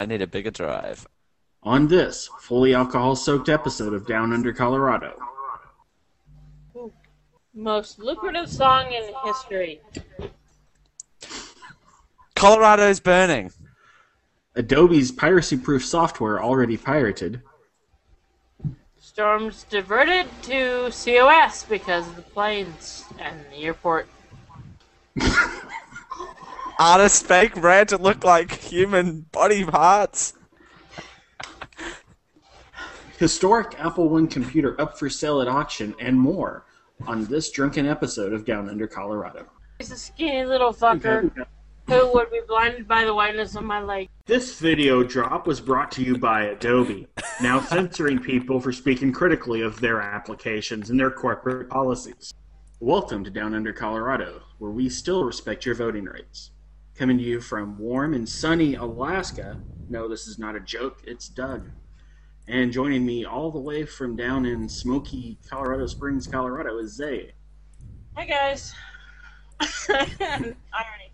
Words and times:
I 0.00 0.06
need 0.06 0.22
a 0.22 0.26
bigger 0.26 0.50
drive. 0.50 1.06
On 1.62 1.88
this 1.88 2.28
fully 2.40 2.74
alcohol 2.74 3.16
soaked 3.16 3.48
episode 3.48 3.94
of 3.94 4.06
Down 4.06 4.32
Under 4.32 4.52
Colorado. 4.52 5.18
Most 7.54 7.98
lucrative 8.00 8.50
song 8.50 8.92
in 8.92 9.10
history. 9.24 9.80
Colorado's 12.34 13.00
burning. 13.00 13.52
Adobe's 14.56 15.12
piracy 15.12 15.56
proof 15.56 15.84
software 15.84 16.42
already 16.42 16.76
pirated. 16.76 17.42
Storms 18.98 19.64
diverted 19.70 20.26
to 20.42 20.90
COS 20.90 21.64
because 21.64 22.06
of 22.08 22.16
the 22.16 22.22
planes 22.22 23.04
and 23.20 23.38
the 23.52 23.64
airport. 23.64 24.08
Artists 26.78 27.22
fake 27.24 27.54
red 27.56 27.88
to 27.88 27.98
look 27.98 28.24
like 28.24 28.50
human 28.50 29.26
body 29.30 29.64
parts. 29.64 30.34
Historic 33.18 33.78
Apple 33.78 34.08
One 34.08 34.26
computer 34.26 34.80
up 34.80 34.98
for 34.98 35.08
sale 35.08 35.40
at 35.40 35.46
auction, 35.46 35.94
and 36.00 36.18
more 36.18 36.66
on 37.06 37.26
this 37.26 37.50
drunken 37.52 37.86
episode 37.86 38.32
of 38.32 38.44
Down 38.44 38.68
Under 38.68 38.88
Colorado. 38.88 39.46
He's 39.78 39.92
a 39.92 39.96
skinny 39.96 40.44
little 40.44 40.72
fucker 40.72 41.30
who 41.86 42.12
would 42.12 42.30
be 42.32 42.40
blinded 42.48 42.88
by 42.88 43.04
the 43.04 43.14
whiteness 43.14 43.54
of 43.54 43.62
my 43.62 43.80
leg. 43.80 44.08
This 44.26 44.58
video 44.58 45.04
drop 45.04 45.46
was 45.46 45.60
brought 45.60 45.92
to 45.92 46.02
you 46.02 46.18
by 46.18 46.44
Adobe, 46.44 47.06
now 47.40 47.60
censoring 47.60 48.18
people 48.18 48.58
for 48.58 48.72
speaking 48.72 49.12
critically 49.12 49.60
of 49.60 49.80
their 49.80 50.00
applications 50.00 50.90
and 50.90 50.98
their 50.98 51.10
corporate 51.10 51.68
policies. 51.70 52.34
Welcome 52.80 53.22
to 53.22 53.30
Down 53.30 53.54
Under 53.54 53.72
Colorado, 53.72 54.42
where 54.58 54.72
we 54.72 54.88
still 54.88 55.24
respect 55.24 55.64
your 55.64 55.76
voting 55.76 56.06
rights. 56.06 56.50
Coming 56.96 57.18
to 57.18 57.24
you 57.24 57.40
from 57.40 57.76
warm 57.76 58.14
and 58.14 58.28
sunny 58.28 58.76
Alaska. 58.76 59.60
No, 59.88 60.06
this 60.08 60.28
is 60.28 60.38
not 60.38 60.54
a 60.54 60.60
joke, 60.60 61.02
it's 61.04 61.28
Doug. 61.28 61.68
And 62.46 62.72
joining 62.72 63.04
me 63.04 63.24
all 63.24 63.50
the 63.50 63.58
way 63.58 63.84
from 63.84 64.14
down 64.14 64.46
in 64.46 64.68
smoky 64.68 65.36
Colorado 65.48 65.86
Springs, 65.88 66.28
Colorado, 66.28 66.78
is 66.78 66.94
Zay. 66.94 67.32
Hi 68.16 68.26
guys. 68.26 68.72
Irony. 69.88 71.10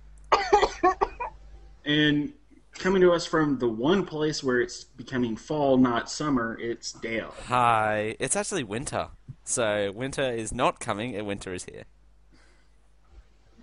And 1.87 2.35
coming 2.75 3.01
to 3.01 3.13
us 3.13 3.25
from 3.25 3.59
the 3.59 3.69
one 3.69 4.05
place 4.05 4.45
where 4.45 4.61
it's 4.61 4.85
becoming 4.85 5.35
fall, 5.35 5.79
not 5.79 6.11
summer, 6.11 6.59
it's 6.61 6.93
Dale. 6.93 7.35
Hi. 7.47 8.17
It's 8.21 8.37
actually 8.37 8.65
winter. 8.65 9.09
So 9.45 9.93
winter 9.93 10.31
is 10.31 10.53
not 10.53 10.79
coming, 10.79 11.17
and 11.17 11.27
winter 11.27 11.55
is 11.55 11.65
here. 11.65 11.85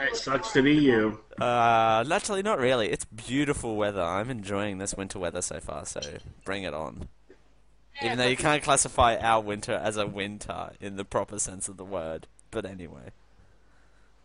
It 0.00 0.16
sucks 0.16 0.52
to 0.52 0.62
be 0.62 0.74
you. 0.74 1.20
Uh, 1.40 2.04
actually, 2.10 2.42
not 2.42 2.58
really. 2.58 2.90
It's 2.90 3.04
beautiful 3.04 3.76
weather. 3.76 4.02
I'm 4.02 4.30
enjoying 4.30 4.78
this 4.78 4.94
winter 4.94 5.18
weather 5.18 5.42
so 5.42 5.60
far, 5.60 5.84
so 5.86 6.00
bring 6.44 6.62
it 6.62 6.74
on. 6.74 7.08
Even 8.02 8.18
though 8.18 8.26
you 8.26 8.36
can't 8.36 8.62
classify 8.62 9.16
our 9.16 9.40
winter 9.40 9.72
as 9.72 9.96
a 9.96 10.06
winter 10.06 10.70
in 10.80 10.96
the 10.96 11.04
proper 11.04 11.38
sense 11.38 11.68
of 11.68 11.76
the 11.76 11.84
word. 11.84 12.26
But 12.50 12.64
anyway. 12.64 13.10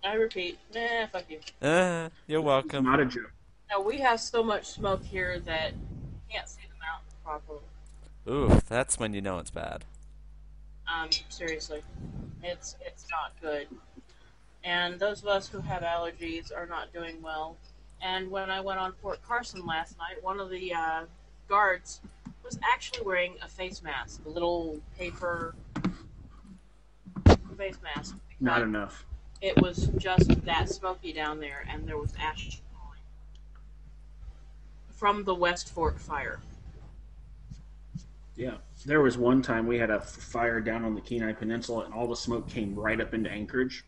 I 0.04 0.14
repeat, 0.14 0.60
nah, 0.76 1.08
fuck 1.12 1.26
you. 1.30 1.40
Uh, 1.66 2.10
you're 2.28 2.42
welcome. 2.42 2.86
not 2.86 3.00
a 3.00 3.06
joke. 3.06 3.32
No, 3.72 3.82
we 3.82 3.98
have 4.00 4.20
so 4.20 4.44
much 4.44 4.66
smoke 4.68 5.04
here 5.04 5.40
that 5.40 5.72
you 5.72 6.36
can't 6.36 6.48
see 6.48 6.62
the 6.70 6.76
mountains 6.86 7.16
properly. 7.24 7.60
Ooh, 8.28 8.62
that's 8.68 9.00
when 9.00 9.14
you 9.14 9.22
know 9.22 9.40
it's 9.40 9.50
bad. 9.50 9.86
Um, 10.94 11.10
seriously, 11.30 11.82
it's 12.44 12.76
it's 12.86 13.06
not 13.10 13.34
good. 13.42 13.68
And 14.64 15.00
those 15.00 15.22
of 15.22 15.28
us 15.28 15.48
who 15.48 15.60
have 15.60 15.82
allergies 15.82 16.56
are 16.56 16.66
not 16.66 16.94
doing 16.94 17.22
well. 17.22 17.58
And 18.02 18.30
when 18.30 18.50
I 18.50 18.60
went 18.62 18.80
on 18.80 18.94
Fort 19.02 19.22
Carson 19.24 19.66
last 19.66 19.98
night, 19.98 20.22
one 20.24 20.40
of 20.40 20.50
the 20.50 20.74
uh, 20.74 21.06
guards 21.48 22.02
was 22.44 22.60
actually 22.64 23.06
wearing 23.06 23.36
a 23.42 23.48
face 23.48 23.82
mask, 23.82 24.22
a 24.26 24.30
little 24.30 24.80
paper 24.98 25.56
face 27.58 27.78
mask. 27.96 28.16
Not 28.40 28.62
enough. 28.62 29.06
It 29.42 29.62
was 29.62 29.88
just 29.98 30.46
that 30.46 30.70
smoky 30.70 31.14
down 31.14 31.40
there, 31.40 31.66
and 31.70 31.88
there 31.88 31.98
was 31.98 32.14
ash 32.20 32.60
falling 32.74 33.00
from 34.92 35.24
the 35.24 35.36
West 35.36 35.74
Fork 35.74 36.00
fire. 36.00 36.40
Yeah. 38.36 38.58
There 38.86 39.02
was 39.02 39.18
one 39.18 39.42
time 39.42 39.68
we 39.68 39.78
had 39.78 39.90
a 39.90 40.02
fire 40.02 40.60
down 40.60 40.84
on 40.84 40.96
the 40.96 41.02
Kenai 41.02 41.34
Peninsula, 41.34 41.86
and 41.86 41.94
all 41.94 42.08
the 42.08 42.16
smoke 42.16 42.50
came 42.50 42.76
right 42.76 43.00
up 43.00 43.14
into 43.14 43.30
Anchorage. 43.30 43.86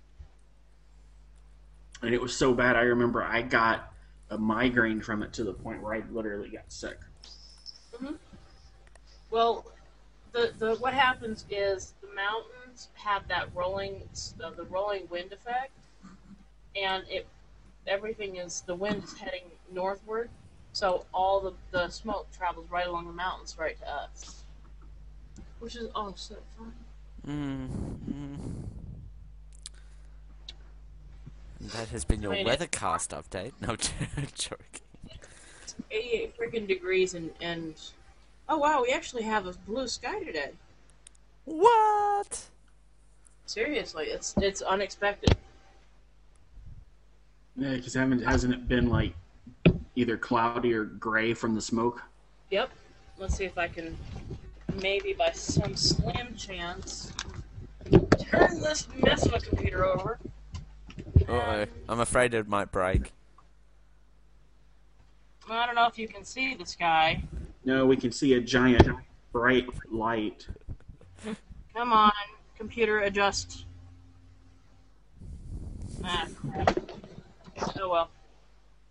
And 2.01 2.13
it 2.13 2.22
was 2.22 2.35
so 2.35 2.53
bad, 2.53 2.75
I 2.75 2.81
remember 2.81 3.23
I 3.23 3.41
got 3.41 3.91
a 4.29 4.38
migraine 4.38 5.01
from 5.01 5.23
it 5.23 5.34
to 5.34 5.44
the 5.44 5.53
point 5.53 5.81
where 5.81 5.95
I 5.95 6.03
literally 6.11 6.50
got 6.50 6.72
sick. 6.72 7.00
Well, 9.31 9.66
the, 10.34 10.53
the 10.57 10.75
what 10.75 10.94
happens 10.94 11.45
is 11.50 11.94
the 12.01 12.13
mountains 12.13 12.89
have 12.94 13.28
that 13.29 13.50
rolling 13.55 14.03
uh, 14.44 14.51
the 14.51 14.66
rolling 14.66 15.07
wind 15.09 15.31
effect, 15.31 15.72
and 16.75 17.03
it 17.09 17.25
everything 17.88 18.35
is 18.35 18.61
the 18.61 18.75
wind 18.75 19.03
is 19.03 19.17
heading 19.17 19.44
northward, 19.72 20.29
so 20.75 21.05
all 21.13 21.39
the, 21.39 21.53
the 21.71 21.87
smoke 21.87 22.27
travels 22.35 22.69
right 22.69 22.85
along 22.85 23.07
the 23.07 23.13
mountains 23.13 23.55
right 23.57 23.79
to 23.79 23.89
us, 23.89 24.43
which 25.59 25.77
is 25.77 25.87
oh 25.95 26.11
so 26.17 26.35
fun. 26.57 26.73
Mm, 27.25 27.69
mm. 28.11 28.37
That 31.71 31.87
has 31.87 32.03
been 32.03 32.21
your 32.21 32.33
I 32.33 32.43
mean, 32.43 32.47
weathercast 32.47 33.17
update. 33.17 33.53
No, 33.61 33.77
joking. 34.35 34.81
88 35.91 36.37
freaking 36.37 36.67
degrees 36.67 37.13
and 37.13 37.31
and 37.39 37.75
oh 38.49 38.57
wow, 38.57 38.81
we 38.81 38.91
actually 38.91 39.23
have 39.23 39.45
a 39.45 39.53
blue 39.65 39.87
sky 39.87 40.19
today. 40.23 40.51
What? 41.45 42.49
Seriously, 43.45 44.07
it's 44.07 44.33
it's 44.41 44.61
unexpected. 44.61 45.37
Yeah, 47.55 47.75
because 47.75 47.93
haven't 47.93 48.23
hasn't 48.23 48.53
it 48.53 48.67
been 48.67 48.89
like 48.89 49.13
either 49.95 50.17
cloudy 50.17 50.73
or 50.73 50.85
gray 50.85 51.33
from 51.33 51.56
the 51.56 51.61
smoke? 51.61 52.01
Yep. 52.51 52.69
Let's 53.17 53.38
see 53.38 53.45
if 53.45 53.57
I 53.57 53.67
can, 53.67 53.97
maybe 54.81 55.13
by 55.13 55.31
some 55.31 55.75
slim 55.75 56.35
chance, 56.35 57.13
turn 58.19 58.59
this 58.59 58.88
mess 58.97 59.25
of 59.25 59.34
a 59.34 59.39
computer 59.39 59.85
over. 59.85 60.19
Uh 61.28 61.31
oh. 61.31 61.66
I'm 61.88 62.01
afraid 62.01 62.34
it 62.34 62.47
might 62.47 62.72
break. 62.72 63.13
I 65.50 65.66
don't 65.66 65.75
know 65.75 65.88
if 65.88 65.97
you 65.97 66.07
can 66.07 66.25
see 66.25 66.55
the 66.55 66.66
sky. 66.66 67.23
No, 67.63 67.85
we 67.85 67.95
can 67.95 68.11
see 68.11 68.34
a 68.34 68.41
giant 68.41 68.88
bright 69.31 69.67
light. 69.91 70.47
Come 71.73 71.94
on, 71.94 72.11
computer, 72.57 73.00
adjust. 73.00 73.66
Ah, 76.03 76.28
crap. 76.51 76.79
Oh 77.79 77.89
well. 77.89 78.09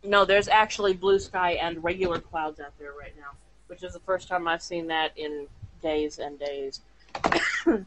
No, 0.05 0.25
there's 0.25 0.49
actually 0.49 0.93
blue 0.93 1.19
sky 1.19 1.53
and 1.53 1.83
regular 1.83 2.21
clouds 2.21 2.61
out 2.61 2.79
there 2.79 2.93
right 2.99 3.15
now, 3.19 3.31
which 3.69 3.83
is 3.83 3.95
the 3.95 4.01
first 4.01 4.29
time 4.29 4.47
I've 4.47 4.63
seen 4.63 4.87
that 4.89 5.17
in 5.17 5.47
days 5.83 6.19
and 6.19 6.39
days. 6.39 6.81
it's 7.67 7.85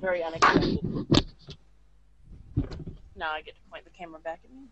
very 0.00 0.22
unexpected. 0.24 0.80
Now 3.14 3.30
I 3.30 3.42
get 3.42 3.54
to 3.54 3.60
point 3.70 3.84
the 3.84 3.90
camera 3.90 4.20
back 4.20 4.40
at 4.44 4.50
me 4.52 4.66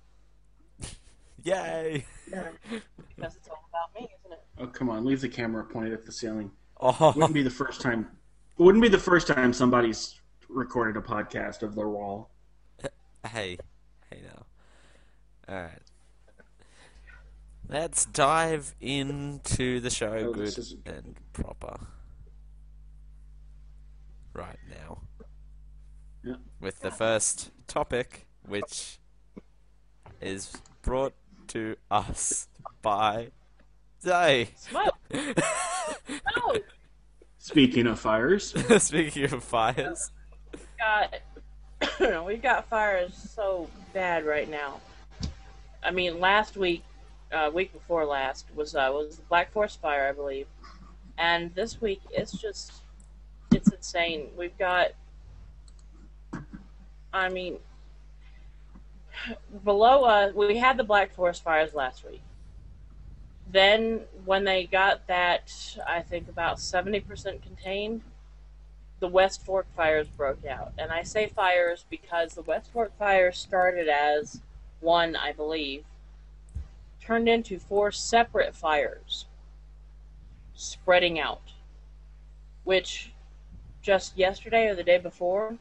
Yay! 1.45 2.05
because 2.27 3.37
it's 3.37 3.49
all 3.49 3.65
about 3.69 3.95
me, 3.95 4.09
isn't 4.21 4.33
it? 4.33 4.43
Oh 4.59 4.67
come 4.67 4.89
on, 4.89 5.05
leave 5.05 5.21
the 5.21 5.29
camera 5.29 5.65
pointed 5.65 5.93
at 5.93 6.05
the 6.05 6.13
ceiling. 6.13 6.51
Oh, 6.81 7.13
Wouldn't 7.15 7.35
be 7.35 7.43
the 7.43 7.51
first 7.51 7.81
time. 7.81 8.09
It 8.59 8.63
wouldn't 8.63 8.83
be 8.83 8.89
the 8.89 8.99
first 8.99 9.27
time 9.27 9.53
somebody's 9.53 10.21
recorded 10.49 10.97
a 10.97 11.01
podcast 11.07 11.63
of 11.63 11.75
their 11.75 11.89
wall. 11.89 12.31
hey, 13.27 13.59
hey 14.11 14.21
now. 14.23 14.44
Alright. 15.49 15.83
Let's 17.69 18.05
dive 18.07 18.75
into 18.81 19.81
the 19.81 19.91
show 19.91 20.13
Oh, 20.13 20.33
good 20.33 20.57
and 20.87 21.17
proper. 21.33 21.79
Right 24.33 24.59
now. 24.69 24.99
Yeah. 26.23 26.35
With 26.61 26.81
the 26.81 26.91
first 26.91 27.51
topic, 27.67 28.27
which 28.47 28.99
is 30.21 30.53
brought 30.83 31.15
to 31.49 31.77
us 31.91 32.49
by 32.83 33.31
Zay. 34.03 34.51
Smoke! 34.57 34.95
Oh, 36.37 36.57
Speaking 37.39 37.87
of 37.87 38.01
fires, 38.01 38.55
Speaking 38.83 39.25
of 39.33 39.45
fires. 39.45 40.11
got 40.79 41.15
we've 42.27 42.41
got 42.43 42.69
fires 42.69 43.13
so 43.35 43.69
bad 43.93 44.25
right 44.25 44.49
now. 44.51 44.81
I 45.85 45.91
mean, 45.91 46.19
last 46.21 46.57
week, 46.57 46.83
uh, 47.33 47.51
week 47.53 47.73
before 47.73 48.05
last 48.05 48.47
was 48.55 48.75
uh, 48.75 48.91
was 48.93 49.17
the 49.17 49.23
Black 49.25 49.53
Forest 49.53 49.81
fire, 49.81 50.09
I 50.09 50.13
believe, 50.13 50.47
and 51.19 51.55
this 51.55 51.81
week 51.81 52.01
it's 52.11 52.33
just 52.33 52.73
it's 53.53 53.71
insane. 53.73 54.29
We've 54.37 54.57
got 54.59 54.93
I 57.15 57.29
mean, 57.29 57.59
below 59.63 60.03
us, 60.03 60.35
we 60.35 60.59
had 60.59 60.77
the 60.77 60.85
Black 60.85 61.15
Forest 61.15 61.45
fires 61.45 61.73
last 61.73 62.05
week. 62.05 62.23
Then, 63.51 64.01
when 64.25 64.43
they 64.43 64.65
got 64.65 65.07
that, 65.07 65.53
I 65.87 66.01
think 66.01 66.29
about 66.29 66.57
70% 66.57 67.41
contained, 67.41 68.03
the 68.99 69.07
West 69.07 69.45
Fork 69.45 69.67
fires 69.77 70.09
broke 70.09 70.45
out. 70.45 70.73
And 70.77 70.91
I 70.91 71.05
say 71.05 71.29
fires 71.29 71.85
because 71.89 72.35
the 72.35 72.43
West 72.43 72.73
Fork 72.73 72.91
fires 72.99 73.39
started 73.39 73.89
as 73.89 74.41
one, 74.85 75.17
I 75.17 75.33
believe, 75.33 75.85
turned 77.01 77.29
into 77.29 77.59
four 77.59 77.91
separate 77.91 78.55
fires 78.55 79.27
spreading 80.55 81.19
out, 81.19 81.53
which 82.63 83.11
just 83.83 84.17
yesterday 84.17 84.69
or 84.69 84.75
the 84.75 84.85
day 84.85 84.99
before 84.99 85.57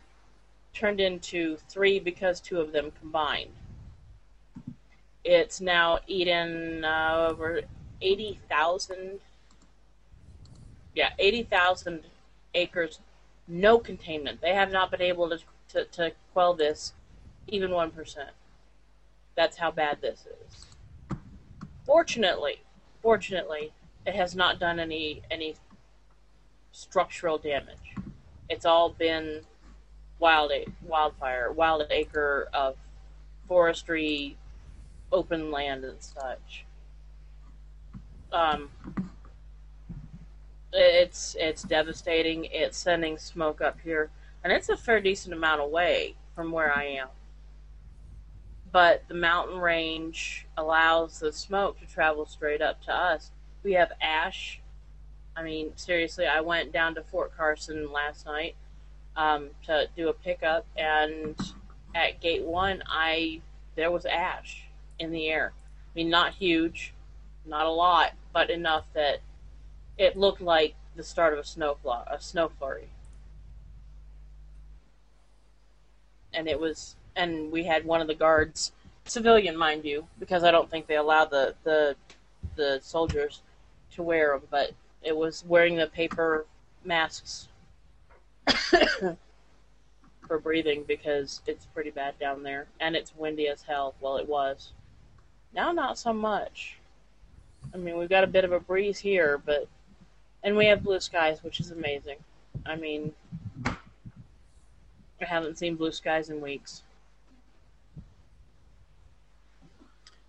turned 0.74 1.00
into 1.00 1.58
three 1.70 2.00
because 2.00 2.40
two 2.40 2.60
of 2.60 2.72
them 2.72 2.92
combined. 3.00 3.52
It's 5.24 5.62
now 5.62 6.00
eaten 6.08 6.84
uh, 6.84 7.28
over 7.30 7.62
80,000, 8.02 9.20
yeah, 10.96 11.10
80,000 11.18 12.02
acres, 12.54 13.00
no 13.48 13.78
containment. 13.78 14.42
They 14.42 14.54
have 14.54 14.72
not 14.72 14.92
been 14.92 15.02
able 15.02 15.30
to, 15.30 15.40
to, 15.70 15.86
to 15.86 16.12
quell 16.34 16.54
this 16.54 16.94
even 17.48 17.72
1%. 17.72 18.18
That's 19.35 19.57
how 19.57 19.71
bad 19.71 20.00
this 20.01 20.25
is. 20.25 20.65
Fortunately, 21.85 22.62
fortunately, 23.01 23.74
it 24.06 24.15
has 24.15 24.35
not 24.35 24.59
done 24.59 24.80
any 24.80 25.21
any 25.31 25.56
structural 26.71 27.38
damage. 27.38 27.95
It's 28.50 28.65
all 28.65 28.89
been 28.89 29.41
wild 30.19 30.51
wildfire, 30.85 31.51
wild 31.51 31.85
acre 31.89 32.47
of 32.53 32.75
forestry, 33.47 34.38
open 35.12 35.51
land 35.51 35.83
and 35.83 36.01
such. 36.01 36.65
Um, 38.31 38.69
it's 40.71 41.36
it's 41.39 41.63
devastating. 41.63 42.45
It's 42.45 42.77
sending 42.77 43.18
smoke 43.18 43.62
up 43.62 43.79
here, 43.83 44.09
and 44.44 44.53
it's 44.53 44.69
a 44.69 44.77
fair 44.77 45.01
decent 45.01 45.33
amount 45.33 45.62
away 45.62 46.15
from 46.36 46.51
where 46.51 46.75
I 46.75 46.86
am 46.86 47.07
but 48.74 49.04
the 49.08 49.14
mountain 49.14 49.60
range 49.60 50.48
allows 50.58 51.20
the 51.20 51.31
smoke 51.31 51.80
to 51.80 51.86
travel 51.86 52.25
straight 52.25 52.62
up 52.62 52.81
to 52.81 52.92
us. 52.92 53.30
We 53.62 53.74
have 53.74 53.92
ash. 54.02 54.60
I 55.38 55.44
mean, 55.44 55.74
seriously, 55.75 56.25
I 56.25 56.42
went 56.42 56.74
down 56.74 56.96
to 56.96 57.04
Fort 57.04 57.38
Carson 57.38 57.92
last 57.92 58.25
night 58.25 58.56
um, 59.16 59.52
to 59.68 59.88
do 59.96 60.10
a 60.10 60.14
pickup, 60.14 60.66
and 60.75 61.36
at 61.94 62.20
gate 62.20 62.44
one, 62.44 62.81
I 62.88 63.42
there 63.75 63.92
was 63.92 64.06
ash 64.06 64.66
in 64.98 65.12
the 65.12 65.30
air. 65.30 65.54
I 65.56 65.92
mean, 65.96 66.10
not 66.10 66.34
huge, 66.34 66.94
not 67.46 67.68
a 67.68 67.72
lot, 67.72 68.14
but 68.34 68.50
enough 68.50 68.86
that 68.94 69.20
it 70.00 70.18
looked 70.18 70.42
like 70.42 70.74
the 70.96 71.04
start 71.04 71.34
of 71.34 71.40
a 71.40 71.44
snow 71.44 71.78
a 71.86 72.20
snow 72.20 72.50
flurry. 72.50 72.90
And 76.34 76.48
it 76.48 76.60
was 76.60 76.96
and 77.15 77.51
we 77.51 77.63
had 77.63 77.86
one 77.86 78.01
of 78.01 78.07
the 78.07 78.15
guards, 78.15 78.71
civilian, 79.06 79.57
mind 79.57 79.86
you, 79.86 80.07
because 80.19 80.44
I 80.44 80.51
don't 80.51 80.69
think 80.69 80.88
they 80.88 80.98
allow 80.98 81.25
the 81.25 81.56
the 81.63 81.95
the 82.56 82.80
soldiers 82.81 83.42
to 83.92 84.04
wear 84.04 84.33
them, 84.33 84.48
but 84.50 84.71
it 85.01 85.15
was 85.15 85.44
wearing 85.48 85.75
the 85.75 85.88
paper 85.88 86.45
masks 86.83 87.48
for 90.27 90.39
breathing 90.39 90.83
because 90.88 91.42
it's 91.45 91.65
pretty 91.68 91.92
bad 91.92 92.18
down 92.19 92.44
there 92.44 92.68
and 92.80 92.95
it's 92.95 93.15
windy 93.15 93.48
as 93.48 93.63
hell. 93.63 93.95
Well, 94.01 94.18
it 94.18 94.27
was. 94.27 94.71
Now, 95.54 95.71
not 95.71 95.98
so 95.98 96.13
much. 96.13 96.77
I 97.74 97.77
mean, 97.77 97.98
we've 97.98 98.10
got 98.10 98.24
a 98.24 98.27
bit 98.27 98.44
of 98.44 98.51
a 98.51 98.60
breeze 98.60 99.00
here, 99.00 99.38
but 99.38 99.68
and 100.44 100.57
we 100.57 100.65
have 100.65 100.83
blue 100.83 101.00
skies, 101.00 101.44
which 101.44 101.60
is 101.60 101.71
amazing. 101.71 102.18
I 102.65 102.75
mean, 102.75 103.13
I 103.65 105.25
haven't 105.25 105.57
seen 105.57 105.75
blue 105.75 105.92
skies 105.92 106.30
in 106.30 106.42
weeks. 106.42 106.83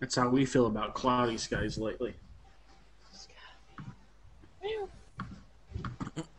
That's 0.01 0.17
how 0.17 0.29
we 0.29 0.45
feel 0.45 0.67
about 0.67 0.95
cloudy 0.95 1.39
skies 1.39 1.79
lately. 1.79 2.15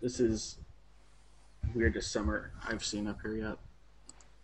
This 0.02 0.19
is 0.19 0.57
weirdest 1.74 2.12
summer 2.12 2.52
I've 2.68 2.84
seen 2.84 3.07
up 3.07 3.19
here 3.24 3.34
yet. 3.34 3.57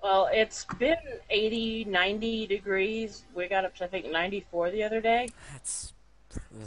Well, 0.02 0.28
it's 0.31 0.66
been 0.80 0.98
80, 1.30 1.86
90 1.86 2.48
degrees. 2.48 3.24
We 3.36 3.48
got 3.48 3.66
up 3.66 3.75
to, 3.75 3.84
I 3.84 3.88
think, 3.88 4.12
94 4.12 4.72
the 4.72 4.84
other 4.84 5.00
day. 5.00 5.30
That's 5.54 5.94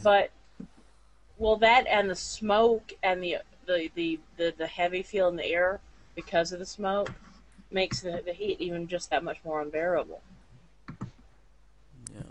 But, 0.03 0.31
well, 1.39 1.57
that 1.57 1.87
and 1.89 2.09
the 2.09 2.15
smoke 2.15 2.93
and 3.03 3.23
the, 3.23 3.39
the, 3.67 3.91
the, 3.97 4.21
the, 4.37 4.55
the 4.57 4.67
heavy 4.67 5.03
feel 5.03 5.29
in 5.29 5.37
the 5.37 5.47
air 5.47 5.81
because 6.15 6.53
of 6.53 6.61
the 6.61 6.67
smoke 6.67 7.11
makes 7.73 8.01
the, 8.01 8.23
the 8.25 8.33
heat 8.33 8.61
even 8.61 8.87
just 8.87 9.11
that 9.11 9.25
much 9.25 9.39
more 9.45 9.61
unbearable. 9.61 10.23
yeah. 12.15 12.23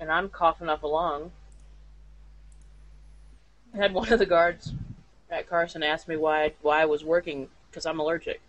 And 0.00 0.10
I'm 0.10 0.28
coughing 0.28 0.68
up 0.68 0.82
a 0.82 0.86
lung. 0.86 1.32
I 3.74 3.78
had 3.78 3.92
one 3.92 4.12
of 4.12 4.18
the 4.18 4.26
guards 4.26 4.72
at 5.30 5.48
Carson 5.48 5.82
ask 5.82 6.08
me 6.08 6.16
why 6.16 6.52
why 6.62 6.82
I 6.82 6.86
was 6.86 7.04
working 7.04 7.48
because 7.70 7.86
I'm 7.86 8.00
allergic. 8.00 8.40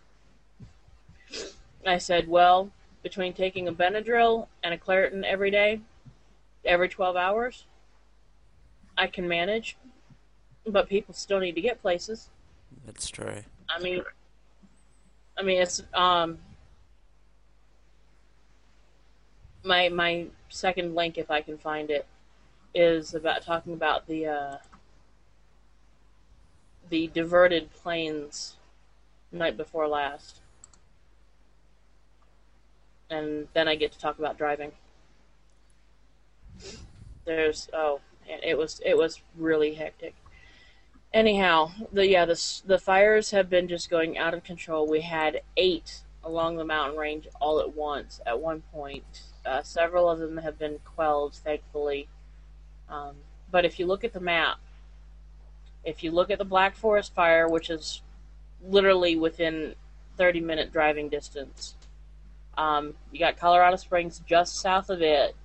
I 1.86 1.98
said, 1.98 2.28
well, 2.28 2.72
between 3.04 3.34
taking 3.34 3.68
a 3.68 3.74
Benadryl 3.74 4.48
and 4.64 4.74
a 4.74 4.78
Claritin 4.78 5.24
every 5.24 5.52
day, 5.52 5.82
every 6.66 6.90
12 6.90 7.16
hours, 7.16 7.66
I 8.98 9.08
can 9.08 9.28
manage. 9.28 9.78
But 10.66 10.90
people 10.90 11.14
still 11.14 11.40
need 11.40 11.56
to 11.56 11.62
get 11.62 11.82
places. 11.82 12.30
That's 12.86 13.10
true. 13.10 13.44
I 13.70 13.82
mean, 13.82 14.04
I 15.38 15.44
mean 15.44 15.62
it's 15.62 15.82
um 15.94 16.40
my 19.64 19.90
my 19.90 20.28
second 20.50 20.96
link 20.96 21.18
if 21.18 21.30
I 21.30 21.42
can 21.42 21.58
find 21.58 21.90
it 21.90 22.06
is 22.74 23.14
about 23.14 23.44
talking 23.44 23.74
about 23.74 24.08
the 24.08 24.28
uh, 24.28 24.58
the 26.90 27.08
diverted 27.08 27.74
planes 27.74 28.56
night 29.32 29.58
before 29.58 29.88
last, 29.88 30.42
and 33.10 33.48
then 33.54 33.68
I 33.68 33.76
get 33.76 33.92
to 33.94 34.00
talk 34.00 34.20
about 34.20 34.38
driving. 34.38 34.72
There's 37.26 37.70
oh, 37.74 38.00
it 38.28 38.58
was 38.58 38.82
it 38.86 38.98
was 38.98 39.22
really 39.38 39.74
hectic. 39.74 40.16
Anyhow, 41.14 41.72
the 41.92 42.08
yeah 42.08 42.26
the 42.26 42.62
the 42.66 42.80
fires 42.80 43.32
have 43.32 43.50
been 43.50 43.68
just 43.68 43.90
going 43.90 44.18
out 44.18 44.34
of 44.34 44.44
control. 44.44 44.88
We 44.88 45.02
had 45.02 45.42
eight 45.56 46.02
along 46.24 46.58
the 46.58 46.66
mountain 46.66 46.98
range 46.98 47.28
all 47.40 47.60
at 47.60 47.74
once 47.74 48.20
at 48.26 48.40
one 48.40 48.62
point. 48.74 49.22
Uh, 49.48 49.64
several 49.64 50.10
of 50.10 50.20
them 50.20 50.38
have 50.38 50.60
been 50.60 50.80
quelled, 50.84 51.34
thankfully. 51.34 52.08
Um, 52.90 53.16
but 53.50 53.66
if 53.66 53.80
you 53.80 53.86
look 53.86 54.04
at 54.04 54.14
the 54.14 54.20
map, 54.20 54.58
if 55.84 56.04
you 56.04 56.12
look 56.12 56.30
at 56.30 56.38
the 56.38 56.46
Black 56.46 56.76
Forest 56.76 57.14
fire, 57.14 57.48
which 57.48 57.70
is 57.70 58.02
literally 58.62 59.16
within 59.16 59.76
30 60.18 60.42
minute 60.42 60.74
driving 60.74 61.08
distance, 61.08 61.76
um, 62.58 62.96
you 63.12 63.20
got 63.20 63.38
Colorado 63.38 63.78
Springs 63.78 64.22
just 64.28 64.58
south 64.58 64.90
of 64.90 65.02
it, 65.02 65.36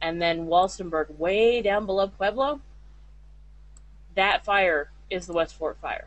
and 0.00 0.20
then 0.20 0.46
Walsenburg 0.46 1.16
way 1.16 1.62
down 1.62 1.86
below 1.86 2.08
Pueblo. 2.08 2.60
That 4.14 4.44
fire 4.44 4.90
is 5.10 5.26
the 5.26 5.32
West 5.32 5.54
Fork 5.54 5.80
fire. 5.80 6.06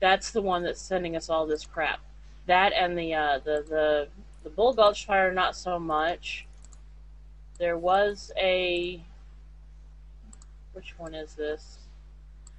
That's 0.00 0.30
the 0.30 0.42
one 0.42 0.62
that's 0.62 0.80
sending 0.80 1.16
us 1.16 1.28
all 1.28 1.46
this 1.46 1.66
crap. 1.66 2.00
That 2.46 2.72
and 2.72 2.98
the 2.98 3.14
uh, 3.14 3.38
the 3.44 3.64
the 3.68 4.08
the 4.44 4.50
Bull 4.50 4.74
Gulch 4.74 5.06
fire, 5.06 5.32
not 5.32 5.56
so 5.56 5.78
much. 5.78 6.46
There 7.58 7.78
was 7.78 8.30
a. 8.36 9.02
Which 10.74 10.94
one 10.98 11.14
is 11.14 11.34
this? 11.34 11.78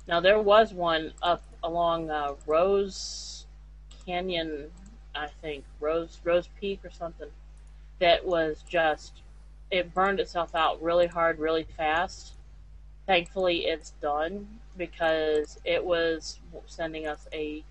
Now 0.08 0.20
there 0.20 0.42
was 0.42 0.74
one 0.74 1.14
up 1.22 1.44
along 1.64 2.10
uh, 2.10 2.34
Rose 2.46 3.46
Canyon, 4.06 4.72
I 5.14 5.28
think 5.42 5.64
Rose 5.80 6.20
Rose 6.24 6.50
Peak 6.60 6.80
or 6.84 6.92
something. 6.92 7.30
That 8.00 8.26
was 8.26 8.64
just 8.68 9.22
it 9.72 9.94
burned 9.94 10.20
itself 10.20 10.56
out 10.56 10.82
really 10.82 11.08
hard, 11.08 11.40
really 11.40 11.64
fast. 11.64 12.34
Thankfully, 13.06 13.66
it's 13.66 13.92
done 14.02 14.48
because 14.78 15.60
it 15.64 15.84
was 15.84 16.40
sending 16.66 17.06
us 17.08 17.28
a 17.34 17.64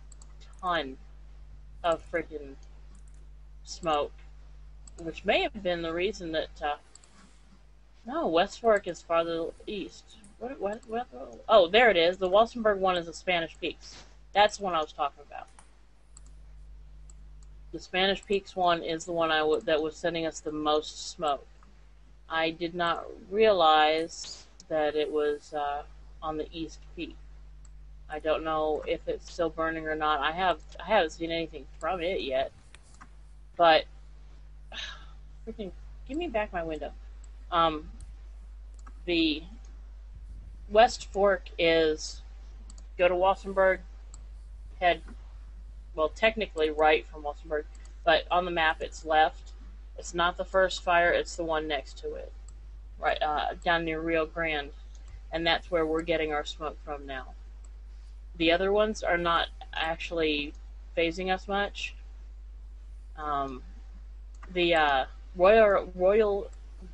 ton 0.61 0.97
of 1.83 2.03
freaking 2.11 2.55
smoke, 3.65 4.13
which 5.03 5.25
may 5.25 5.43
have 5.43 5.63
been 5.63 5.83
the 5.83 5.93
reason 5.93 6.33
that. 6.33 6.49
Uh, 6.63 6.77
no, 8.07 8.29
West 8.29 8.61
Fork 8.61 8.87
is 8.87 9.01
farther 9.03 9.47
east. 9.67 10.05
What, 10.39 10.61
what, 10.61 10.81
what, 10.87 11.07
oh, 11.49 11.69
there 11.69 11.91
it 11.91 11.97
is. 11.97 12.19
The 12.19 12.29
Walsenburg 12.29 12.79
one 12.79 12.97
is 12.97 13.07
the 13.07 13.15
Spanish 13.15 13.57
Peaks. 13.61 13.97
That's 14.35 14.59
the 14.59 14.65
one 14.65 14.75
I 14.75 14.81
was 14.81 14.93
talking 14.93 15.23
about. 15.27 15.47
the 17.73 17.79
Spanish 17.81 18.25
Peaks 18.25 18.55
one 18.55 18.83
is 18.83 19.05
the 19.05 19.13
one 19.13 19.31
I 19.33 19.39
w- 19.39 19.61
that 19.63 19.83
was 19.83 19.97
sending 19.97 20.27
us 20.27 20.41
the 20.41 20.53
most 20.53 21.11
smoke. 21.11 21.47
I 22.29 22.51
did 22.51 22.75
not 22.75 23.05
realize 23.31 24.47
that 24.69 24.95
it 24.95 25.11
was 25.11 25.53
uh, 25.55 25.83
on 26.23 26.37
the 26.37 26.47
East 26.53 26.79
Peak. 26.95 27.17
I 28.09 28.19
don't 28.21 28.45
know 28.45 28.83
if 28.87 29.01
it's 29.09 29.33
still 29.33 29.51
burning 29.51 29.89
or 29.89 29.97
not. 29.97 30.21
I 30.21 30.33
have 30.33 30.61
I 30.79 30.87
haven't 30.87 31.11
seen 31.11 31.33
anything 31.33 31.67
from 31.81 32.01
it 32.01 32.21
yet. 32.21 32.53
But 33.57 33.85
freaking 35.47 35.73
give 36.09 36.17
me 36.17 36.29
back 36.29 36.53
my 36.53 36.63
window. 36.63 36.93
Um, 37.51 37.91
the 39.05 39.43
West 40.69 41.13
Fork 41.13 41.51
is 41.59 42.23
go 42.99 43.09
to 43.09 43.15
Walsenburg, 43.15 43.81
head 44.81 45.03
well 45.95 46.09
technically 46.09 46.71
right 46.71 47.07
from 47.07 47.23
Walsenburg, 47.23 47.65
but 48.05 48.25
on 48.31 48.45
the 48.45 48.51
map 48.51 48.83
it's 48.83 49.05
left. 49.05 49.53
It's 49.97 50.15
not 50.15 50.37
the 50.37 50.45
first 50.45 50.83
fire; 50.83 51.13
it's 51.13 51.37
the 51.37 51.45
one 51.45 51.69
next 51.69 51.99
to 51.99 52.15
it, 52.15 52.33
right 52.99 53.21
uh, 53.23 53.55
down 53.63 53.85
near 53.85 54.01
Rio 54.01 54.27
Grande, 54.27 54.71
and 55.31 55.47
that's 55.47 55.71
where 55.71 55.87
we're 55.87 56.03
getting 56.03 56.33
our 56.33 56.45
smoke 56.45 56.79
from 56.85 57.07
now. 57.07 57.35
The 58.37 58.51
other 58.51 58.73
ones 58.73 59.03
are 59.05 59.19
not 59.19 59.49
actually 59.73 60.55
fazing 60.95 61.31
us 61.31 61.47
much. 61.47 61.95
Um, 63.17 63.63
the 64.53 64.75
uh, 64.75 65.05
Royal 65.37 65.91
Royal 65.95 66.51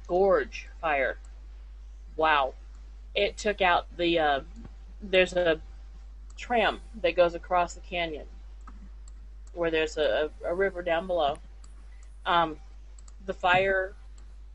Gorge 0.07 0.69
fire. 0.81 1.19
Wow, 2.17 2.55
it 3.15 3.37
took 3.37 3.61
out 3.61 3.87
the. 3.97 4.19
Uh, 4.19 4.41
there's 5.03 5.33
a 5.33 5.61
tram 6.37 6.81
that 7.01 7.17
goes 7.17 7.35
across 7.35 7.75
the 7.75 7.81
canyon 7.81 8.27
where 9.55 9.71
there's 9.71 9.97
a, 9.97 10.31
a 10.45 10.55
river 10.55 10.83
down 10.83 11.07
below. 11.07 11.37
Um, 12.27 12.57
the 13.27 13.35
fire 13.35 13.95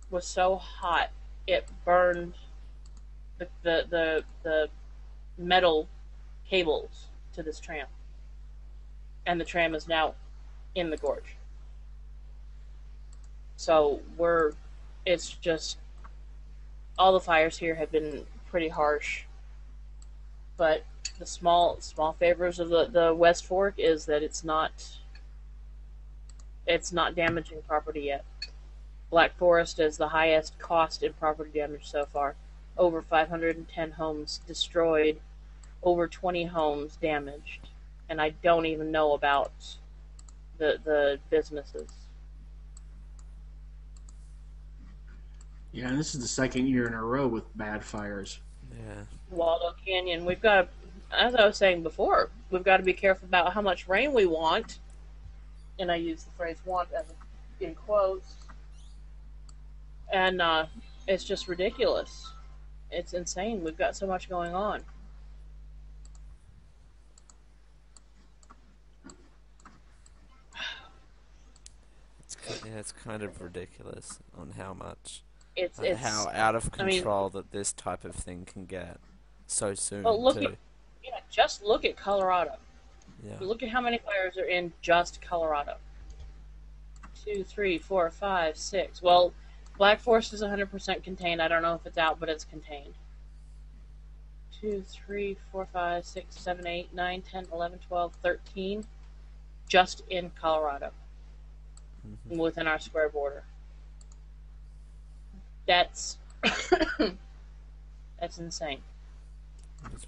was 0.10 0.26
so 0.26 0.56
hot 0.56 1.10
it 1.48 1.68
burned 1.84 2.34
the 3.38 3.48
the 3.64 3.86
the, 3.90 4.24
the 4.44 4.70
metal 5.38 5.88
cables 6.48 7.08
to 7.34 7.44
this 7.44 7.60
tram, 7.60 7.88
and 9.26 9.40
the 9.40 9.46
tram 9.46 9.76
is 9.76 9.88
now 9.88 10.16
in 10.74 10.90
the 10.90 10.98
gorge. 10.98 11.36
So 13.58 14.02
we're, 14.18 14.54
it's 15.06 15.32
just, 15.32 15.78
all 16.98 17.14
the 17.14 17.20
fires 17.20 17.58
here 17.58 17.76
have 17.76 17.92
been 17.92 18.26
pretty 18.50 18.70
harsh. 18.70 19.24
But 20.58 20.86
the 21.20 21.26
small 21.26 21.80
small 21.80 22.14
favors 22.14 22.60
of 22.60 22.70
the, 22.70 22.86
the 22.86 23.14
West 23.14 23.46
Fork 23.46 23.76
is 23.78 24.06
that 24.06 24.24
it's 24.24 24.44
not, 24.44 24.98
it's 26.66 26.92
not 26.92 27.16
damaging 27.16 27.62
property 27.68 28.02
yet. 28.02 28.26
Black 29.10 29.38
Forest 29.38 29.80
is 29.80 29.98
the 29.98 30.10
highest 30.10 30.58
cost 30.60 31.04
in 31.04 31.14
property 31.14 31.52
damage 31.54 31.86
so 31.86 32.06
far. 32.06 32.36
Over 32.78 33.02
510 33.02 33.92
homes 33.92 34.42
destroyed, 34.48 35.20
over 35.84 36.08
20 36.08 36.46
homes 36.46 36.98
damaged, 36.98 37.70
and 38.10 38.20
I 38.20 38.32
don't 38.44 38.66
even 38.66 38.92
know 38.92 39.14
about 39.14 39.54
the 40.58 40.80
the 40.84 41.20
businesses. 41.30 42.05
Yeah, 45.76 45.90
and 45.90 46.00
this 46.00 46.16
is 46.16 46.22
the 46.22 46.28
second 46.28 46.68
year 46.68 46.88
in 46.88 46.94
a 46.94 47.04
row 47.04 47.28
with 47.28 47.44
bad 47.58 47.84
fires. 47.84 48.40
Yeah. 48.72 49.04
Waldo 49.30 49.76
Canyon. 49.86 50.24
We've 50.24 50.42
got, 50.42 50.70
as 51.12 51.36
I 51.36 51.46
was 51.46 51.58
saying 51.58 51.84
before, 51.84 52.30
we've 52.50 52.64
got 52.64 52.78
to 52.78 52.84
be 52.84 52.94
careful 52.94 53.28
about 53.28 53.52
how 53.52 53.62
much 53.62 53.86
rain 53.90 54.14
we 54.14 54.26
want. 54.26 54.80
And 55.78 55.92
I 55.92 55.98
use 55.98 56.24
the 56.24 56.32
phrase 56.32 56.56
"want" 56.64 56.88
as 56.98 57.04
in 57.60 57.76
quotes. 57.76 58.36
And 60.14 60.42
uh, 60.42 60.68
it's 61.10 61.26
just 61.26 61.50
ridiculous. 61.50 62.32
It's 62.90 63.14
insane. 63.14 63.62
We've 63.62 63.78
got 63.78 63.98
so 63.98 64.08
much 64.08 64.30
going 64.30 64.56
on. 64.56 64.82
It's, 72.20 72.38
yeah, 72.66 72.78
it's 72.78 72.94
kind 72.94 73.24
of 73.24 73.42
ridiculous 73.42 74.20
on 74.38 74.54
how 74.58 74.74
much, 74.74 75.22
It's 75.56 75.80
it's. 75.80 76.00
how 76.00 76.30
out 76.34 76.56
of 76.56 76.70
I 76.78 76.84
mean- 76.84 76.96
control 76.96 77.30
that 77.30 77.52
this 77.52 77.72
type 77.74 78.04
of 78.06 78.14
thing 78.16 78.46
can 78.46 78.66
get 78.66 78.98
so 79.48 79.74
soon. 79.74 80.04
Well, 80.04 80.22
look 80.22 80.40
too. 80.40 80.48
at 80.48 80.56
yeah. 81.04 81.20
Just 81.30 81.64
look 81.64 81.86
at 81.86 81.96
Colorado. 81.96 82.56
yeah. 83.24 83.36
Look 83.40 83.64
at 83.64 83.70
how 83.70 83.80
many 83.82 84.00
fires 84.00 84.38
are 84.38 84.46
in 84.46 84.74
just 84.82 85.22
Colorado. 85.22 85.76
Two, 87.24 87.44
three, 87.44 87.78
four, 87.78 88.10
five, 88.12 88.58
six. 88.58 89.02
Well, 89.02 89.34
Black 89.78 90.00
Forest 90.00 90.34
is 90.34 90.42
100% 90.42 91.04
contained. 91.04 91.42
I 91.42 91.48
don't 91.48 91.62
know 91.62 91.74
if 91.76 91.86
it's 91.86 91.98
out, 91.98 92.20
but 92.20 92.30
it's 92.30 92.44
contained. 92.46 92.94
Two, 94.62 94.84
three, 94.88 95.38
four, 95.52 95.66
five, 95.72 96.06
six, 96.06 96.38
seven, 96.40 96.66
eight, 96.66 96.94
nine, 96.94 97.22
ten, 97.22 97.46
eleven, 97.52 97.78
twelve, 97.88 98.14
thirteen. 98.24 98.86
Just 99.68 100.04
in 100.10 100.32
Colorado. 100.40 100.92
Mhm. 102.08 102.38
Within 102.38 102.68
our 102.68 102.80
square 102.80 103.10
border. 103.10 103.44
That's. 105.68 106.18
that's 108.20 108.38
insane. 108.38 108.80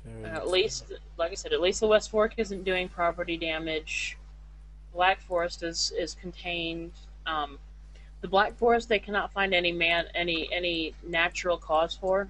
Very 0.06 0.26
Uh, 0.26 0.36
at 0.36 0.48
least, 0.50 0.92
like 1.18 1.32
I 1.32 1.36
said, 1.36 1.54
at 1.54 1.62
least 1.62 1.80
the 1.80 1.88
West 1.88 2.10
Fork 2.10 2.34
isn't 2.38 2.64
doing 2.64 2.90
property 2.90 3.38
damage. 3.38 4.18
Black 4.94 5.20
Forest 5.22 5.64
is 5.64 5.92
is 5.98 6.16
contained. 6.16 6.92
Um, 7.26 7.60
the 8.22 8.28
Black 8.28 8.56
Forest 8.58 8.90
they 8.90 9.00
cannot 9.00 9.32
find 9.32 9.54
any 9.54 9.72
man 9.72 10.06
any 10.16 10.52
any 10.52 10.94
natural 11.04 11.58
cause 11.58 11.94
for, 11.96 12.28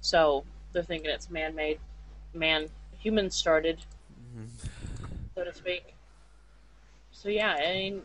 so 0.00 0.44
they're 0.72 0.82
thinking 0.82 1.10
it's 1.10 1.30
man 1.30 1.54
made, 1.54 1.78
man 2.34 2.68
human 2.98 3.30
started, 3.30 3.78
Mhm. 4.36 4.48
so 5.34 5.44
to 5.44 5.54
speak. 5.54 5.94
So 7.12 7.28
yeah, 7.28 7.54
I 7.54 7.72
mean, 7.72 8.02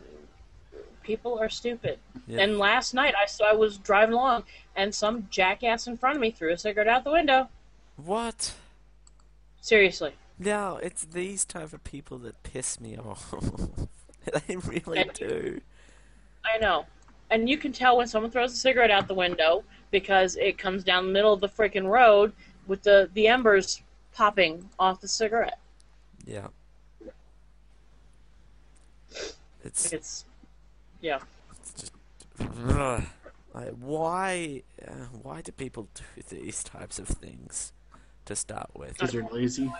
people 1.08 1.38
are 1.38 1.48
stupid. 1.48 1.98
Yeah. 2.26 2.42
And 2.42 2.58
last 2.58 2.92
night 2.92 3.14
I 3.20 3.24
saw 3.24 3.46
I 3.50 3.54
was 3.54 3.78
driving 3.78 4.12
along 4.14 4.44
and 4.76 4.94
some 4.94 5.26
jackass 5.30 5.86
in 5.86 5.96
front 5.96 6.16
of 6.16 6.20
me 6.20 6.30
threw 6.30 6.52
a 6.52 6.58
cigarette 6.58 6.86
out 6.86 7.02
the 7.02 7.10
window. 7.10 7.48
What? 7.96 8.52
Seriously. 9.62 10.12
No, 10.38 10.78
it's 10.82 11.04
these 11.04 11.46
type 11.46 11.72
of 11.72 11.82
people 11.82 12.18
that 12.18 12.42
piss 12.42 12.78
me 12.78 12.96
off. 12.98 13.34
they 14.46 14.56
really 14.56 14.98
And- 14.98 15.12
do. 15.14 15.60
I 16.44 16.58
know. 16.58 16.84
And 17.30 17.48
you 17.48 17.56
can 17.58 17.72
tell 17.72 17.96
when 17.96 18.06
someone 18.06 18.30
throws 18.30 18.52
a 18.52 18.56
cigarette 18.56 18.90
out 18.90 19.08
the 19.08 19.14
window 19.14 19.64
because 19.90 20.36
it 20.36 20.56
comes 20.58 20.84
down 20.84 21.06
the 21.06 21.12
middle 21.12 21.32
of 21.32 21.40
the 21.40 21.48
freaking 21.48 21.88
road 21.88 22.32
with 22.66 22.82
the, 22.82 23.10
the 23.14 23.28
embers 23.28 23.82
popping 24.14 24.68
off 24.78 25.00
the 25.00 25.08
cigarette. 25.08 25.58
Yeah. 26.26 26.48
It's 29.64 29.92
It's, 29.92 30.24
yeah. 31.00 31.18
it's 31.60 31.72
just 31.72 31.92
Ugh. 32.40 33.02
like 33.54 33.74
why 33.80 34.62
uh, 34.86 34.92
why 35.22 35.40
do 35.40 35.52
people 35.52 35.88
do 35.94 36.22
these 36.28 36.62
types 36.62 36.98
of 36.98 37.08
things 37.08 37.72
to 38.24 38.36
start 38.36 38.70
with? 38.74 38.94
Because 38.94 39.12
they're 39.12 39.26
lazy. 39.30 39.70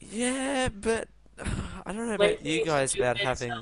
Yeah, 0.00 0.68
but 0.68 1.08
uh, 1.38 1.44
I 1.84 1.92
don't 1.92 2.08
know 2.08 2.14
about 2.14 2.42
Lazy, 2.42 2.50
you 2.50 2.64
guys 2.64 2.94
about 2.94 3.18
having. 3.18 3.52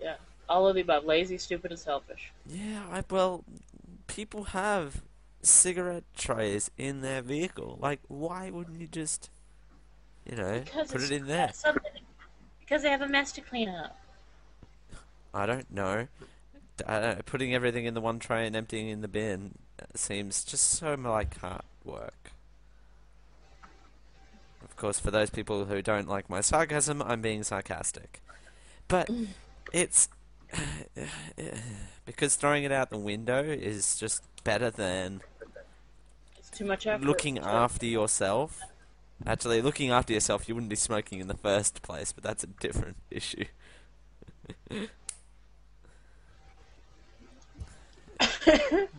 Yeah. 0.00 0.14
All 0.48 0.66
of 0.66 0.74
the 0.74 0.80
above. 0.80 1.04
Lazy, 1.04 1.36
stupid, 1.38 1.70
and 1.72 1.80
selfish. 1.80 2.32
yeah, 2.46 2.82
I 2.90 3.04
well 3.10 3.44
people 4.06 4.44
have 4.44 5.02
cigarette 5.42 6.04
trays 6.16 6.70
in 6.78 7.00
their 7.02 7.22
vehicle. 7.22 7.78
Like 7.80 8.00
why 8.08 8.50
wouldn't 8.50 8.80
you 8.80 8.86
just 8.86 9.30
you 10.28 10.36
know, 10.36 10.60
Because 10.60 10.92
put 10.92 11.02
it 11.02 11.10
in 11.10 11.26
there? 11.26 11.52
Because 12.60 12.82
they 12.82 12.90
have 12.90 13.02
a 13.02 13.08
mess 13.08 13.32
to 13.32 13.40
clean 13.40 13.68
up. 13.68 13.98
I 15.32 15.46
don't 15.46 15.70
know. 15.72 16.06
I 16.86 17.00
don't 17.00 17.16
know. 17.16 17.22
Putting 17.24 17.54
everything 17.54 17.84
in 17.84 17.94
the 17.94 18.00
one 18.00 18.18
tray 18.18 18.46
and 18.46 18.54
emptying 18.54 18.88
in 18.88 19.00
the 19.00 19.08
bin 19.08 19.54
seems 19.94 20.44
just 20.44 20.64
so 20.70 20.94
like 20.94 21.38
hard 21.38 21.62
work. 21.84 22.32
Of 24.62 24.76
course, 24.76 25.00
for 25.00 25.10
those 25.10 25.30
people 25.30 25.64
who 25.64 25.82
don't 25.82 26.08
like 26.08 26.28
my 26.28 26.40
sarcasm, 26.40 27.02
I'm 27.02 27.20
being 27.20 27.42
sarcastic. 27.42 28.20
But 28.86 29.08
mm. 29.08 29.28
it's 29.72 30.08
because 32.06 32.36
throwing 32.36 32.64
it 32.64 32.72
out 32.72 32.90
the 32.90 32.98
window 32.98 33.42
is 33.42 33.96
just 33.96 34.22
better 34.44 34.70
than 34.70 35.20
It's 36.38 36.50
too 36.50 36.64
much 36.64 36.86
effort. 36.86 37.04
looking 37.04 37.38
after 37.38 37.86
yourself. 37.86 38.60
Actually, 39.26 39.60
looking 39.62 39.90
after 39.90 40.12
yourself, 40.12 40.48
you 40.48 40.54
wouldn't 40.54 40.70
be 40.70 40.76
smoking 40.76 41.20
in 41.20 41.28
the 41.28 41.36
first 41.36 41.82
place, 41.82 42.12
but 42.12 42.22
that's 42.24 42.44
a 42.44 42.46
different 42.46 42.96
issue. 43.10 43.44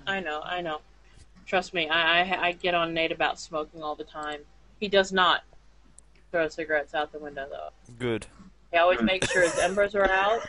I 0.08 0.20
know, 0.20 0.42
I 0.44 0.62
know. 0.62 0.82
Trust 1.46 1.74
me, 1.74 1.90
I, 1.90 2.22
I 2.22 2.48
I 2.48 2.52
get 2.52 2.76
on 2.76 2.94
Nate 2.94 3.12
about 3.12 3.40
smoking 3.40 3.82
all 3.82 3.96
the 3.96 4.04
time. 4.04 4.42
He 4.80 4.88
does 4.88 5.12
not. 5.12 5.44
throw 6.32 6.48
cigarettes 6.48 6.94
out 6.94 7.12
the 7.12 7.20
window 7.20 7.48
though. 7.50 7.70
Good. 7.98 8.28
He 8.72 8.78
always 8.78 9.02
makes 9.02 9.32
sure 9.32 9.42
his 9.42 9.58
embers 9.58 9.96
are 9.96 10.10
out. 10.10 10.48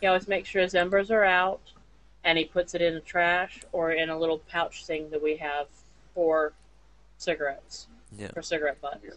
He 0.00 0.06
always 0.08 0.26
makes 0.26 0.48
sure 0.48 0.62
his 0.62 0.74
embers 0.74 1.12
are 1.12 1.22
out, 1.24 1.60
and 2.24 2.36
he 2.36 2.44
puts 2.44 2.74
it 2.74 2.82
in 2.82 2.94
the 2.94 3.00
trash 3.00 3.60
or 3.70 3.92
in 3.92 4.10
a 4.10 4.18
little 4.18 4.38
pouch 4.38 4.84
thing 4.84 5.10
that 5.10 5.22
we 5.22 5.36
have 5.36 5.68
for 6.12 6.52
cigarettes, 7.18 7.86
Yeah. 8.16 8.28
for 8.32 8.42
cigarette 8.42 8.80
butts. 8.80 9.16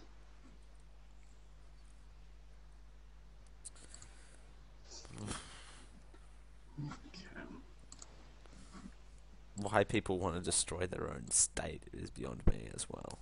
Why 9.56 9.84
people 9.84 10.18
want 10.18 10.34
to 10.36 10.42
destroy 10.42 10.86
their 10.86 11.08
own 11.08 11.30
state 11.30 11.84
is 11.92 12.10
beyond 12.10 12.42
me 12.50 12.68
as 12.74 12.86
well. 12.90 13.18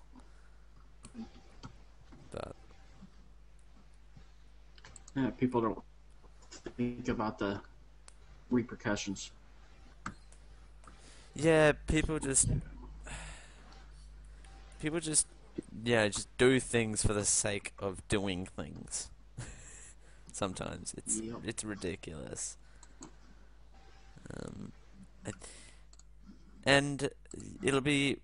But 2.32 2.56
Yeah, 5.14 5.30
people 5.30 5.60
don't 5.60 5.78
think 6.76 7.06
about 7.08 7.38
the 7.38 7.60
repercussions. 8.50 9.30
yeah, 11.36 11.72
people 11.86 12.18
just 12.18 12.48
people 14.80 14.98
just 14.98 15.28
yeah 15.84 16.08
just 16.08 16.28
do 16.38 16.58
things 16.60 17.04
for 17.04 17.12
the 17.12 17.24
sake 17.24 17.72
of 17.78 18.06
doing 18.08 18.46
things. 18.46 19.10
Sometimes 20.32 20.94
it's 20.96 21.20
Yep. 21.20 21.36
it's 21.44 21.64
ridiculous. 21.64 22.56
Um, 24.32 24.72
and 26.66 27.10
it'll 27.62 27.80
be 27.82 28.16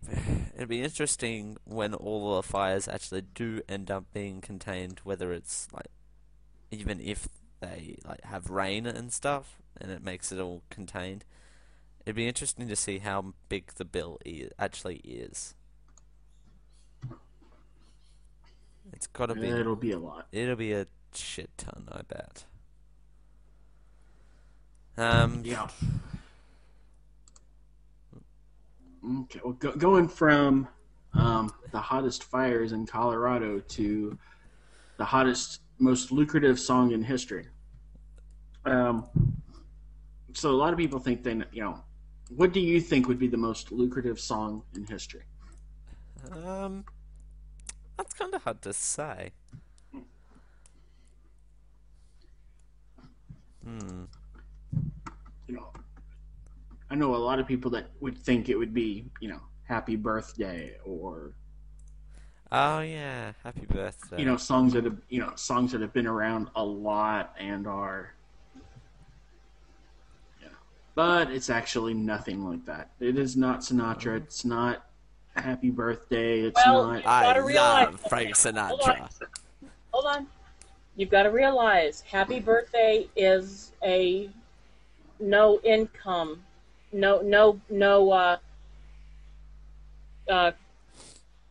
it'll 0.55 0.67
be 0.67 0.83
interesting 0.83 1.57
when 1.65 1.93
all 1.95 2.37
the 2.37 2.43
fires 2.43 2.89
actually 2.89 3.23
do 3.35 3.61
end 3.69 3.91
up 3.91 4.05
being 4.13 4.41
contained, 4.41 5.01
whether 5.05 5.33
it's 5.33 5.69
like 5.73 5.89
even 6.71 7.01
if 7.01 7.29
they 7.61 7.97
like 8.07 8.25
have 8.25 8.49
rain 8.49 8.87
and 8.87 9.13
stuff, 9.13 9.61
and 9.79 9.91
it 9.91 10.03
makes 10.03 10.33
it 10.33 10.41
all 10.41 10.63
contained. 10.71 11.25
It'd 12.07 12.17
be 12.17 12.27
interesting 12.27 12.67
to 12.69 12.77
see 12.77 12.99
how 12.99 13.35
big 13.51 13.75
the 13.75 13.85
bill 13.85 14.19
i- 14.27 14.49
actually 14.59 14.97
is. 15.05 15.55
It's 18.93 19.07
got 19.07 19.27
to 19.27 19.35
be. 19.35 19.49
It'll 19.49 19.77
be 19.77 19.93
a 19.93 19.99
lot. 19.99 20.27
It'll 20.33 20.57
be 20.57 20.73
a 20.73 20.87
shit 21.15 21.51
ton, 21.57 21.89
I 21.91 22.03
bet. 22.03 22.45
Um, 24.97 25.43
Yeah. 25.45 25.69
Okay, 29.23 29.41
well, 29.43 29.55
go, 29.55 29.73
going 29.73 30.09
from 30.09 30.69
um, 31.15 31.51
the 31.73 31.81
hottest 31.81 32.25
fires 32.25 32.73
in 32.73 32.87
Colorado 32.87 33.61
to 33.61 34.19
the 34.99 35.05
hottest, 35.05 35.63
most 35.79 36.13
lucrative 36.13 36.61
song 36.61 36.93
in 36.93 37.03
history. 37.03 37.47
Um, 38.67 39.07
so 40.35 40.51
a 40.51 40.53
lot 40.53 40.73
of 40.73 40.79
people 40.79 40.99
think 40.99 41.23
then, 41.25 41.47
you 41.51 41.63
know, 41.63 41.83
what 42.37 42.53
do 42.53 42.61
you 42.61 42.81
think 42.81 43.09
would 43.09 43.19
be 43.19 43.27
the 43.27 43.39
most 43.39 43.73
lucrative 43.73 44.21
song 44.21 44.63
in 44.77 44.85
history? 44.85 45.23
um, 46.33 46.85
that's 48.01 48.15
kind 48.15 48.33
of 48.33 48.43
hard 48.43 48.63
to 48.63 48.73
say. 48.73 49.31
Hmm. 53.63 54.05
You 55.47 55.55
know, 55.57 55.71
I 56.89 56.95
know 56.95 57.15
a 57.15 57.19
lot 57.19 57.39
of 57.39 57.47
people 57.47 57.71
that 57.73 57.91
would 58.01 58.17
think 58.17 58.49
it 58.49 58.57
would 58.57 58.73
be, 58.73 59.05
you 59.21 59.29
know, 59.29 59.41
"Happy 59.65 59.97
Birthday" 59.97 60.79
or 60.83 61.35
Oh 62.51 62.81
yeah, 62.81 63.33
happy 63.45 63.67
birthday. 63.67 64.19
you 64.19 64.25
know 64.25 64.39
songs 64.39 64.73
that 64.73 64.85
have 64.85 64.97
you 65.11 65.21
know 65.21 65.33
songs 65.37 65.71
that 65.73 65.83
have 65.83 65.93
been 65.93 66.07
around 66.07 66.49
a 66.57 66.65
lot 66.65 67.35
and 67.39 67.67
are 67.69 68.15
yeah 70.43 70.49
but 70.97 71.31
it's 71.31 71.49
actually 71.49 71.95
nothing 71.95 72.45
like 72.45 72.65
that 72.65 72.91
it 72.99 73.17
is 73.17 73.37
not 73.37 73.61
sinatra 73.61 74.17
it's 74.17 74.45
not 74.45 74.90
happy 75.37 75.71
birthday 75.71 76.41
it's 76.41 76.61
Well, 76.67 76.93
not 76.93 77.07
I 77.07 77.39
realize- 77.39 77.87
love 77.93 78.01
Frank 78.09 78.37
Hold 78.37 78.55
Sinatra. 78.57 79.01
on. 79.03 79.09
Hold 79.93 80.07
on. 80.07 80.27
You've 80.97 81.11
got 81.11 81.23
to 81.23 81.31
realize 81.31 82.03
Happy 82.03 82.41
Birthday 82.41 83.09
is 83.17 83.73
a 83.83 84.29
no 85.19 85.61
income, 85.63 86.43
no 86.93 87.21
no 87.21 87.61
no 87.71 88.11
uh 88.11 88.37
uh 90.29 90.53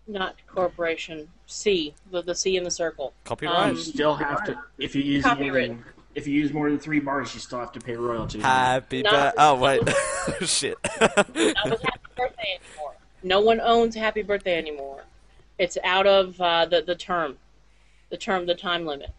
not 0.08 0.36
corporation 0.48 1.28
C 1.48 1.94
the 2.12 2.22
the 2.22 2.36
C 2.36 2.58
in 2.58 2.64
the 2.64 2.72
circle. 2.72 3.14
Copyright. 3.24 3.58
Um, 3.58 3.76
you 3.76 3.82
still 3.82 4.16
have 4.16 4.44
to 4.46 4.60
if 4.78 4.96
you 4.96 5.02
use 5.04 5.24
more 5.26 5.34
Copyright. 5.36 5.70
than, 5.70 5.84
if 6.16 6.28
you 6.28 6.34
use 6.34 6.52
more 6.54 6.70
than 6.70 6.78
three 6.80 7.00
bars 7.00 7.34
you 7.34 7.40
still 7.40 7.60
have 7.60 7.72
to 7.72 7.80
pay 7.80 7.96
royalties 7.96 8.42
happy 8.44 9.02
Not- 9.04 9.14
birthday. 9.14 9.36
Oh 9.38 9.56
wait, 9.56 9.82
shit. 10.48 10.78
Not 11.00 11.28
with 11.28 11.82
Happy 11.82 12.00
Birthday 12.18 12.60
anymore. 12.76 12.96
No 13.24 13.42
one 13.42 13.60
owns 13.60 13.96
Happy 13.96 14.22
Birthday 14.22 14.58
anymore. 14.58 15.04
It's 15.58 15.78
out 15.84 16.08
of 16.08 16.40
uh, 16.40 16.66
the 16.66 16.82
the 16.82 16.96
term, 16.96 17.38
the 18.10 18.18
term, 18.18 18.46
the 18.46 18.56
time 18.56 18.86
limit. 18.86 19.10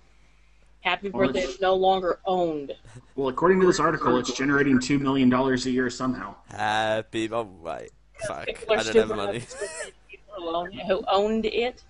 Happy 0.81 1.11
Well, 1.11 1.27
Birthday 1.27 1.43
is 1.43 1.61
no 1.61 1.75
longer 1.75 2.19
owned. 2.25 2.75
well 3.15 3.29
according 3.29 3.61
to 3.61 3.67
this 3.67 3.79
article 3.79 4.17
it's 4.17 4.33
generating 4.33 4.81
two 4.81 4.99
million 4.99 5.29
dollars 5.29 5.67
a 5.67 5.71
year 5.71 5.91
somehow 5.91 6.35
happy. 6.51 7.29
Oh 7.31 7.43
wait, 7.61 7.91
fuck. 8.27 8.49
I 8.49 8.83
don't 8.83 8.97
have 8.97 9.09
money. 9.09 9.37
enough 9.37 9.49
to 9.51 9.57
say 9.69 9.93
people 10.11 10.65
who 10.65 10.79
who 10.87 11.05
owned 11.07 11.45
it. 11.45 11.83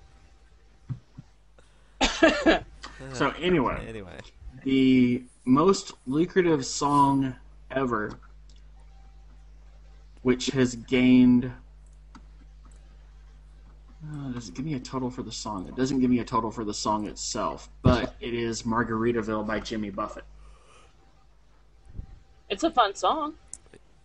so 3.12 3.30
anyway 3.38 3.84
Anyway, 3.88 4.18
the 4.64 5.22
most 5.44 5.92
lucrative 6.06 6.66
song 6.66 7.34
ever, 7.70 8.18
which 10.22 10.46
has 10.46 10.74
gained. 10.74 11.52
Uh, 14.02 14.32
does 14.32 14.48
it 14.48 14.54
give 14.54 14.64
me 14.64 14.74
a 14.74 14.80
total 14.80 15.10
for 15.10 15.22
the 15.22 15.32
song? 15.32 15.68
It 15.68 15.76
doesn't 15.76 16.00
give 16.00 16.10
me 16.10 16.20
a 16.20 16.24
total 16.24 16.50
for 16.50 16.64
the 16.64 16.72
song 16.72 17.06
itself, 17.06 17.68
but 17.82 18.14
it 18.20 18.32
is 18.32 18.62
Margaritaville 18.62 19.46
by 19.46 19.60
Jimmy 19.60 19.90
Buffett. 19.90 20.24
It's 22.48 22.64
a 22.64 22.70
fun 22.70 22.94
song. 22.94 23.34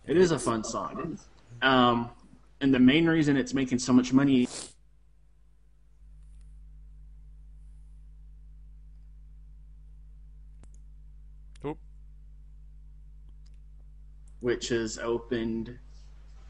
It 0.06 0.16
is 0.16 0.30
a 0.32 0.38
fun 0.38 0.64
song. 0.64 1.18
Um, 1.62 2.10
and 2.60 2.72
the 2.72 2.78
main 2.78 3.06
reason 3.06 3.36
it's 3.36 3.54
making 3.54 3.78
so 3.78 3.92
much 3.92 4.12
money 4.12 4.46
which 14.46 14.68
has 14.68 14.96
opened 14.98 15.76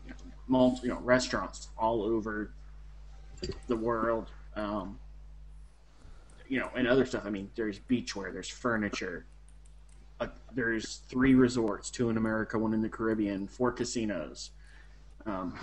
you 0.04 0.10
know, 0.10 0.16
multi, 0.48 0.88
you 0.88 0.92
know, 0.92 1.00
restaurants 1.00 1.68
all 1.78 2.02
over 2.02 2.52
the 3.66 3.76
world. 3.76 4.30
Um, 4.54 4.98
you 6.48 6.60
know, 6.60 6.70
and 6.76 6.86
other 6.86 7.04
stuff. 7.04 7.22
I 7.24 7.30
mean, 7.30 7.50
there's 7.56 7.78
beachwear, 7.80 8.32
there's 8.32 8.48
furniture. 8.48 9.26
Uh, 10.20 10.28
there's 10.54 11.02
three 11.08 11.34
resorts, 11.34 11.90
two 11.90 12.08
in 12.08 12.16
America, 12.16 12.58
one 12.58 12.72
in 12.72 12.80
the 12.80 12.88
Caribbean, 12.88 13.46
four 13.46 13.72
casinos. 13.72 14.50
Um, 15.26 15.58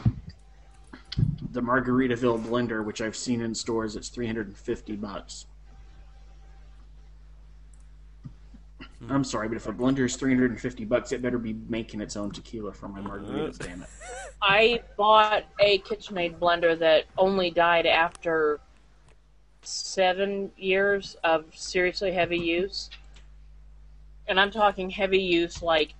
the 1.52 1.62
Margaritaville 1.62 2.44
blender, 2.46 2.84
which 2.84 3.02
I've 3.02 3.16
seen 3.16 3.42
in 3.42 3.56
stores, 3.56 3.96
it's 3.96 4.10
350 4.10 4.96
bucks. 4.98 5.46
I'm 9.10 9.24
sorry, 9.24 9.48
but 9.48 9.58
if 9.58 9.68
a 9.68 9.74
blender 9.74 10.06
is 10.06 10.16
350 10.16 10.86
bucks, 10.86 11.12
it 11.12 11.22
better 11.22 11.38
be 11.38 11.54
making 11.68 12.02
its 12.02 12.16
own 12.16 12.32
tequila 12.32 12.74
for 12.74 12.88
my 12.88 13.02
margaritas, 13.02 13.62
uh. 13.62 13.66
damn 13.66 13.82
it. 13.82 13.90
I 14.42 14.82
bought 14.98 15.46
a 15.60 15.80
KitchenAid 15.80 16.38
blender 16.38 16.78
that 16.80 17.06
only 17.18 17.50
died 17.50 17.86
after 17.86 18.60
seven 19.62 20.52
years 20.58 21.16
of 21.24 21.46
seriously 21.54 22.12
heavy 22.12 22.38
use. 22.38 22.90
And 24.28 24.40
I'm 24.40 24.52
talking 24.52 24.90
heavy 24.90 25.22
use 25.22 25.62
like 25.62 25.96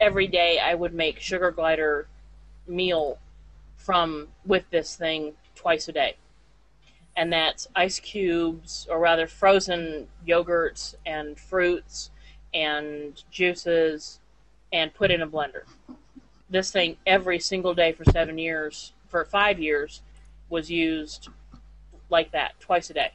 every 0.00 0.26
day 0.26 0.58
I 0.58 0.74
would 0.74 0.94
make 0.94 1.20
sugar 1.20 1.50
glider 1.50 2.08
meal 2.66 3.18
from 3.76 4.28
with 4.44 4.68
this 4.70 4.96
thing 4.96 5.34
twice 5.54 5.88
a 5.88 5.92
day. 5.92 6.16
And 7.16 7.32
that's 7.32 7.68
ice 7.74 7.98
cubes 7.98 8.86
or 8.90 8.98
rather 8.98 9.26
frozen 9.26 10.06
yogurts 10.26 10.94
and 11.06 11.38
fruits 11.38 12.10
and 12.54 13.22
juices 13.30 14.20
and 14.72 14.92
put 14.94 15.10
in 15.10 15.22
a 15.22 15.26
blender 15.26 15.62
this 16.50 16.72
thing 16.72 16.96
every 17.06 17.38
single 17.38 17.74
day 17.74 17.92
for 17.92 18.04
seven 18.06 18.36
years, 18.36 18.92
for 19.08 19.24
five 19.24 19.60
years, 19.60 20.02
was 20.48 20.68
used 20.70 21.28
like 22.10 22.32
that 22.32 22.58
twice 22.58 22.90
a 22.90 22.94
day. 22.94 23.12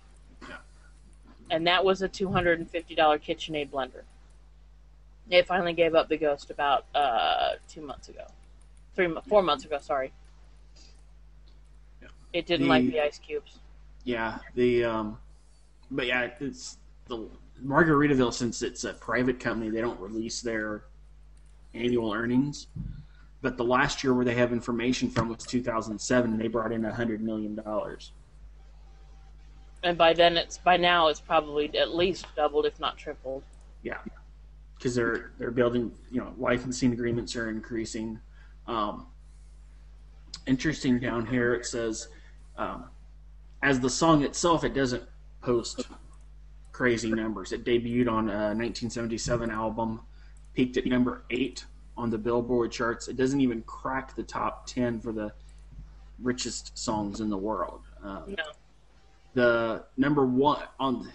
And 1.52 1.68
that 1.68 1.84
was 1.86 2.02
a 2.02 2.08
two 2.08 2.30
hundred 2.32 2.60
and 2.60 2.70
fifty 2.70 2.96
dollar 2.96 3.20
KitchenAid 3.20 3.70
blender. 3.70 4.04
It 5.30 5.46
finally 5.46 5.74
gave 5.74 5.94
up 5.96 6.08
the 6.08 6.18
ghost 6.18 6.50
about 6.50 6.86
uh, 6.96 7.54
two 7.68 7.82
months 7.82 8.10
ago, 8.10 8.26
three, 8.96 9.14
four 9.28 9.44
months 9.44 9.66
ago. 9.66 9.78
Sorry. 9.80 10.12
Yeah. 12.02 12.08
It 12.34 12.46
didn't 12.48 12.68
The- 12.68 12.70
like 12.70 12.86
the 12.90 13.02
ice 13.02 13.20
cubes. 13.20 13.60
Yeah, 14.06 14.38
the 14.56 14.86
um, 14.86 15.18
but 15.92 16.06
yeah, 16.06 16.30
it's 16.40 16.78
the 17.08 17.28
Margaritaville 17.64 18.34
since 18.34 18.62
it's 18.62 18.84
a 18.84 18.94
private 18.94 19.40
company, 19.40 19.70
they 19.70 19.82
don't 19.82 20.00
release 20.00 20.42
their 20.42 20.86
annual 21.74 22.14
earnings. 22.14 22.68
But 23.42 23.58
the 23.58 23.64
last 23.64 24.04
year 24.04 24.14
where 24.14 24.26
they 24.26 24.36
have 24.36 24.52
information 24.52 25.10
from 25.10 25.30
was 25.30 25.46
2007, 25.46 26.32
and 26.32 26.42
they 26.42 26.48
brought 26.48 26.72
in 26.72 26.84
hundred 26.84 27.22
million 27.22 27.56
dollars. 27.56 28.12
And 29.84 29.98
by 29.98 30.14
then, 30.14 30.36
it's 30.36 30.58
by 30.58 30.78
now 30.78 31.10
it's 31.10 31.20
probably 31.20 31.78
at 31.78 31.94
least 31.94 32.26
doubled, 32.36 32.66
if 32.66 32.80
not 32.80 32.98
tripled. 32.98 33.44
Yeah, 33.84 34.00
because 34.78 34.96
they're 34.96 35.32
they're 35.38 35.52
building. 35.52 35.92
You 36.10 36.22
know, 36.22 36.34
licensing 36.38 36.94
agreements 36.94 37.36
are 37.36 37.50
increasing. 37.50 38.20
Um, 38.68 39.08
interesting 40.48 41.00
down 41.00 41.28
here, 41.28 41.54
it 41.54 41.68
says, 41.68 42.08
um, 42.58 42.86
as 43.62 43.80
the 43.80 43.90
song 43.90 44.24
itself, 44.24 44.64
it 44.64 44.74
doesn't 44.74 45.04
post 45.42 45.86
crazy 46.76 47.10
numbers. 47.10 47.54
It 47.54 47.64
debuted 47.64 48.12
on 48.12 48.28
a 48.30 48.52
1977 48.52 49.50
album, 49.50 50.02
peaked 50.54 50.76
at 50.76 50.86
number 50.86 51.24
eight 51.30 51.66
on 51.96 52.10
the 52.10 52.18
Billboard 52.18 52.70
charts. 52.70 53.08
It 53.08 53.16
doesn't 53.16 53.40
even 53.40 53.62
crack 53.62 54.14
the 54.14 54.24
top 54.24 54.68
10 54.68 55.00
for 55.00 55.14
the 55.14 55.32
richest 56.22 56.78
songs 56.78 57.22
in 57.22 57.30
the 57.30 57.38
world. 57.38 57.84
Uh, 58.04 58.24
No. 58.28 58.44
the 59.36 59.84
number 59.96 60.26
one 60.26 60.64
on 60.78 61.10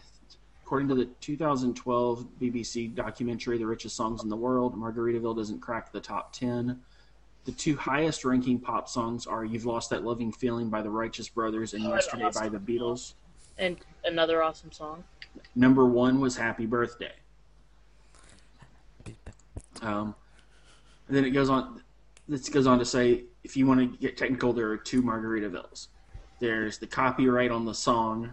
according 0.63 0.89
to 0.89 0.95
the 0.95 1.07
2012 1.21 2.27
BBC 2.41 2.95
documentary 2.95 3.59
"The 3.59 3.67
Richest 3.67 3.97
Songs 3.97 4.23
in 4.23 4.29
the 4.31 4.37
World," 4.37 4.75
Margaritaville 4.77 5.37
doesn't 5.37 5.61
crack 5.61 5.91
the 5.93 6.01
top 6.01 6.33
10. 6.33 6.81
The 7.45 7.53
two 7.53 7.77
highest 7.77 8.25
ranking 8.25 8.61
pop 8.61 8.89
songs 8.89 9.27
are 9.27 9.45
"You've 9.45 9.67
Lost 9.67 9.91
That 9.91 10.05
Loving 10.05 10.33
Feeling" 10.33 10.71
by 10.71 10.81
the 10.81 10.91
Righteous 10.91 11.29
Brothers 11.29 11.75
and 11.75 11.85
Oh, 11.87 11.95
"Yesterday" 11.95 12.31
by 12.33 12.49
the 12.49 12.59
Beatles. 12.61 13.15
And 13.59 13.77
another 14.05 14.43
awesome 14.43 14.73
song. 14.73 15.05
Number 15.55 15.87
one 15.87 16.21
was 16.21 16.37
"Happy 16.37 16.67
Birthday." 16.67 17.13
Um, 19.83 20.15
and 21.09 21.17
then 21.17 21.25
it 21.25 21.31
goes 21.31 21.49
on. 21.49 21.83
This 22.29 22.49
goes 22.49 22.67
on 22.67 22.79
to 22.79 22.85
say, 22.85 23.25
if 23.43 23.57
you 23.57 23.67
want 23.67 23.81
to 23.81 23.99
get 23.99 24.17
technical, 24.17 24.53
there 24.53 24.69
are 24.71 24.77
two 24.77 25.03
Margaritavilles. 25.03 25.89
There's 26.39 26.79
the 26.79 26.87
copyright 26.87 27.51
on 27.51 27.65
the 27.65 27.75
song, 27.75 28.31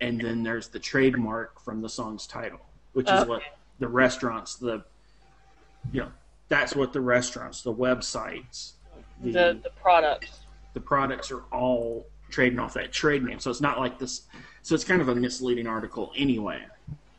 and 0.00 0.20
then 0.20 0.42
there's 0.42 0.68
the 0.68 0.78
trademark 0.78 1.60
from 1.60 1.82
the 1.82 1.88
song's 1.88 2.26
title, 2.26 2.60
which 2.92 3.06
is 3.10 3.20
Okay. 3.20 3.28
what 3.28 3.42
the 3.78 3.88
restaurants, 3.88 4.56
the 4.56 4.84
you 5.92 6.00
know, 6.02 6.12
that's 6.48 6.74
what 6.76 6.92
the 6.92 7.00
restaurants, 7.00 7.62
the 7.62 7.74
websites, 7.74 8.72
the 9.22 9.32
The 9.32 9.60
the 9.64 9.70
products. 9.80 10.40
the 10.72 10.80
products 10.80 11.30
are 11.30 11.42
all 11.52 12.06
trading 12.34 12.58
off 12.58 12.74
that 12.74 12.90
trade 12.92 13.22
name. 13.22 13.38
So 13.38 13.50
it's 13.50 13.60
not 13.60 13.78
like 13.78 13.98
this. 13.98 14.22
So 14.62 14.74
it's 14.74 14.84
kind 14.84 15.00
of 15.00 15.08
a 15.08 15.14
misleading 15.14 15.68
article 15.68 16.12
anyway. 16.16 16.62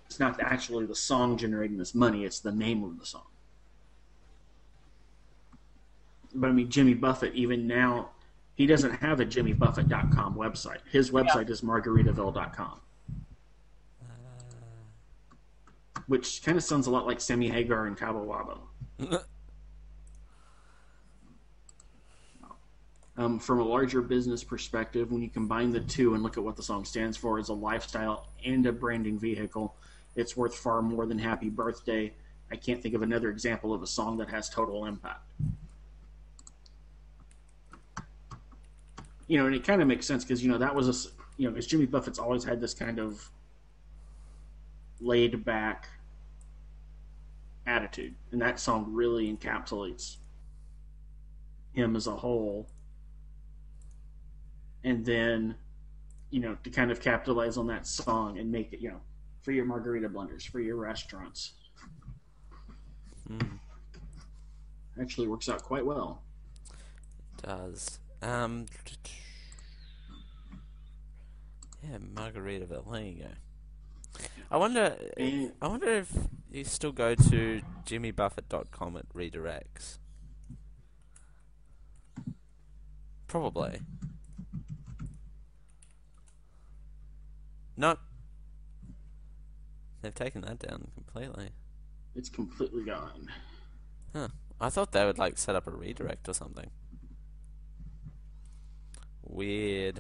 It's 0.08 0.20
not 0.20 0.40
actually 0.42 0.86
the 0.86 0.96
song 0.96 1.38
generating 1.38 1.78
this 1.78 1.96
money, 1.96 2.26
it's 2.26 2.40
the 2.40 2.52
name 2.52 2.84
of 2.84 3.00
the 3.00 3.06
song. 3.06 3.24
But 6.34 6.50
I 6.50 6.54
mean, 6.54 6.70
Jimmy 6.70 6.94
Buffett, 6.94 7.34
even 7.34 7.66
now, 7.66 8.10
he 8.56 8.66
doesn't 8.66 8.92
have 8.92 9.22
a 9.22 9.26
jimmybuffett.com 9.26 10.36
website. 10.36 10.80
His 10.92 11.12
website 11.12 11.50
is 11.50 11.62
margaritaville.com. 11.62 12.80
Uh. 14.02 14.06
Which 16.08 16.44
kind 16.44 16.58
of 16.58 16.64
sounds 16.64 16.88
a 16.88 16.92
lot 16.92 17.08
like 17.08 17.22
Sammy 17.22 17.48
Hagar 17.48 17.88
and 17.88 17.98
Cabo 17.98 18.26
Wabo. 18.26 19.22
Um, 23.18 23.40
from 23.40 23.60
a 23.60 23.64
larger 23.64 24.02
business 24.02 24.44
perspective, 24.44 25.12
when 25.12 25.22
you 25.22 25.30
combine 25.30 25.72
the 25.72 25.80
two 25.80 26.16
and 26.16 26.24
look 26.24 26.38
at 26.38 26.44
what 26.44 26.58
the 26.58 26.64
song 26.64 26.84
stands 26.84 27.16
for 27.16 27.40
as 27.40 27.48
a 27.48 27.54
lifestyle 27.54 28.28
and 28.44 28.66
a 28.66 28.74
branding 28.74 29.18
vehicle, 29.18 29.74
it's 30.18 30.36
worth 30.36 30.56
far 30.56 30.82
more 30.82 31.06
than 31.06 31.18
Happy 31.18 31.50
Birthday. 31.50 32.14
I 32.52 32.58
can't 32.58 32.82
think 32.82 32.94
of 32.94 33.02
another 33.02 33.30
example 33.30 33.74
of 33.74 33.82
a 33.82 33.88
song 33.88 34.18
that 34.18 34.30
has 34.30 34.50
total 34.50 34.86
impact. 34.86 35.22
You 39.28 39.40
know, 39.40 39.46
and 39.46 39.56
it 39.56 39.64
kind 39.64 39.82
of 39.82 39.88
makes 39.88 40.06
sense 40.06 40.24
because, 40.24 40.44
you 40.44 40.52
know, 40.52 40.58
that 40.58 40.76
was 40.76 40.90
a, 40.90 41.10
you 41.38 41.48
know, 41.48 41.52
because 41.52 41.68
Jimmy 41.68 41.86
Buffett's 41.86 42.20
always 42.20 42.44
had 42.44 42.60
this 42.60 42.74
kind 42.74 43.00
of 43.00 43.30
laid 45.00 45.44
back 45.46 45.88
attitude. 47.66 48.14
And 48.32 48.42
that 48.42 48.60
song 48.60 48.88
really 48.90 49.34
encapsulates 49.34 50.18
him 51.74 51.96
as 51.96 52.08
a 52.08 52.16
whole 52.16 52.68
and 54.86 55.06
then 55.06 55.56
you 56.30 56.40
know 56.40 56.56
to 56.64 56.70
kind 56.70 56.92
of 56.92 57.02
capitalize 57.02 57.58
on 57.58 57.68
that 57.68 57.86
song 57.86 58.40
and 58.40 58.50
make 58.50 58.72
it 58.72 58.80
you 58.80 58.90
know 58.90 59.02
for 59.42 59.52
your 59.52 59.66
margarita 59.66 60.08
blenders 60.08 60.48
for 60.50 60.62
your 60.62 60.78
restaurants 60.78 61.54
Mm, 63.30 63.58
actually 65.02 65.28
works 65.28 65.50
out 65.50 65.64
quite 65.64 65.84
well 65.84 66.22
does. 67.46 68.00
Um. 68.22 68.66
Yeah, 71.84 71.98
Margaritaville. 72.16 72.92
There 72.92 73.02
you 73.02 73.24
go. 73.24 74.26
I 74.50 74.58
wonder. 74.58 74.96
I 75.62 75.68
wonder 75.68 75.90
if 75.90 76.12
you 76.52 76.64
still 76.64 76.92
go 76.92 77.14
to 77.16 77.62
jimmybuffett.com 77.86 78.98
it 78.98 79.08
redirects. 79.14 80.00
Probably. 83.28 83.82
Not. 87.78 88.00
They've 90.02 90.14
taken 90.14 90.42
that 90.42 90.60
down 90.60 90.92
completely. 90.94 91.50
it's 92.16 92.30
completely 92.30 92.84
gone 92.84 93.28
Huh. 94.14 94.28
I 94.62 94.70
thought 94.70 94.92
they 94.94 95.04
would 95.04 95.18
like 95.18 95.38
set 95.38 95.56
up 95.56 95.68
a 95.68 95.72
redirect 95.72 96.30
or 96.30 96.34
something. 96.34 96.70
Weird. 99.24 100.00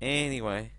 Anyway, 0.00 0.72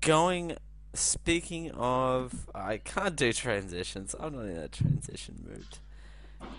going. 0.00 0.56
Speaking 0.92 1.70
of, 1.70 2.48
I 2.52 2.78
can't 2.78 3.14
do 3.14 3.32
transitions. 3.32 4.14
I'm 4.18 4.34
not 4.34 4.46
in 4.46 4.56
a 4.56 4.68
transition 4.68 5.44
mood. 5.48 5.78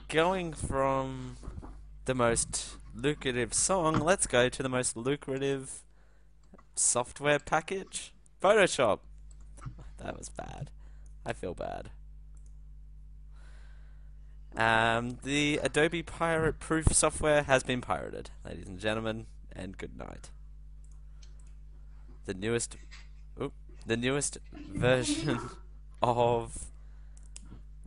Going 0.07 0.53
from 0.53 1.35
the 2.05 2.15
most 2.15 2.77
lucrative 2.95 3.53
song, 3.53 3.99
let's 3.99 4.27
go 4.27 4.49
to 4.49 4.63
the 4.63 4.69
most 4.69 4.95
lucrative 4.97 5.81
software 6.75 7.39
package 7.39 8.13
Photoshop. 8.41 8.99
That 9.99 10.17
was 10.17 10.29
bad. 10.29 10.71
I 11.25 11.33
feel 11.33 11.53
bad. 11.53 11.91
Um, 14.57 15.19
the 15.23 15.59
Adobe 15.63 16.01
Pirate 16.01 16.59
Proof 16.59 16.87
software 16.91 17.43
has 17.43 17.63
been 17.63 17.81
pirated, 17.81 18.31
ladies 18.43 18.67
and 18.67 18.79
gentlemen, 18.79 19.27
and 19.55 19.77
good 19.77 19.95
night. 19.95 20.31
The 22.25 22.33
newest, 22.33 22.77
oop, 23.41 23.53
the 23.85 23.95
newest 23.95 24.39
version 24.51 25.39
of. 26.01 26.65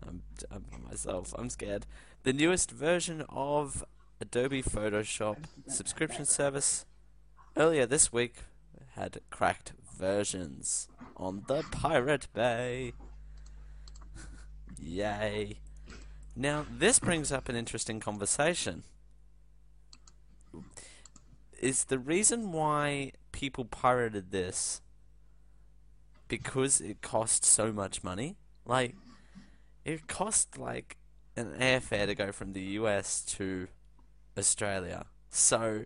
I'm, 0.07 0.23
I'm 0.51 0.65
myself. 0.89 1.35
I'm 1.37 1.51
scared. 1.51 1.87
The 2.23 2.33
newest 2.33 2.71
version 2.71 3.25
of 3.29 3.85
Adobe 4.21 4.63
Photoshop 4.63 5.37
subscription 5.69 6.25
service 6.25 6.87
earlier 7.57 7.85
this 7.85 8.13
week 8.13 8.37
had 8.95 9.21
cracked 9.31 9.73
versions 9.99 10.89
on 11.17 11.45
the 11.49 11.65
Pirate 11.71 12.29
Bay. 12.33 12.93
Yay. 14.79 15.59
Now, 16.37 16.65
this 16.71 16.99
brings 16.99 17.33
up 17.33 17.49
an 17.49 17.57
interesting 17.57 18.01
conversation. 18.01 18.85
Is 21.61 21.85
the 21.85 21.99
reason 21.99 22.53
why 22.53 23.13
people 23.33 23.65
pirated 23.65 24.31
this 24.31 24.81
because 26.29 26.81
it 26.81 27.03
cost 27.03 27.45
so 27.45 27.73
much 27.73 28.05
money? 28.05 28.37
Like, 28.65 28.95
it 29.85 30.07
cost 30.07 30.59
like 30.59 30.97
an 31.37 31.55
airfare 31.59 32.07
to 32.07 32.15
go 32.15 32.33
from 32.33 32.53
the 32.53 32.63
US 32.63 33.23
to 33.37 33.69
Australia. 34.37 35.07
So, 35.31 35.85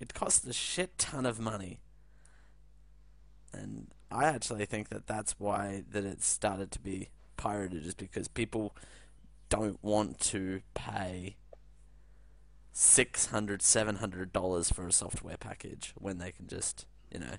it 0.00 0.14
costs 0.14 0.46
a 0.46 0.52
shit 0.52 0.98
ton 0.98 1.26
of 1.26 1.40
money. 1.40 1.80
And 3.52 3.88
I 4.10 4.24
actually 4.24 4.66
think 4.66 4.90
that 4.90 5.06
that's 5.06 5.34
why 5.38 5.84
that 5.90 6.04
it 6.04 6.22
started 6.22 6.70
to 6.72 6.80
be 6.80 7.08
pirated 7.36 7.86
is 7.86 7.94
because 7.94 8.28
people 8.28 8.74
don't 9.48 9.82
want 9.82 10.20
to 10.20 10.60
pay 10.74 11.36
six 12.72 13.26
hundred, 13.26 13.62
seven 13.62 13.96
hundred 13.96 14.32
dollars 14.32 14.70
for 14.70 14.86
a 14.86 14.92
software 14.92 15.36
package 15.38 15.92
when 15.96 16.18
they 16.18 16.32
can 16.32 16.46
just, 16.46 16.86
you 17.10 17.18
know, 17.20 17.36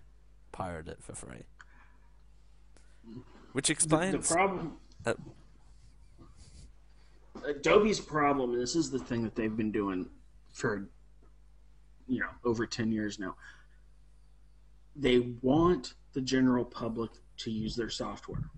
pirate 0.52 0.88
it 0.88 0.98
for 1.02 1.14
free. 1.14 1.46
Which 3.52 3.68
the, 3.68 3.74
explains 3.74 4.28
the 4.28 4.36
problem 4.36 4.78
uh, 5.06 5.14
adobe's 7.48 8.00
problem 8.00 8.54
and 8.54 8.62
this 8.62 8.76
is 8.76 8.90
the 8.92 9.00
thing 9.00 9.24
that 9.24 9.36
they've 9.36 9.56
been 9.56 9.72
doing 9.72 10.08
for 10.58 10.90
you 12.08 12.20
know 12.20 12.30
over 12.44 12.66
10 12.66 12.92
years 12.92 13.20
now 13.20 13.36
they 14.98 15.20
want 15.42 15.94
the 16.14 16.22
general 16.22 16.66
public 16.66 17.12
to 17.38 17.52
use 17.52 17.76
their 17.76 17.90
software, 17.90 18.50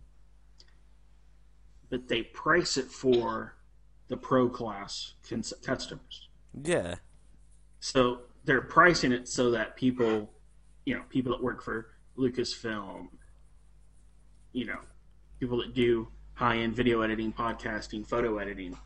but 1.89 2.07
they 2.07 2.23
price 2.23 2.77
it 2.77 2.85
for 2.85 3.55
the 4.07 4.15
pro 4.15 4.47
class 4.47 5.15
cons- 5.27 5.53
customers. 5.63 6.29
Yeah. 6.63 6.95
So 7.81 8.21
they're 8.45 8.62
pricing 8.62 9.12
it 9.12 9.27
so 9.27 9.51
that 9.51 9.75
people, 9.75 10.31
you 10.85 10.95
know, 10.95 11.03
people 11.09 11.33
that 11.33 11.43
work 11.43 11.62
for 11.62 11.88
Lucasfilm, 12.17 13.09
you 14.53 14.65
know, 14.65 14.79
people 15.39 15.57
that 15.57 15.73
do 15.73 16.07
high 16.33 16.57
end 16.57 16.75
video 16.75 17.01
editing, 17.01 17.33
podcasting, 17.33 18.07
photo 18.07 18.38
editing 18.38 18.77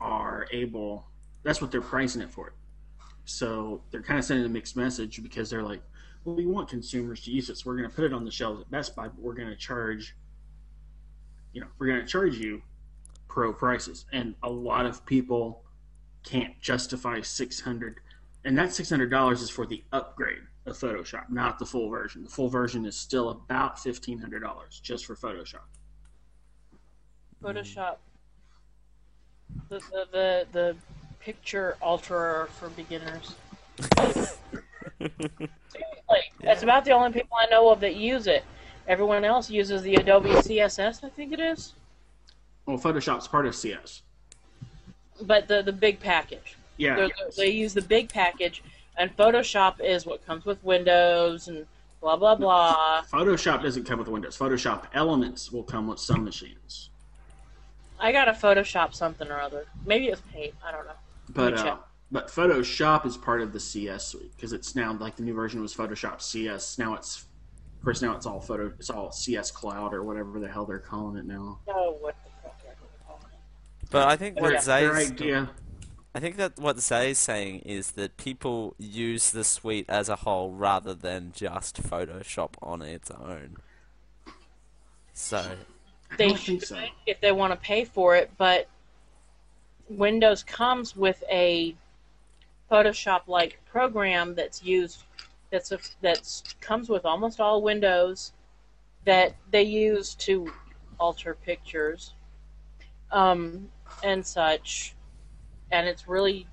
are 0.00 0.46
able, 0.52 1.07
that's 1.42 1.60
what 1.60 1.70
they're 1.70 1.80
pricing 1.80 2.22
it 2.22 2.30
for. 2.30 2.52
So 3.24 3.82
they're 3.90 4.02
kind 4.02 4.18
of 4.18 4.24
sending 4.24 4.46
a 4.46 4.48
mixed 4.48 4.76
message 4.76 5.22
because 5.22 5.50
they're 5.50 5.62
like, 5.62 5.82
well, 6.24 6.34
we 6.34 6.46
want 6.46 6.68
consumers 6.68 7.22
to 7.22 7.30
use 7.30 7.48
it, 7.48 7.58
so 7.58 7.64
we're 7.66 7.76
going 7.76 7.88
to 7.88 7.94
put 7.94 8.04
it 8.04 8.12
on 8.12 8.24
the 8.24 8.30
shelves 8.30 8.60
at 8.60 8.70
Best 8.70 8.96
Buy, 8.96 9.08
but 9.08 9.18
we're 9.18 9.34
going 9.34 9.48
to 9.48 9.56
charge, 9.56 10.16
you 11.52 11.60
know, 11.60 11.66
we're 11.78 11.86
going 11.86 12.00
to 12.00 12.06
charge 12.06 12.36
you 12.36 12.62
pro 13.28 13.52
prices. 13.52 14.06
And 14.12 14.34
a 14.42 14.50
lot 14.50 14.86
of 14.86 15.04
people 15.06 15.62
can't 16.24 16.58
justify 16.60 17.20
600 17.20 18.00
and 18.44 18.56
that 18.56 18.70
$600 18.70 19.32
is 19.32 19.50
for 19.50 19.66
the 19.66 19.82
upgrade 19.92 20.38
of 20.66 20.76
Photoshop, 20.76 21.30
not 21.30 21.58
the 21.58 21.66
full 21.66 21.90
version. 21.90 22.24
The 22.24 22.30
full 22.30 22.48
version 22.48 22.86
is 22.86 22.96
still 22.96 23.30
about 23.30 23.76
$1,500 23.76 24.82
just 24.82 25.06
for 25.06 25.16
Photoshop. 25.16 25.66
Photoshop. 27.42 27.96
The 29.68 29.78
the 29.78 30.06
the, 30.12 30.46
the 30.52 30.76
picture 31.32 31.76
alterer 31.82 32.48
for 32.48 32.70
beginners. 32.70 33.34
Seriously, 34.98 36.22
that's 36.40 36.62
about 36.62 36.86
the 36.86 36.92
only 36.92 37.12
people 37.12 37.36
I 37.38 37.44
know 37.50 37.68
of 37.68 37.80
that 37.80 37.96
use 37.96 38.26
it. 38.26 38.44
Everyone 38.86 39.26
else 39.26 39.50
uses 39.50 39.82
the 39.82 39.96
Adobe 39.96 40.30
CSS, 40.30 41.04
I 41.04 41.10
think 41.10 41.34
it 41.34 41.40
is, 41.40 41.74
Well, 42.64 42.78
Photoshop's 42.78 43.28
part 43.28 43.44
of 43.44 43.54
CS. 43.54 44.00
but 45.20 45.48
the 45.48 45.60
the 45.60 45.72
big 45.72 46.00
package. 46.00 46.56
Yeah. 46.78 46.96
They're- 46.96 47.10
They 47.36 47.50
use 47.50 47.74
the 47.74 47.82
big 47.82 48.08
package, 48.08 48.62
and 48.96 49.14
Photoshop 49.14 49.80
is 49.80 50.06
what 50.06 50.24
comes 50.24 50.46
with 50.46 50.64
Windows 50.64 51.48
and 51.48 51.66
blah 52.00 52.16
blah 52.16 52.36
blah. 52.36 53.02
Photoshop 53.12 53.62
doesn't 53.62 53.84
come 53.84 53.98
with 53.98 54.08
Windows. 54.08 54.38
Photoshop 54.38 54.84
Elements 54.94 55.52
will 55.52 55.62
come 55.64 55.88
with 55.88 55.98
some 56.00 56.24
machines. 56.24 56.88
I 58.00 58.12
got 58.12 58.24
to 58.26 58.32
Photoshop 58.32 58.94
something 58.94 59.28
or 59.28 59.38
other. 59.38 59.66
Maybe 59.84 60.06
it's 60.06 60.22
Paint. 60.32 60.54
I 60.66 60.72
don't 60.72 60.86
know. 60.86 60.92
But 61.30 61.54
uh, 61.54 61.76
but 62.10 62.28
Photoshop 62.28 63.06
is 63.06 63.16
part 63.16 63.42
of 63.42 63.52
the 63.52 63.60
CS 63.60 64.06
suite 64.06 64.32
because 64.36 64.52
it's 64.52 64.74
now 64.74 64.92
like 64.94 65.16
the 65.16 65.22
new 65.22 65.34
version 65.34 65.60
was 65.60 65.74
Photoshop 65.74 66.22
CS. 66.22 66.78
Now 66.78 66.94
it's 66.94 67.26
of 67.78 67.84
course 67.84 68.02
now 68.02 68.14
it's 68.14 68.26
all 68.26 68.40
photo 68.40 68.72
it's 68.78 68.90
all 68.90 69.12
CS 69.12 69.50
Cloud 69.50 69.94
or 69.94 70.02
whatever 70.02 70.40
the 70.40 70.48
hell 70.48 70.64
they're 70.64 70.78
calling 70.78 71.16
it 71.16 71.26
now. 71.26 71.60
Oh, 71.68 71.96
what 72.00 72.16
the 72.24 72.30
fuck? 72.42 72.56
am 72.64 72.72
I 72.72 73.06
calling 73.06 73.22
it? 73.32 73.90
But 73.90 74.08
I 74.08 74.16
think 74.16 74.40
what 74.40 74.52
Yeah, 74.52 74.60
Their 74.60 74.94
Zay's 74.94 75.12
idea 75.12 75.50
I 76.14 76.20
think 76.20 76.36
that 76.36 76.58
what 76.58 76.80
Zay's 76.80 77.18
saying 77.18 77.60
is 77.60 77.92
that 77.92 78.16
people 78.16 78.74
use 78.78 79.30
the 79.30 79.44
suite 79.44 79.86
as 79.88 80.08
a 80.08 80.16
whole 80.16 80.50
rather 80.50 80.94
than 80.94 81.32
just 81.32 81.82
Photoshop 81.82 82.54
on 82.60 82.82
its 82.82 83.10
own. 83.10 83.58
So 85.12 85.44
they 86.16 86.34
should 86.34 86.64
so. 86.64 86.82
if 87.06 87.20
they 87.20 87.30
want 87.30 87.52
to 87.52 87.56
pay 87.56 87.84
for 87.84 88.16
it, 88.16 88.32
but 88.38 88.68
Windows 89.88 90.42
comes 90.42 90.96
with 90.96 91.22
a 91.30 91.74
Photoshop-like 92.70 93.60
program 93.70 94.34
that's 94.34 94.62
used 94.62 95.04
that's 95.50 95.72
a, 95.72 95.78
that's 96.02 96.42
comes 96.60 96.88
with 96.88 97.06
almost 97.06 97.40
all 97.40 97.62
Windows 97.62 98.32
that 99.04 99.34
they 99.50 99.62
use 99.62 100.14
to 100.14 100.52
alter 101.00 101.34
pictures 101.34 102.12
um, 103.10 103.68
and 104.02 104.26
such, 104.26 104.94
and 105.70 105.88
it's 105.88 106.06
really 106.06 106.46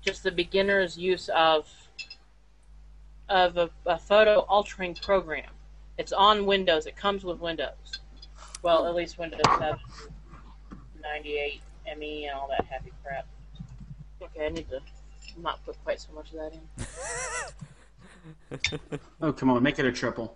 just 0.00 0.22
the 0.22 0.30
beginner's 0.30 0.96
use 0.98 1.28
of 1.28 1.68
of 3.28 3.56
a, 3.56 3.70
a 3.86 3.98
photo 3.98 4.40
altering 4.40 4.94
program. 4.94 5.50
It's 5.98 6.12
on 6.12 6.46
Windows. 6.46 6.86
It 6.86 6.96
comes 6.96 7.24
with 7.24 7.40
Windows. 7.40 8.00
Well, 8.62 8.86
at 8.86 8.94
least 8.94 9.18
Windows 9.18 9.40
7, 9.58 9.78
98, 11.02 11.60
ME, 11.98 12.24
E, 12.24 12.26
and 12.26 12.38
all 12.38 12.48
that 12.48 12.64
happy 12.66 12.92
crap. 13.02 13.26
Okay, 14.22 14.46
I 14.46 14.48
need 14.50 14.68
to 14.70 14.80
not 15.40 15.64
put 15.64 15.82
quite 15.84 16.00
so 16.00 16.12
much 16.14 16.32
of 16.32 16.38
that 16.38 16.52
in. 16.52 16.86
Oh 19.20 19.32
come 19.32 19.50
on, 19.50 19.62
make 19.62 19.78
it 19.78 19.84
a 19.84 19.92
triple. 19.92 20.34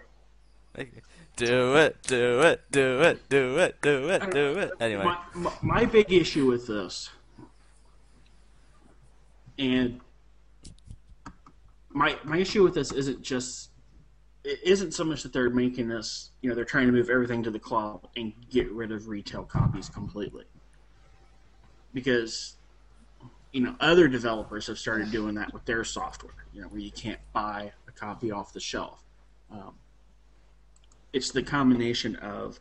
do 0.76 1.76
it, 1.76 1.96
do 2.04 2.40
it, 2.40 2.60
do 2.70 3.00
it, 3.02 3.28
do 3.28 3.58
it, 3.58 3.80
do 3.82 4.08
it, 4.08 4.30
do 4.30 4.58
it. 4.58 4.70
Anyway, 4.78 5.04
My, 5.04 5.18
my, 5.34 5.52
my 5.60 5.84
big 5.84 6.12
issue 6.12 6.46
with 6.46 6.68
this, 6.68 7.10
and 9.58 10.00
my 11.88 12.16
my 12.24 12.38
issue 12.38 12.62
with 12.62 12.74
this 12.74 12.92
isn't 12.92 13.22
just 13.22 13.70
it 14.44 14.60
isn't 14.64 14.92
so 14.94 15.04
much 15.04 15.22
that 15.22 15.32
they're 15.32 15.50
making 15.50 15.88
this, 15.88 16.30
you 16.40 16.48
know, 16.48 16.54
they're 16.54 16.64
trying 16.64 16.86
to 16.86 16.92
move 16.92 17.10
everything 17.10 17.42
to 17.42 17.50
the 17.50 17.58
cloud 17.58 18.00
and 18.16 18.32
get 18.48 18.70
rid 18.72 18.90
of 18.90 19.08
retail 19.08 19.42
copies 19.42 19.88
completely. 19.88 20.44
Because 21.92 22.57
you 23.53 23.61
know, 23.62 23.74
other 23.81 24.07
developers 24.07 24.66
have 24.68 24.79
started 24.79 25.11
doing 25.11 25.35
that 25.35 25.53
with 25.53 25.64
their 25.64 25.83
software, 25.83 26.44
you 26.53 26.62
know, 26.62 26.68
where 26.68 26.81
you 26.81 26.92
can't 26.92 27.18
buy 27.33 27.72
a 27.88 27.90
copy 27.90 28.31
off 28.31 28.53
the 28.53 28.61
shelf. 28.61 29.03
Um, 29.50 29.74
it's 31.12 31.33
the 31.33 31.42
combination 31.42 32.14
of 32.16 32.61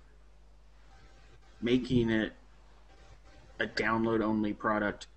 making 1.61 2.09
it 2.09 2.33
a 3.59 3.67
download 3.67 4.23
only 4.23 4.53
product 4.53 5.07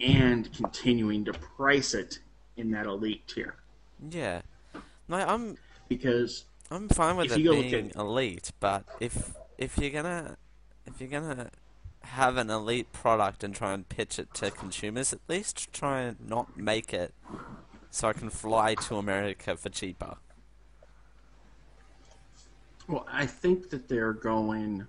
and 0.00 0.52
continuing 0.52 1.24
to 1.24 1.32
price 1.32 1.94
it 1.94 2.20
in 2.56 2.70
that 2.70 2.86
elite 2.86 3.26
tier. 3.26 3.56
yeah. 4.10 4.42
No, 5.08 5.16
I'm 5.16 5.56
Because 5.88 6.44
I'm 6.70 6.88
fine 6.88 7.16
with 7.16 7.32
it 7.32 7.36
being 7.36 7.90
at- 7.90 7.96
elite, 7.96 8.50
but 8.60 8.84
if 9.00 9.32
if 9.56 9.78
you're 9.78 9.90
gonna 9.90 10.36
if 10.84 11.00
you're 11.00 11.08
gonna 11.08 11.50
have 12.06 12.36
an 12.36 12.50
elite 12.50 12.92
product 12.92 13.42
and 13.44 13.54
try 13.54 13.72
and 13.72 13.88
pitch 13.88 14.18
it 14.18 14.32
to 14.34 14.50
consumers, 14.50 15.12
at 15.12 15.20
least 15.28 15.72
try 15.72 16.00
and 16.02 16.16
not 16.28 16.56
make 16.56 16.92
it 16.94 17.12
so 17.90 18.08
I 18.08 18.12
can 18.12 18.30
fly 18.30 18.74
to 18.74 18.96
America 18.96 19.56
for 19.56 19.68
cheaper. 19.68 20.16
Well, 22.88 23.06
I 23.10 23.26
think 23.26 23.70
that 23.70 23.88
they're 23.88 24.12
going. 24.12 24.86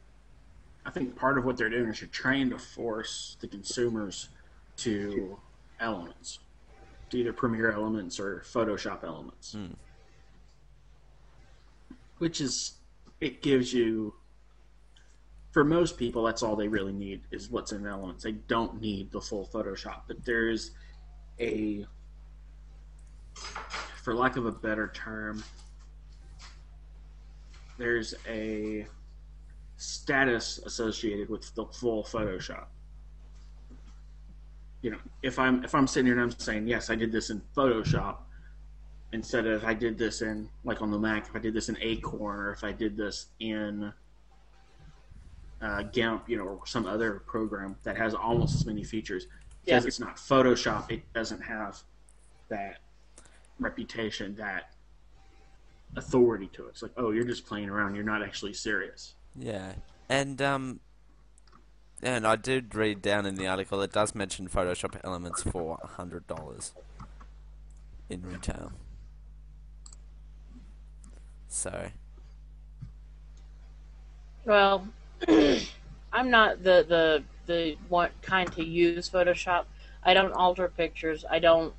I 0.86 0.92
think 0.92 1.16
part 1.16 1.38
of 1.38 1.46
what 1.46 1.58
they're 1.58 1.70
doing 1.70 1.90
is 1.90 2.00
they're 2.00 2.10
trying 2.10 2.50
to 2.52 2.60
force 2.60 3.36
the 3.42 3.48
consumers 3.48 4.30
to 4.78 5.38
elements, 5.80 6.40
to 7.10 7.18
either 7.18 7.34
Premiere 7.34 7.72
Elements 7.72 8.20
or 8.20 8.44
Photoshop 8.46 9.04
Elements, 9.04 9.54
Hmm. 9.54 9.74
which 12.20 12.40
is 12.40 12.74
it 13.20 13.42
gives 13.42 13.74
you. 13.74 14.14
For 15.58 15.64
most 15.64 15.98
people, 15.98 16.22
that's 16.22 16.44
all 16.44 16.56
they 16.56 16.68
really 16.68 16.94
need 16.94 17.22
is 17.32 17.50
what's 17.50 17.72
in 17.72 17.88
Elements. 17.88 18.24
They 18.24 18.34
don't 18.34 18.80
need 18.80 19.12
the 19.12 19.20
full 19.20 19.50
Photoshop, 19.52 20.02
but 20.08 20.24
there's 20.24 20.70
a, 21.40 21.84
for 24.04 24.14
lack 24.14 24.38
of 24.38 24.46
a 24.46 24.52
better 24.52 24.92
term, 24.94 25.44
there's 27.80 28.14
a 28.30 28.86
status 29.78 30.60
associated 30.60 31.28
with 31.28 31.52
the 31.56 31.66
full 31.66 32.04
Photoshop. 32.04 32.66
You 34.84 34.92
know, 34.92 35.00
if 35.24 35.40
I'm 35.40 35.64
if 35.64 35.74
I'm 35.74 35.88
sitting 35.88 36.06
here 36.06 36.22
and 36.22 36.32
I'm 36.32 36.40
saying 36.40 36.68
yes, 36.68 36.92
I 36.92 36.96
did 36.96 37.12
this 37.12 37.32
in 37.32 37.42
Photoshop, 37.56 38.18
instead 39.12 39.48
of 39.48 39.66
I 39.66 39.74
did 39.74 39.98
this 39.98 40.22
in 40.22 40.50
like 40.64 40.84
on 40.84 40.92
the 40.92 41.00
Mac, 41.00 41.28
if 41.28 41.36
I 41.36 41.40
did 41.40 41.56
this 41.56 41.68
in 41.68 41.80
Acorn, 41.82 42.38
or 42.42 42.52
if 42.52 42.64
I 42.64 42.72
did 42.72 42.96
this 42.96 43.30
in 43.40 43.92
uh, 45.62 45.84
GIMP, 45.84 46.30
you 46.30 46.38
know, 46.38 46.44
or 46.44 46.60
some 46.66 46.86
other 46.86 47.22
program 47.26 47.76
that 47.84 47.98
has 47.98 48.14
almost 48.14 48.56
as 48.56 48.66
many 48.66 48.84
features, 48.84 49.28
because 49.66 49.84
Yeah. 49.84 49.88
it's 49.88 50.00
not 50.00 50.18
Photoshop, 50.18 50.92
it 50.92 51.02
doesn't 51.14 51.42
have 51.42 51.82
that 52.50 52.80
reputation, 53.60 54.36
that 54.36 54.72
authority 55.96 56.48
to 56.54 56.66
it. 56.66 56.70
It's 56.70 56.82
like, 56.84 56.92
oh, 56.98 57.12
you're 57.12 57.24
just 57.24 57.46
playing 57.46 57.70
around. 57.70 57.96
You're 57.96 58.04
not 58.04 58.22
actually 58.22 58.54
serious. 58.54 59.16
Yeah, 59.36 59.74
and 60.10 60.42
um, 60.42 60.80
and 62.04 62.28
I 62.28 62.36
did 62.36 62.76
read 62.76 63.02
down 63.02 63.26
in 63.26 63.36
the 63.36 63.48
article 63.48 63.82
it 63.82 63.92
does 63.92 64.14
mention 64.14 64.48
Photoshop 64.48 65.00
Elements 65.04 65.42
for 65.44 65.80
a 65.82 65.88
hundred 65.88 66.28
dollars 66.28 66.74
in 68.10 68.22
retail. 68.22 68.72
So 71.48 71.90
Well, 74.46 74.88
I'm 76.14 76.30
not 76.30 76.64
the 76.64 76.86
the 76.88 77.24
the 77.46 77.78
one 77.90 78.10
kind 78.22 78.52
to 78.54 78.64
use 78.64 79.10
Photoshop. 79.10 79.66
I 80.04 80.14
don't 80.14 80.34
alter 80.34 80.68
pictures. 80.68 81.26
I 81.30 81.40
don't 81.40 81.74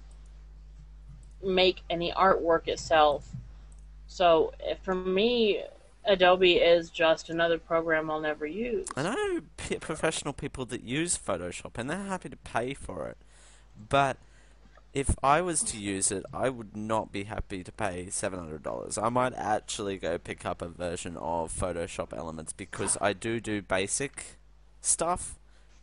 make 1.42 1.82
any 1.88 2.12
artwork 2.12 2.68
itself. 2.68 3.28
So 4.06 4.52
eh, 4.64 4.74
for 4.82 4.94
me, 4.94 5.62
Adobe 6.04 6.54
is 6.54 6.90
just 6.90 7.30
another 7.30 7.58
program 7.58 8.10
I'll 8.10 8.20
never 8.20 8.46
use. 8.46 8.86
I 8.96 9.02
know 9.02 9.40
professional 9.80 10.32
people 10.32 10.64
that 10.66 10.82
use 10.82 11.18
Photoshop 11.18 11.72
and 11.76 11.88
they're 11.88 11.98
happy 11.98 12.28
to 12.28 12.36
pay 12.36 12.74
for 12.74 13.08
it, 13.08 13.18
but 13.88 14.16
if 14.98 15.14
I 15.22 15.40
was 15.42 15.62
to 15.64 15.78
use 15.78 16.10
it, 16.10 16.24
I 16.32 16.48
would 16.48 16.76
not 16.76 17.12
be 17.12 17.24
happy 17.24 17.62
to 17.62 17.70
pay 17.72 18.10
seven 18.10 18.38
hundred 18.38 18.62
dollars. 18.62 18.98
I 18.98 19.08
might 19.08 19.34
actually 19.34 19.96
go 19.98 20.18
pick 20.18 20.44
up 20.44 20.60
a 20.62 20.68
version 20.68 21.16
of 21.16 21.52
Photoshop 21.52 22.16
Elements 22.16 22.52
because 22.52 22.96
I 23.00 23.12
do 23.12 23.38
do 23.40 23.62
basic 23.62 24.24
stuff, 24.80 25.38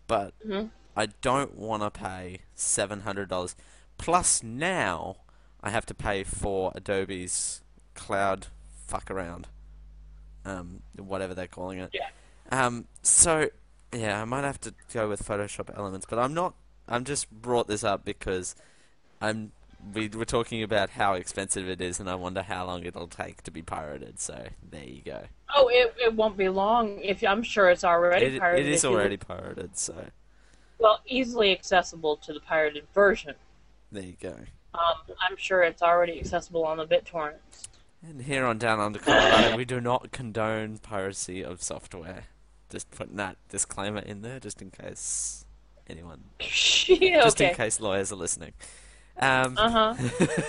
but 0.07 0.33
Mhm. 0.45 0.71
I 0.97 1.05
don't 1.07 1.55
want 1.55 1.83
to 1.83 1.91
pay 1.91 2.39
seven 2.55 3.01
hundred 3.01 3.29
dollars. 3.29 3.55
Plus, 3.97 4.43
now 4.43 5.17
I 5.63 5.69
have 5.69 5.85
to 5.87 5.93
pay 5.93 6.23
for 6.23 6.71
Adobe's 6.75 7.61
cloud 7.93 8.47
fuck 8.87 9.09
around, 9.09 9.47
um, 10.45 10.81
whatever 10.97 11.33
they're 11.33 11.47
calling 11.47 11.79
it. 11.79 11.89
Yeah. 11.93 12.09
Um, 12.51 12.87
so 13.01 13.49
yeah, 13.93 14.21
I 14.21 14.25
might 14.25 14.43
have 14.43 14.59
to 14.61 14.73
go 14.93 15.07
with 15.07 15.23
Photoshop 15.23 15.75
Elements, 15.77 16.05
but 16.09 16.19
I'm 16.19 16.33
not. 16.33 16.53
I'm 16.87 17.03
just 17.05 17.31
brought 17.31 17.67
this 17.67 17.83
up 17.83 18.05
because 18.05 18.55
I'm. 19.21 19.51
We 19.93 20.07
were 20.07 20.25
talking 20.25 20.63
about 20.63 20.89
how 20.91 21.13
expensive 21.13 21.69
it 21.69 21.79
is, 21.79 21.99
and 21.99 22.09
I 22.09 22.15
wonder 22.15 22.41
how 22.41 22.65
long 22.65 22.83
it'll 22.85 23.07
take 23.07 23.43
to 23.43 23.51
be 23.51 23.61
pirated. 23.61 24.19
So 24.19 24.47
there 24.71 24.83
you 24.83 25.01
go. 25.05 25.25
Oh, 25.55 25.67
it, 25.67 25.93
it 26.03 26.15
won't 26.15 26.37
be 26.37 26.49
long. 26.49 26.99
If 27.01 27.23
I'm 27.23 27.43
sure 27.43 27.69
it's 27.69 27.83
already 27.83 28.25
It, 28.25 28.39
pirated. 28.39 28.65
it 28.65 28.71
is 28.71 28.83
already 28.83 29.17
pirated, 29.17 29.77
so 29.77 29.93
well 30.79 31.01
easily 31.05 31.51
accessible 31.51 32.17
to 32.17 32.33
the 32.33 32.39
pirated 32.39 32.85
version. 32.95 33.35
there 33.91 34.03
you 34.03 34.15
go. 34.19 34.35
Um, 34.73 35.15
I'm 35.29 35.37
sure 35.37 35.61
it's 35.63 35.81
already 35.83 36.19
accessible 36.19 36.65
on 36.65 36.77
the 36.77 36.85
BitTorrent. 36.87 37.35
And 38.07 38.23
here 38.23 38.45
on 38.45 38.57
Down 38.57 38.79
Under 38.79 38.99
Colorado, 38.99 39.55
we 39.55 39.65
do 39.65 39.79
not 39.79 40.11
condone 40.11 40.79
piracy 40.79 41.43
of 41.43 41.61
software. 41.63 42.23
Just 42.69 42.89
putting 42.91 43.15
that 43.17 43.37
disclaimer 43.49 43.99
in 44.01 44.21
there, 44.21 44.39
just 44.39 44.61
in 44.61 44.71
case 44.71 45.45
anyone, 45.87 46.23
yeah, 46.87 47.23
just 47.23 47.39
in 47.39 47.53
case 47.55 47.79
lawyers 47.79 48.11
are 48.11 48.15
listening. 48.15 48.53
Um, 49.19 49.55
Uh 49.57 49.69
huh. 49.69 49.95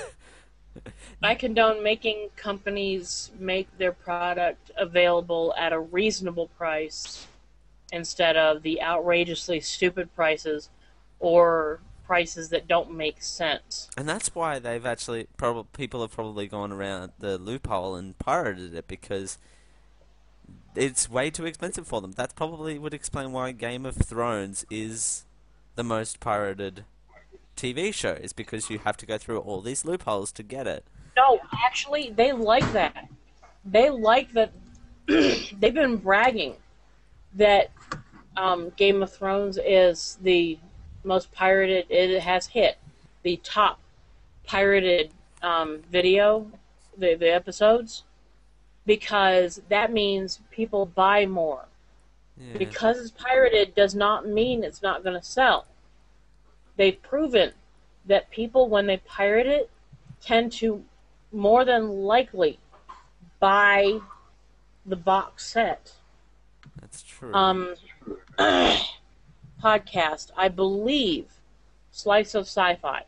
I 1.23 1.35
condone 1.35 1.83
making 1.83 2.29
companies 2.37 3.31
make 3.39 3.67
their 3.79 3.93
product 3.93 4.71
available 4.77 5.55
at 5.59 5.73
a 5.73 5.81
reasonable 5.81 6.49
price 6.57 7.27
instead 7.93 8.37
of 8.37 8.63
the 8.63 8.81
outrageously 8.83 9.61
stupid 9.61 10.15
prices 10.15 10.69
or 11.19 11.81
prices 12.07 12.51
that 12.51 12.69
don't 12.69 12.93
make 12.93 13.23
sense. 13.23 13.89
And 13.97 14.09
that's 14.09 14.35
why 14.35 14.59
they've 14.59 14.87
actually 14.87 15.27
probably 15.37 15.69
people 15.73 16.03
have 16.03 16.13
probably 16.13 16.47
gone 16.47 16.73
around 16.73 17.13
the 17.19 17.39
loophole 17.39 17.97
and 17.97 18.17
pirated 18.19 18.75
it 18.75 18.87
because 18.87 19.39
it's 20.77 21.11
way 21.11 21.31
too 21.31 21.47
expensive 21.47 21.87
for 21.87 22.01
them. 22.01 22.13
That 22.13 22.37
probably 22.37 22.79
would 22.79 22.95
explain 22.95 23.33
why 23.33 23.53
Game 23.53 23.85
of 23.85 23.97
Thrones 23.97 24.65
is 24.71 25.25
the 25.75 25.83
most 25.83 26.21
pirated 26.21 26.85
TV 27.57 27.93
show 27.93 28.13
is 28.13 28.33
because 28.33 28.71
you 28.71 28.79
have 28.81 28.97
to 28.99 29.07
go 29.07 29.19
through 29.19 29.39
all 29.39 29.61
these 29.61 29.85
loopholes 29.85 30.31
to 30.33 30.43
get 30.43 30.67
it. 30.67 30.85
No, 31.17 31.41
actually, 31.65 32.11
they 32.11 32.33
like 32.33 32.71
that. 32.73 33.09
They 33.65 33.91
like 33.91 34.33
that. 34.33 34.53
they've 35.07 35.75
been 35.75 35.97
bragging 35.97 36.55
that 37.35 37.71
um, 38.37 38.71
Game 38.77 39.03
of 39.03 39.13
Thrones 39.13 39.59
is 39.65 40.19
the 40.23 40.59
most 41.05 41.33
pirated. 41.33 41.87
It 41.89 42.21
has 42.21 42.47
hit 42.47 42.77
the 43.23 43.41
top 43.43 43.81
pirated 44.45 45.11
um, 45.43 45.83
video, 45.91 46.51
the 46.97 47.15
the 47.15 47.33
episodes, 47.33 48.05
because 48.85 49.61
that 49.69 49.93
means 49.93 50.41
people 50.51 50.87
buy 50.87 51.27
more. 51.27 51.67
Yeah. 52.37 52.59
Because 52.59 52.99
it's 52.99 53.11
pirated 53.11 53.75
does 53.75 53.95
not 53.95 54.29
mean 54.29 54.63
it's 54.63 54.83
not 54.83 55.03
going 55.03 55.19
to 55.19 55.27
sell. 55.27 55.67
They've 56.77 57.01
proven 57.03 57.53
that 58.07 58.31
people, 58.31 58.69
when 58.69 58.87
they 58.87 58.99
pirate 58.99 59.47
it, 59.47 59.71
tend 60.21 60.53
to 60.53 60.85
more 61.33 61.65
than 61.65 61.89
likely 61.89 62.59
buy 63.41 63.99
the 64.85 64.97
box 64.97 65.47
set. 65.47 65.93
That's 66.81 67.03
true. 67.03 67.33
Um, 67.35 67.75
podcast, 69.63 70.31
I 70.37 70.49
believe, 70.49 71.27
Slice 71.91 72.35
of 72.35 72.45
Sci-Fi. 72.45 73.05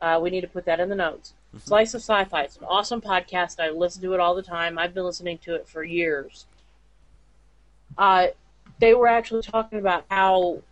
Uh, 0.00 0.20
we 0.22 0.30
need 0.30 0.42
to 0.42 0.48
put 0.48 0.64
that 0.66 0.78
in 0.78 0.88
the 0.88 0.94
notes. 0.94 1.34
Slice 1.64 1.94
of 1.94 2.02
Sci-Fi. 2.02 2.42
It's 2.42 2.56
an 2.58 2.64
awesome 2.64 3.00
podcast. 3.00 3.58
I 3.58 3.70
listen 3.70 4.02
to 4.02 4.14
it 4.14 4.20
all 4.20 4.34
the 4.34 4.42
time. 4.42 4.78
I've 4.78 4.94
been 4.94 5.04
listening 5.04 5.38
to 5.38 5.54
it 5.54 5.66
for 5.66 5.82
years. 5.82 6.46
Uh, 7.96 8.28
they 8.80 8.94
were 8.94 9.08
actually 9.08 9.42
talking 9.42 9.78
about 9.78 10.04
how 10.10 10.62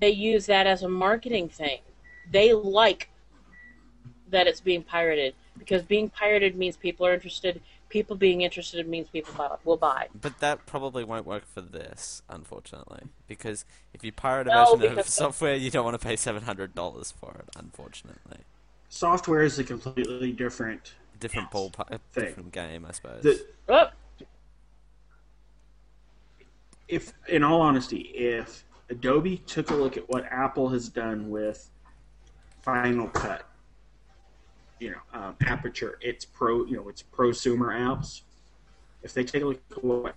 they 0.00 0.10
use 0.10 0.46
that 0.46 0.66
as 0.66 0.82
a 0.82 0.88
marketing 0.88 1.48
thing. 1.48 1.78
They 2.30 2.52
like 2.52 3.08
that 4.30 4.46
it's 4.46 4.60
being 4.60 4.82
pirated 4.82 5.34
because 5.58 5.82
being 5.82 6.10
pirated 6.10 6.56
means 6.56 6.76
people 6.76 7.06
are 7.06 7.14
interested. 7.14 7.60
People 7.88 8.16
being 8.16 8.40
interested 8.42 8.88
means 8.88 9.08
people 9.08 9.34
buy, 9.36 9.48
will 9.64 9.76
buy. 9.76 10.08
But 10.20 10.40
that 10.40 10.66
probably 10.66 11.04
won't 11.04 11.26
work 11.26 11.46
for 11.46 11.60
this, 11.60 12.22
unfortunately, 12.28 13.02
because 13.28 13.64
if 13.92 14.02
you 14.02 14.10
pirate 14.10 14.48
a 14.48 14.50
No, 14.50 14.64
version 14.64 14.82
of 14.98 15.02
software, 15.08 15.54
you 15.54 15.70
don't 15.70 15.84
want 15.84 16.00
to 16.00 16.04
pay 16.04 16.16
seven 16.16 16.42
hundred 16.42 16.74
dollars 16.74 17.12
for 17.12 17.36
it. 17.38 17.48
Unfortunately, 17.56 18.40
Software 18.88 19.42
is 19.42 19.58
a 19.58 19.64
completely 19.64 20.32
different. 20.32 20.94
different 21.20 21.50
Yes. 21.52 21.70
ballpark, 21.72 21.98
Thing. 22.12 22.24
different 22.26 22.52
game, 22.52 22.84
I 22.88 22.92
suppose. 22.92 23.22
The, 23.22 23.44
Oh, 23.68 23.86
if, 26.88 27.12
in 27.28 27.42
all 27.42 27.60
honesty, 27.60 27.98
if 28.14 28.64
Adobe 28.90 29.38
took 29.38 29.70
a 29.70 29.74
look 29.74 29.96
at 29.96 30.08
what 30.08 30.24
Apple 30.30 30.68
has 30.68 30.88
done 30.88 31.30
with 31.30 31.70
Final 32.62 33.08
Cut, 33.08 33.48
you 34.78 34.90
know, 34.90 35.18
um, 35.18 35.36
Aperture, 35.46 35.98
its 36.00 36.24
pro, 36.24 36.64
you 36.66 36.76
know, 36.76 36.88
its 36.88 37.02
prosumer 37.02 37.72
apps. 37.74 38.22
If 39.02 39.14
they 39.14 39.24
take 39.24 39.42
a 39.42 39.46
look 39.46 39.60
at 39.70 39.84
what 39.84 40.14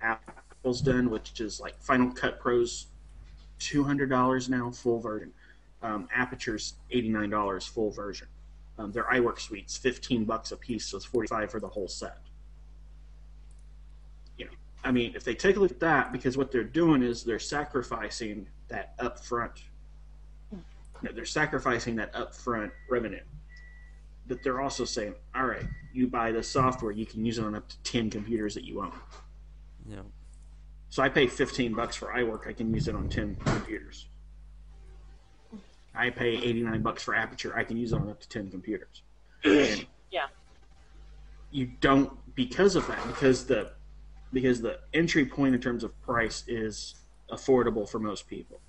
Apple's 0.00 0.80
done, 0.80 1.10
which 1.10 1.40
is 1.40 1.60
like 1.60 1.78
Final 1.80 2.10
Cut 2.12 2.40
Pro's 2.40 2.86
two 3.58 3.84
hundred 3.84 4.10
dollars 4.10 4.48
now, 4.48 4.70
full 4.70 5.00
version. 5.00 5.32
Um, 5.82 6.08
Aperture's 6.14 6.74
eighty 6.90 7.08
nine 7.08 7.30
dollars, 7.30 7.66
full 7.66 7.90
version. 7.90 8.28
Um, 8.78 8.92
their 8.92 9.04
iWork 9.04 9.40
suites, 9.40 9.76
fifteen 9.76 10.24
bucks 10.24 10.52
a 10.52 10.56
piece, 10.56 10.86
so 10.86 10.96
it's 10.98 11.06
forty 11.06 11.28
five 11.28 11.50
for 11.50 11.60
the 11.60 11.68
whole 11.68 11.88
set. 11.88 12.18
You 14.86 14.92
know, 14.92 14.98
I 14.98 15.04
mean, 15.04 15.16
if 15.16 15.24
they 15.24 15.34
take 15.34 15.56
a 15.56 15.60
look 15.60 15.70
at 15.70 15.80
that, 15.80 16.12
because 16.12 16.36
what 16.36 16.50
they're 16.52 16.64
doing 16.64 17.02
is 17.02 17.24
they're 17.24 17.38
sacrificing 17.38 18.46
that 18.68 18.96
upfront. 18.98 19.62
No, 21.02 21.12
they're 21.12 21.24
sacrificing 21.24 21.96
that 21.96 22.12
upfront 22.14 22.70
revenue. 22.88 23.20
But 24.28 24.42
they're 24.42 24.60
also 24.60 24.84
saying, 24.84 25.14
all 25.34 25.46
right, 25.46 25.64
you 25.92 26.06
buy 26.08 26.32
the 26.32 26.42
software, 26.42 26.92
you 26.92 27.06
can 27.06 27.24
use 27.24 27.38
it 27.38 27.44
on 27.44 27.54
up 27.54 27.68
to 27.68 27.78
ten 27.82 28.10
computers 28.10 28.54
that 28.54 28.64
you 28.64 28.80
own. 28.80 28.92
yeah. 29.88 30.02
So 30.88 31.02
I 31.02 31.08
pay 31.08 31.26
fifteen 31.26 31.74
bucks 31.74 31.96
for 31.96 32.08
iWork, 32.08 32.48
I 32.48 32.52
can 32.52 32.72
use 32.72 32.88
it 32.88 32.94
on 32.94 33.08
ten 33.08 33.36
computers. 33.44 34.06
I 35.94 36.10
pay 36.10 36.36
eighty 36.36 36.62
nine 36.62 36.82
bucks 36.82 37.02
for 37.02 37.14
Aperture, 37.14 37.56
I 37.56 37.64
can 37.64 37.76
use 37.76 37.92
it 37.92 37.96
on 37.96 38.08
up 38.08 38.20
to 38.20 38.28
ten 38.28 38.50
computers. 38.50 39.02
And 39.44 39.86
yeah. 40.10 40.26
you 41.50 41.70
don't 41.80 42.10
because 42.34 42.76
of 42.76 42.86
that 42.88 43.06
because 43.06 43.46
the 43.46 43.75
because 44.36 44.60
the 44.60 44.78
entry 44.92 45.24
point 45.24 45.54
in 45.54 45.60
terms 45.62 45.82
of 45.82 45.98
price 46.02 46.44
is 46.46 46.96
affordable 47.30 47.88
for 47.88 47.98
most 47.98 48.28
people. 48.28 48.60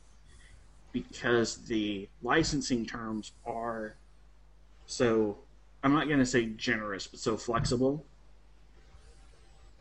Because 0.94 1.58
the 1.66 2.08
licensing 2.24 2.86
terms 2.86 3.34
are 3.46 3.98
so 4.86 5.40
I'm 5.84 5.92
not 5.92 6.08
going 6.08 6.20
to 6.20 6.26
say 6.26 6.46
generous 6.46 7.06
but 7.06 7.20
so 7.20 7.36
flexible 7.36 8.06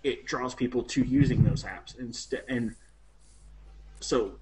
it 0.03 0.27
draws 0.27 0.57
people 0.57 0.83
to 0.83 1.05
using 1.05 1.45
those 1.45 1.63
apps 1.63 1.97
instead 2.01 2.43
and 2.49 2.75
so 4.01 4.33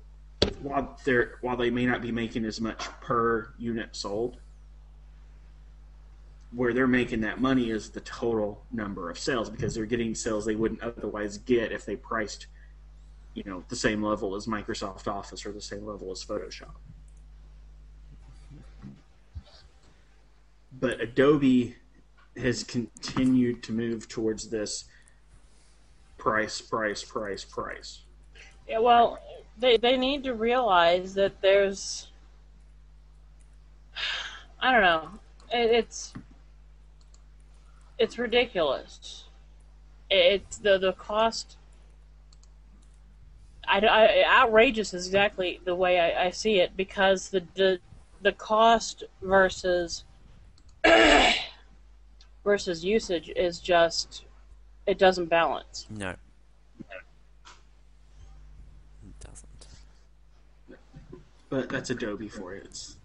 while 0.62 0.98
they're 1.04 1.36
while 1.42 1.58
they 1.58 1.68
may 1.68 1.84
not 1.84 2.00
be 2.00 2.10
making 2.10 2.46
as 2.46 2.58
much 2.58 2.86
per 3.02 3.52
unit 3.58 3.94
sold 3.94 4.38
where 6.54 6.72
they're 6.72 6.86
making 6.86 7.20
that 7.20 7.40
money 7.40 7.70
is 7.70 7.90
the 7.90 8.00
total 8.00 8.64
number 8.72 9.10
of 9.10 9.18
sales 9.18 9.50
because 9.50 9.74
they're 9.74 9.86
getting 9.86 10.14
sales 10.14 10.44
they 10.44 10.54
wouldn't 10.54 10.80
otherwise 10.82 11.38
get 11.38 11.72
if 11.72 11.84
they 11.84 11.96
priced 11.96 12.46
you 13.34 13.42
know 13.44 13.64
the 13.68 13.76
same 13.76 14.02
level 14.02 14.34
as 14.34 14.46
Microsoft 14.46 15.08
Office 15.08 15.44
or 15.44 15.52
the 15.52 15.60
same 15.60 15.84
level 15.84 16.10
as 16.12 16.24
Photoshop. 16.24 16.74
But 20.80 21.00
Adobe 21.00 21.76
has 22.36 22.64
continued 22.64 23.62
to 23.64 23.72
move 23.72 24.08
towards 24.08 24.48
this 24.48 24.84
price, 26.18 26.60
price, 26.60 27.02
price, 27.02 27.44
price. 27.44 28.00
Yeah, 28.68 28.78
well, 28.78 29.18
they 29.58 29.76
they 29.76 29.96
need 29.96 30.24
to 30.24 30.34
realize 30.34 31.14
that 31.14 31.40
there's. 31.40 32.08
I 34.60 34.72
don't 34.72 34.82
know. 34.82 35.08
It, 35.52 35.70
it's 35.70 36.14
it's 37.98 38.18
ridiculous. 38.18 39.24
It's 40.10 40.58
the 40.58 40.78
the 40.78 40.92
cost. 40.92 41.56
I, 43.66 43.80
I- 43.80 44.42
outrageous 44.42 44.92
is 44.92 45.06
exactly 45.06 45.60
the 45.64 45.74
way 45.74 45.98
I, 45.98 46.26
I 46.26 46.30
see 46.30 46.60
it 46.60 46.76
because 46.76 47.30
the 47.30 47.44
the 47.54 47.80
the 48.22 48.32
cost 48.32 49.04
versus 49.22 50.04
versus 52.44 52.84
usage 52.84 53.30
is 53.34 53.60
just 53.60 54.24
it 54.86 54.98
doesn't 54.98 55.26
balance. 55.26 55.86
No. 55.90 56.10
It 56.10 56.16
doesn't. 59.20 59.66
But 61.48 61.68
that's 61.68 61.90
Adobe 61.90 62.28
for 62.28 62.54
you. 62.54 62.62
It's 62.64 62.96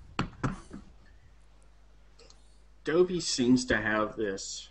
Adobe 2.84 3.20
seems 3.20 3.66
to 3.66 3.78
have 3.78 4.16
this 4.16 4.70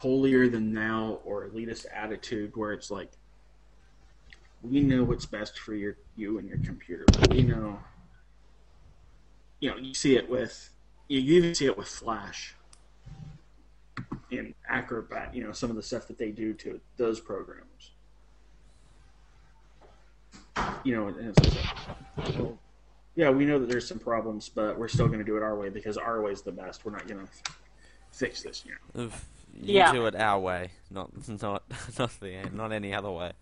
holier 0.00 0.48
than 0.48 0.74
thou 0.74 1.20
or 1.24 1.48
elitist 1.48 1.86
attitude 1.94 2.56
where 2.56 2.72
it's 2.72 2.90
like 2.90 3.10
we 4.62 4.80
know 4.80 5.04
what's 5.04 5.26
best 5.26 5.58
for 5.58 5.74
your 5.74 5.96
you 6.16 6.38
and 6.38 6.48
your 6.48 6.58
computer. 6.58 7.04
We 7.30 7.42
know 7.42 7.78
you 9.60 9.70
know, 9.70 9.76
you 9.76 9.94
see 9.94 10.16
it 10.16 10.28
with 10.28 10.70
you 11.08 11.20
even 11.20 11.54
see 11.54 11.66
it 11.66 11.76
with 11.76 11.88
Flash 11.88 12.54
and 14.32 14.54
Acrobat, 14.68 15.34
you 15.34 15.44
know, 15.44 15.52
some 15.52 15.70
of 15.70 15.76
the 15.76 15.82
stuff 15.82 16.06
that 16.08 16.18
they 16.18 16.30
do 16.30 16.54
to 16.54 16.80
those 16.96 17.20
programs 17.20 17.92
you 20.84 20.94
know, 20.94 21.08
and 21.08 21.36
it's 21.36 21.56
like, 21.56 22.38
well, 22.38 22.58
yeah, 23.16 23.30
we 23.30 23.44
know 23.44 23.58
that 23.58 23.68
there's 23.68 23.86
some 23.86 23.98
problems, 23.98 24.48
but 24.48 24.78
we're 24.78 24.88
still 24.88 25.06
going 25.06 25.18
to 25.18 25.24
do 25.24 25.36
it 25.36 25.42
our 25.42 25.56
way 25.56 25.68
because 25.68 25.96
our 25.96 26.22
way 26.22 26.32
is 26.32 26.42
the 26.42 26.52
best. 26.52 26.84
We're 26.84 26.92
not 26.92 27.06
going 27.06 27.26
to 27.26 27.52
fix 28.12 28.42
this, 28.42 28.64
you 28.64 28.72
know. 28.72 29.10
You 29.54 29.74
Yeah. 29.74 29.92
do 29.92 30.06
it 30.06 30.14
our 30.14 30.38
way, 30.38 30.70
not 30.90 31.10
not 31.42 31.62
not 31.98 32.20
the 32.20 32.48
not 32.52 32.72
any 32.72 32.94
other 32.94 33.10
way. 33.10 33.32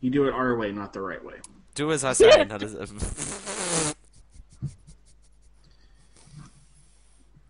You 0.00 0.10
do 0.10 0.24
it 0.26 0.34
our 0.34 0.56
way, 0.56 0.70
not 0.72 0.92
the 0.92 1.00
right 1.00 1.24
way. 1.24 1.36
Do 1.74 1.90
as 1.92 2.04
I 2.04 2.12
say, 2.12 2.44
not 2.44 2.62
as. 2.62 2.74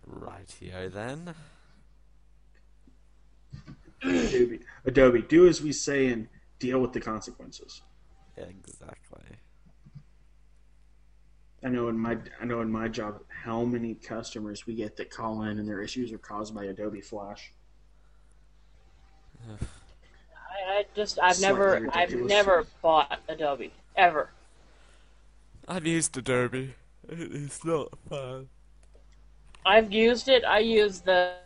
Rightio 0.09 0.93
then. 0.93 1.35
Adobe, 4.03 4.61
Adobe, 4.85 5.23
do 5.23 5.47
as 5.49 5.63
we 5.63 5.73
say 5.73 6.09
and 6.09 6.29
deal 6.59 6.79
with 6.81 6.93
the 6.93 7.01
consequences. 7.01 7.83
Exactly. 8.37 9.04
I 11.65 11.69
know 11.71 11.89
in 11.89 11.99
my 11.99 12.19
I 12.41 12.45
know 12.45 12.61
in 12.61 12.71
my 12.71 12.89
job 12.89 13.21
how 13.29 13.65
many 13.65 13.95
customers 13.95 14.67
we 14.67 14.75
get 14.75 14.97
that 14.99 15.09
call 15.11 15.43
in 15.45 15.59
and 15.59 15.67
their 15.67 15.81
issues 15.81 16.13
are 16.13 16.19
caused 16.19 16.55
by 16.55 16.65
Adobe 16.67 17.01
Flash. 17.01 17.53
I, 19.49 19.57
I 20.69 20.85
just 20.95 21.19
I've 21.23 21.37
Slightly 21.37 21.59
never 21.59 21.89
I've 21.93 22.15
never 22.15 22.67
bought 22.83 23.19
Adobe 23.29 23.73
ever. 23.97 24.29
I've 25.67 25.87
used 25.87 26.17
Adobe. 26.19 26.75
It's 27.09 27.65
not 27.65 27.89
fun. 28.11 28.49
I've 29.65 29.91
used 29.91 30.29
it. 30.29 30.45
I 30.45 30.59
use 30.59 31.01
the 31.01 31.37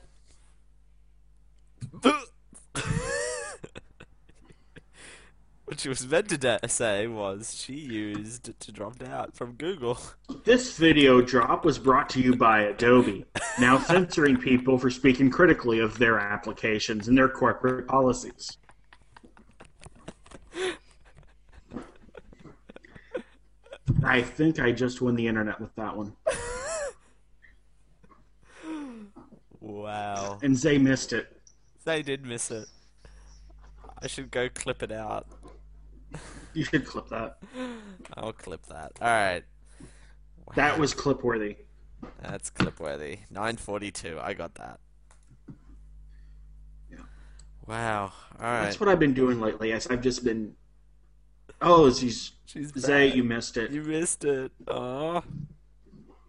what 5.69 5.81
she 5.81 5.89
was 5.91 6.07
meant 6.07 6.29
to 6.31 6.69
say 6.69 7.07
was 7.07 7.55
she 7.55 7.75
used 7.75 8.59
to 8.59 8.73
drop 8.73 9.03
out 9.03 9.37
from 9.37 9.53
Google. 9.53 9.99
This 10.45 10.79
video 10.79 11.21
drop 11.21 11.65
was 11.65 11.79
brought 11.79 12.09
to 12.11 12.23
you 12.23 12.35
by 12.35 12.61
Adobe, 12.61 13.27
now 13.61 13.79
censoring 13.91 14.39
people 14.39 14.79
for 14.79 14.89
speaking 14.89 15.31
critically 15.31 15.81
of 15.81 15.99
their 15.99 16.19
applications 16.19 17.09
and 17.09 17.19
their 17.19 17.29
corporate 17.29 17.87
policies. 17.87 18.57
I 24.03 24.23
think 24.23 24.59
I 24.59 24.73
just 24.73 25.03
won 25.03 25.17
the 25.17 25.27
internet 25.27 25.61
with 25.61 25.75
that 25.75 25.95
one. 25.95 26.15
Wow. 29.61 30.39
And 30.43 30.57
Zay 30.57 30.79
missed 30.79 31.13
it. 31.13 31.37
They 31.85 32.01
did 32.03 32.25
miss 32.25 32.51
it. 32.51 32.69
I 34.01 34.07
should 34.07 34.31
go 34.31 34.49
clip 34.49 34.83
it 34.83 34.93
out. 34.93 35.27
You 36.55 36.65
should 36.65 36.87
clip 36.87 37.09
that. 37.11 37.37
I'll 38.17 38.33
clip 38.33 38.67
that. 38.67 38.93
Alright. 39.01 39.45
That 40.57 40.79
was 40.79 40.93
clip 40.93 41.23
worthy. 41.23 41.57
That's 42.21 42.51
clip 42.51 42.81
worthy. 42.81 43.19
942. 43.31 44.19
I 44.21 44.35
got 44.35 44.55
that. 44.57 44.81
Yeah. 46.91 46.99
Wow. 47.67 48.13
Alright. 48.41 48.65
That's 48.65 48.81
what 48.81 48.89
I've 48.89 48.99
been 48.99 49.15
doing 49.15 49.41
lately. 49.41 49.73
As 49.73 49.87
I've 49.87 50.01
just 50.01 50.25
been. 50.25 50.55
Oh, 51.61 51.93
she's 51.93 52.33
She's 52.49 52.73
Zay, 52.79 53.13
you 53.13 53.25
missed 53.25 53.59
it. 53.59 53.71
You 53.71 53.83
missed 53.83 54.25
it. 54.25 54.51
Oh. 54.67 55.23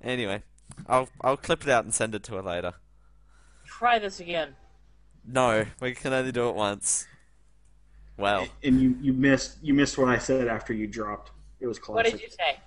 Anyway, 0.03 0.43
I'll 0.85 1.07
I'll 1.21 1.37
clip 1.37 1.63
it 1.63 1.69
out 1.69 1.85
and 1.85 1.93
send 1.93 2.13
it 2.13 2.23
to 2.23 2.35
her 2.35 2.41
later. 2.41 2.73
try 3.65 3.99
this 3.99 4.19
again. 4.19 4.55
No, 5.25 5.65
we 5.79 5.93
can 5.93 6.11
only 6.11 6.33
do 6.33 6.49
it 6.49 6.55
once. 6.55 7.07
Well, 8.19 8.47
And 8.63 8.81
you, 8.81 8.97
you 9.01 9.13
missed 9.13 9.57
you 9.61 9.73
missed 9.73 9.97
what 9.97 10.09
I 10.09 10.17
said 10.17 10.47
after 10.47 10.73
you 10.73 10.87
dropped. 10.87 11.31
It 11.61 11.67
was 11.67 11.77
What 11.79 12.03
classic. 12.03 12.11
did 12.13 12.21
you 12.21 12.29
say? 12.29 12.57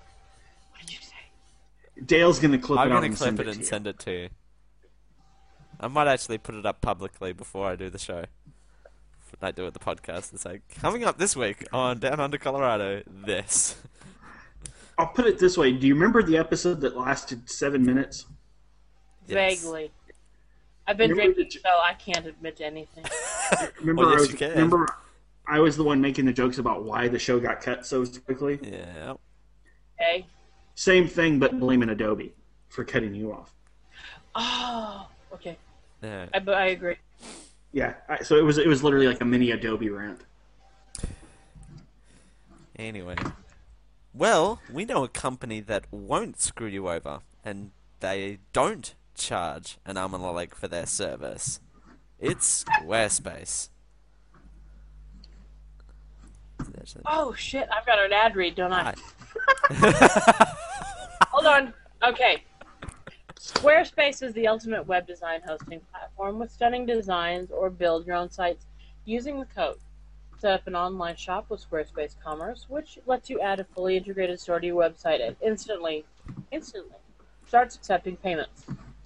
What 0.71 0.81
did 0.81 0.93
you 0.93 0.99
say? 1.01 2.03
Dale's 2.07 2.39
gonna 2.41 2.59
clip 2.59 2.79
it. 2.79 2.83
I'm 2.83 2.89
it 2.89 2.93
out 2.93 2.95
gonna 2.97 3.07
and 3.07 3.17
clip 3.17 3.27
send 3.29 3.41
it 3.41 3.47
it 3.47 3.49
and 3.49 3.55
to 3.57 3.61
you. 3.61 3.67
send 3.67 3.87
it 3.87 3.99
to 4.01 4.11
you. 4.13 4.29
I 5.79 5.89
might 5.89 6.07
actually 6.09 6.39
put 6.39 6.55
it 6.55 6.65
up 6.65 6.81
publicly 6.81 7.33
before 7.33 7.69
I 7.69 7.77
do 7.77 7.91
the 7.91 7.99
show. 7.99 8.25
When 9.41 9.49
I 9.49 9.51
do 9.51 9.67
it 9.67 9.73
the 9.75 9.81
podcast, 9.81 10.33
it's 10.33 10.43
say, 10.43 10.61
coming 10.81 11.05
up 11.05 11.19
this 11.19 11.35
week 11.37 11.67
on 11.73 11.99
Down 11.99 12.21
Under 12.21 12.39
Colorado. 12.39 13.03
This. 13.07 13.77
I'll 14.99 15.07
put 15.09 15.27
it 15.27 15.39
this 15.39 15.57
way: 15.59 15.73
Do 15.73 15.87
you 15.87 15.95
remember 15.95 16.23
the 16.23 16.37
episode 16.39 16.81
that 16.83 16.97
lasted 16.97 17.49
seven 17.51 17.85
minutes? 17.85 18.27
Yes. 19.27 19.61
Vaguely. 19.61 19.91
I've 20.87 20.97
been 20.97 21.11
Remember 21.11 21.35
drinking, 21.35 21.61
the- 21.63 21.69
so 21.69 21.79
I 21.83 21.95
can't 21.95 22.27
admit 22.27 22.57
to 22.57 22.67
anything. 22.67 23.05
Remember, 23.81 24.03
Well, 24.03 24.11
yes, 24.13 24.19
I 24.19 24.21
was, 24.23 24.31
you 24.33 24.37
can. 24.39 24.51
remember, 24.51 24.89
I 25.47 25.59
was 25.59 25.76
the 25.76 25.84
one 25.84 26.01
making 26.01 26.24
the 26.24 26.32
jokes 26.32 26.59
about 26.59 26.84
why 26.84 27.09
the 27.09 27.18
show 27.18 27.40
got 27.40 27.61
cut 27.61 27.84
so 27.84 28.05
quickly. 28.07 28.59
Yeah. 28.62 29.14
Okay. 30.01 30.26
Same 30.74 31.07
thing, 31.07 31.38
but 31.38 31.59
blaming 31.59 31.90
Adobe 31.90 32.32
for 32.68 32.84
cutting 32.84 33.14
you 33.14 33.32
off. 33.32 33.55
Oh, 34.34 35.09
okay. 35.34 35.57
Yeah. 36.03 36.26
I, 36.32 36.38
but 36.38 36.55
I 36.55 36.66
agree. 36.66 36.97
Yeah, 37.72 37.95
I, 38.09 38.22
so 38.22 38.36
it 38.36 38.43
was 38.43 38.59
it 38.59 38.66
was 38.66 38.82
literally 38.82 39.07
like 39.07 39.20
a 39.20 39.24
mini 39.24 39.51
Adobe 39.51 39.88
rant. 39.88 40.20
Anyway. 42.76 43.16
Well, 44.14 44.61
we 44.70 44.84
know 44.84 45.05
a 45.05 45.09
company 45.09 45.61
that 45.61 45.86
won't 45.90 46.40
screw 46.40 46.66
you 46.66 46.88
over, 46.88 47.20
and 47.45 47.70
they 48.01 48.38
don't 48.53 48.95
charge 49.14 49.78
an 49.86 49.97
arm 49.97 50.12
and 50.14 50.22
a 50.22 50.30
leg 50.30 50.55
for 50.55 50.68
their 50.68 50.86
service. 50.86 51.61
It's 52.18 52.64
Squarespace. 52.64 53.70
Oh 57.07 57.35
shit! 57.35 57.68
I've 57.75 57.87
got 57.87 57.99
an 57.99 58.12
ad 58.12 58.37
read, 58.37 58.55
don't 58.55 58.73
I? 58.73 58.95
Hold 61.29 61.47
on. 61.47 61.75
Okay. 62.07 62.45
Squarespace 63.39 64.23
is 64.23 64.33
the 64.35 64.47
ultimate 64.47 64.87
web 64.87 65.07
design 65.07 65.41
hosting 65.45 65.81
platform 65.91 66.39
with 66.39 66.51
stunning 66.51 66.87
designs 66.87 67.51
or 67.51 67.70
build 67.70 68.07
your 68.07 68.14
own 68.14 68.31
sites 68.31 68.66
using 69.05 69.41
the 69.41 69.47
code. 69.47 69.79
Set 70.39 70.53
up 70.53 70.66
an 70.66 70.77
online 70.77 71.16
shop 71.16 71.47
with 71.49 71.64
Squarespace 71.68 72.14
Commerce, 72.23 72.66
which 72.68 72.99
lets 73.07 73.31
you 73.31 73.41
add 73.41 73.61
a 73.61 73.64
fully 73.64 73.97
integrated 73.97 74.39
store 74.41 74.61
to 74.61 74.66
your 74.66 74.81
website 74.81 75.25
and 75.25 75.37
instantly, 75.41 76.05
instantly 76.51 76.97
starts 77.47 77.77
accepting 77.77 78.16
payments. 78.16 78.64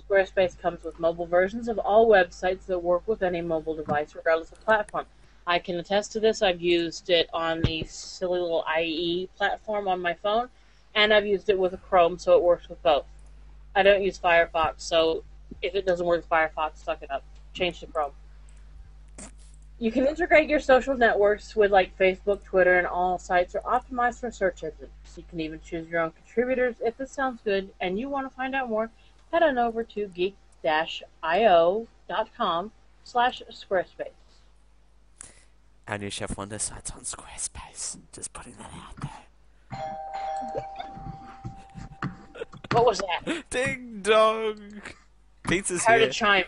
Squarespace 0.08 0.58
comes 0.58 0.84
with 0.84 1.00
mobile 1.00 1.26
versions 1.26 1.68
of 1.68 1.78
all 1.78 2.08
websites 2.08 2.66
that 2.66 2.78
work 2.78 3.06
with 3.08 3.22
any 3.22 3.40
mobile 3.40 3.74
device, 3.74 4.14
regardless 4.14 4.52
of 4.52 4.60
platform. 4.64 5.06
I 5.46 5.58
can 5.60 5.78
attest 5.78 6.12
to 6.12 6.20
this. 6.20 6.42
I've 6.42 6.60
used 6.60 7.08
it 7.08 7.28
on 7.32 7.62
the 7.62 7.84
silly 7.84 8.40
little 8.40 8.64
IE 8.78 9.28
platform 9.36 9.86
on 9.86 10.00
my 10.02 10.14
phone, 10.14 10.48
and 10.94 11.14
I've 11.14 11.26
used 11.26 11.48
it 11.48 11.58
with 11.58 11.72
a 11.72 11.76
Chrome, 11.76 12.18
so 12.18 12.36
it 12.36 12.42
works 12.42 12.68
with 12.68 12.82
both. 12.82 13.06
I 13.74 13.82
don't 13.82 14.02
use 14.02 14.18
Firefox, 14.18 14.80
so 14.80 15.22
if 15.62 15.74
it 15.74 15.86
doesn't 15.86 16.04
work 16.04 16.20
with 16.22 16.28
Firefox, 16.28 16.78
suck 16.78 17.02
it 17.02 17.10
up. 17.10 17.22
Change 17.52 17.80
to 17.80 17.86
Chrome. 17.86 18.12
You 19.78 19.92
can 19.92 20.06
integrate 20.06 20.48
your 20.48 20.60
social 20.60 20.96
networks 20.96 21.54
with 21.54 21.70
like 21.70 21.96
Facebook, 21.98 22.42
Twitter, 22.42 22.78
and 22.78 22.86
all 22.86 23.18
sites 23.18 23.54
are 23.54 23.60
optimized 23.60 24.20
for 24.20 24.30
search 24.30 24.64
engines. 24.64 24.90
You 25.16 25.24
can 25.28 25.38
even 25.40 25.60
choose 25.60 25.86
your 25.88 26.00
own 26.00 26.12
contributors. 26.12 26.76
If 26.80 26.96
this 26.96 27.12
sounds 27.12 27.40
good 27.44 27.68
and 27.80 27.98
you 27.98 28.08
want 28.08 28.26
to 28.28 28.34
find 28.34 28.54
out 28.54 28.70
more, 28.70 28.90
head 29.30 29.42
on 29.42 29.58
over 29.58 29.84
to 29.84 30.06
geek-io.com 30.08 30.62
slash 33.04 33.42
Squarespace. 33.50 34.25
Our 35.88 35.98
new 35.98 36.10
Chef 36.10 36.36
Wonder 36.36 36.58
site's 36.58 36.90
on 36.90 37.00
Squarespace. 37.02 37.96
Just 38.12 38.32
putting 38.32 38.54
that 38.54 38.70
out 38.74 38.96
there. 39.00 39.80
What 42.72 42.86
was 42.86 42.98
that? 43.24 43.44
Ding 43.50 44.00
dong. 44.02 44.82
Pizza's 45.44 45.84
heard 45.84 46.00
here. 46.00 46.10
a 46.10 46.12
chime. 46.12 46.44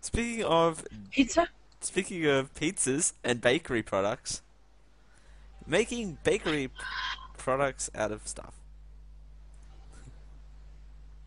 Speaking 0.00 0.44
of 0.44 0.84
Pizza? 1.10 1.48
speaking 1.80 2.26
of 2.26 2.52
pizzas 2.54 3.12
and 3.24 3.40
bakery 3.40 3.82
products, 3.82 4.42
making 5.66 6.18
bakery 6.24 6.68
p- 6.68 6.74
products 7.36 7.88
out 7.94 8.12
of 8.12 8.26
stuff. 8.26 8.54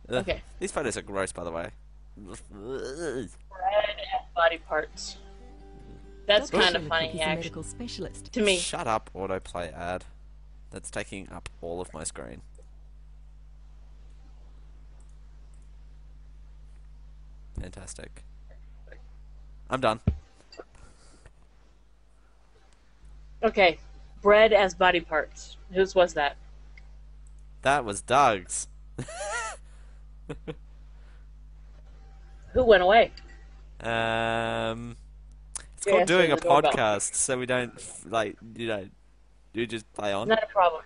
Okay. 0.10 0.42
These 0.60 0.72
photos 0.72 0.98
are 0.98 1.02
gross, 1.02 1.32
by 1.32 1.44
the 1.44 1.52
way. 1.52 1.72
Bread 2.18 2.38
and 3.10 3.30
body 4.36 4.58
parts. 4.60 5.18
That's 6.32 6.50
Dr. 6.50 6.62
kind 6.64 6.76
of 6.78 6.82
Sherlock 6.84 7.00
funny, 7.00 7.10
is 7.10 7.16
a 7.20 7.24
actually, 7.24 7.36
medical 7.36 7.64
specialist. 7.64 8.32
to 8.32 8.42
me. 8.42 8.58
Shut 8.58 8.88
up, 8.88 9.10
autoplay 9.14 9.74
ad. 9.74 10.06
That's 10.72 10.90
taking 10.90 11.30
up 11.30 11.50
all 11.62 11.82
of 11.82 11.94
my 11.94 12.06
screen. 12.06 12.42
Fantastic. 17.60 18.24
I'm 19.70 19.82
done. 19.82 20.00
Okay, 23.44 23.78
bread 24.22 24.54
as 24.54 24.74
body 24.74 25.02
parts. 25.02 25.58
Whose 25.74 25.94
was 25.96 26.14
that? 26.14 26.38
That 27.64 27.84
was 27.84 28.02
Doug's. 28.02 28.68
Who 32.54 32.64
went 32.64 32.84
away? 32.84 33.12
Um, 33.82 34.96
it's 35.82 35.88
Yeah, 35.88 35.94
called 35.94 36.08
doing 36.08 36.32
a 36.32 36.36
doorbell. 36.36 36.72
podcast, 36.72 37.16
so 37.16 37.40
we 37.40 37.48
don't 37.48 37.74
like 38.06 38.38
you 38.56 38.68
know, 38.68 38.88
you 39.54 39.66
just 39.66 39.92
play 39.94 40.14
on. 40.14 40.28
Not 40.28 40.44
a 40.44 40.48
problem. 40.48 40.84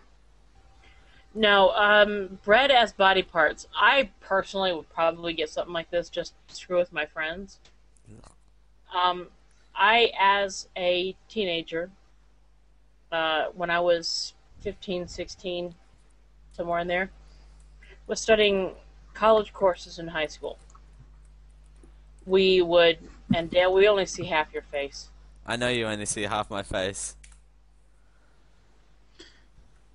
No, 1.34 1.72
um, 1.72 2.40
bread 2.46 2.72
as 2.72 2.94
body 2.94 3.22
parts. 3.22 3.68
I 3.76 4.10
personally 4.22 4.72
would 4.74 4.88
probably 4.90 5.34
get 5.34 5.50
something 5.50 5.74
like 5.74 5.92
this 5.92 6.08
just 6.08 6.34
to 6.48 6.56
screw 6.56 6.78
with 6.78 6.94
my 6.94 7.06
friends. 7.06 7.60
Um, 8.96 9.28
I, 9.76 10.14
as 10.18 10.70
a 10.78 11.14
teenager, 11.28 11.92
uh, 13.12 13.48
when 13.54 13.70
I 13.70 13.82
was 13.82 14.34
15, 14.62 15.10
16, 15.10 15.76
somewhere 16.54 16.80
in 16.80 16.88
there, 16.88 17.12
was 18.08 18.22
studying 18.22 18.72
college 19.14 19.52
courses 19.52 20.00
in 20.00 20.08
high 20.08 20.28
school. 20.28 20.58
We 22.26 22.62
would, 22.62 22.98
and 23.34 23.50
Dale, 23.50 23.74
we 23.74 23.88
only 23.88 24.06
see 24.06 24.26
half 24.26 24.54
your 24.54 24.64
face. 24.64 25.10
I 25.46 25.56
know 25.56 25.70
you 25.70 25.86
only 25.86 26.06
see 26.06 26.24
half 26.24 26.50
my 26.50 26.64
face. 26.64 27.16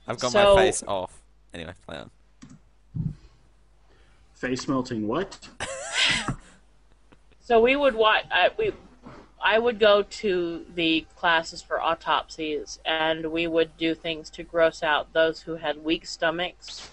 I've 0.07 0.19
got 0.19 0.33
So- 0.33 0.55
my 0.57 0.63
face 0.63 0.83
off. 0.87 1.21
Anyway, 1.53 1.73
play 1.87 1.99
on. 1.99 2.11
Face 4.35 4.67
melting 4.69 5.07
what? 5.07 5.49
So 7.43 7.61
we 7.61 7.75
would 7.75 7.97
watch. 7.97 8.27
I, 8.31 8.51
we, 8.57 8.71
I 9.43 9.59
would 9.59 9.81
go 9.81 10.05
to 10.05 10.65
the 10.77 11.05
classes 11.17 11.61
for 11.61 11.81
autopsies, 11.83 12.79
and 12.85 13.33
we 13.33 13.49
would 13.49 13.77
do 13.77 13.93
things 13.93 14.31
to 14.31 14.45
gross 14.45 14.85
out 14.85 15.13
those 15.15 15.41
who 15.43 15.57
had 15.57 15.83
weak 15.83 16.07
stomachs, 16.07 16.89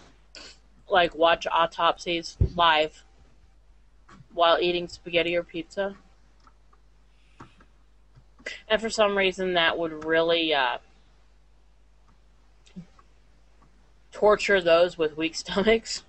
like 0.89 1.13
watch 1.13 1.45
autopsies 1.45 2.37
live 2.55 3.03
while 4.33 4.57
eating 4.59 4.87
spaghetti 4.87 5.35
or 5.35 5.43
pizza. 5.43 5.95
And 8.67 8.81
for 8.81 8.89
some 8.89 9.17
reason, 9.17 9.53
that 9.53 9.77
would 9.77 10.05
really 10.05 10.53
uh, 10.53 10.77
torture 14.11 14.61
those 14.61 14.97
with 14.97 15.17
weak 15.17 15.35
stomachs. 15.35 16.03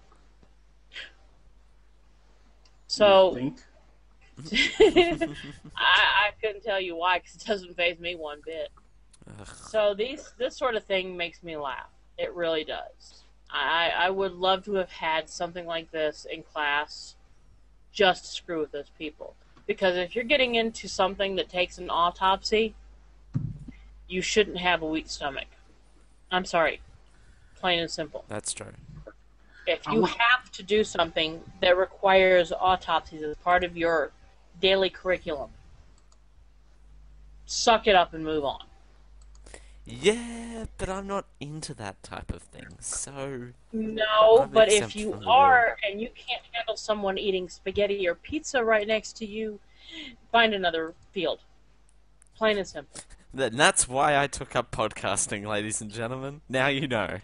So. 2.86 3.52
I, 4.52 5.28
I 5.76 6.30
couldn't 6.40 6.62
tell 6.62 6.80
you 6.80 6.94
why 6.94 7.18
because 7.18 7.34
it 7.34 7.44
doesn't 7.44 7.76
faze 7.76 7.98
me 7.98 8.14
one 8.14 8.40
bit. 8.44 8.68
Ugh. 9.40 9.48
So 9.68 9.94
these 9.94 10.32
this 10.38 10.56
sort 10.56 10.76
of 10.76 10.84
thing 10.84 11.16
makes 11.16 11.42
me 11.42 11.56
laugh. 11.56 11.90
It 12.16 12.32
really 12.34 12.64
does. 12.64 13.24
I 13.50 13.90
I 13.96 14.10
would 14.10 14.32
love 14.32 14.64
to 14.66 14.74
have 14.74 14.90
had 14.90 15.28
something 15.28 15.66
like 15.66 15.90
this 15.90 16.26
in 16.30 16.42
class, 16.42 17.16
just 17.92 18.24
to 18.24 18.30
screw 18.30 18.60
with 18.60 18.72
those 18.72 18.90
people. 18.96 19.34
Because 19.68 19.96
if 19.96 20.16
you're 20.16 20.24
getting 20.24 20.56
into 20.56 20.88
something 20.88 21.36
that 21.36 21.50
takes 21.50 21.76
an 21.76 21.90
autopsy, 21.90 22.74
you 24.08 24.22
shouldn't 24.22 24.56
have 24.56 24.80
a 24.82 24.86
weak 24.86 25.08
stomach. 25.08 25.46
I'm 26.32 26.46
sorry, 26.46 26.80
plain 27.54 27.78
and 27.78 27.90
simple. 27.90 28.24
That's 28.28 28.52
true. 28.54 28.72
If 29.66 29.86
you 29.86 30.06
have 30.06 30.50
to 30.52 30.62
do 30.62 30.82
something 30.82 31.42
that 31.60 31.76
requires 31.76 32.50
autopsies 32.50 33.22
as 33.22 33.36
part 33.36 33.62
of 33.62 33.76
your 33.76 34.10
daily 34.58 34.88
curriculum, 34.88 35.50
suck 37.44 37.86
it 37.86 37.94
up 37.94 38.14
and 38.14 38.24
move 38.24 38.44
on. 38.44 38.62
Yeah, 39.90 40.66
but 40.76 40.90
I'm 40.90 41.06
not 41.06 41.24
into 41.40 41.72
that 41.74 42.02
type 42.02 42.30
of 42.30 42.42
thing. 42.42 42.66
So 42.78 43.48
No, 43.72 44.40
I'm 44.42 44.50
but 44.50 44.70
if 44.70 44.94
you 44.94 45.18
are 45.26 45.78
and 45.82 45.98
you 45.98 46.10
can't 46.14 46.42
handle 46.52 46.76
someone 46.76 47.16
eating 47.16 47.48
spaghetti 47.48 48.06
or 48.06 48.14
pizza 48.14 48.62
right 48.62 48.86
next 48.86 49.16
to 49.18 49.26
you, 49.26 49.58
find 50.30 50.52
another 50.52 50.92
field. 51.12 51.40
Plain 52.36 52.58
and 52.58 52.66
simple. 52.66 53.00
then 53.32 53.56
that's 53.56 53.88
why 53.88 54.22
I 54.22 54.26
took 54.26 54.54
up 54.54 54.70
podcasting, 54.70 55.46
ladies 55.46 55.80
and 55.80 55.90
gentlemen. 55.90 56.42
Now 56.50 56.66
you 56.68 56.86
know. 56.86 57.18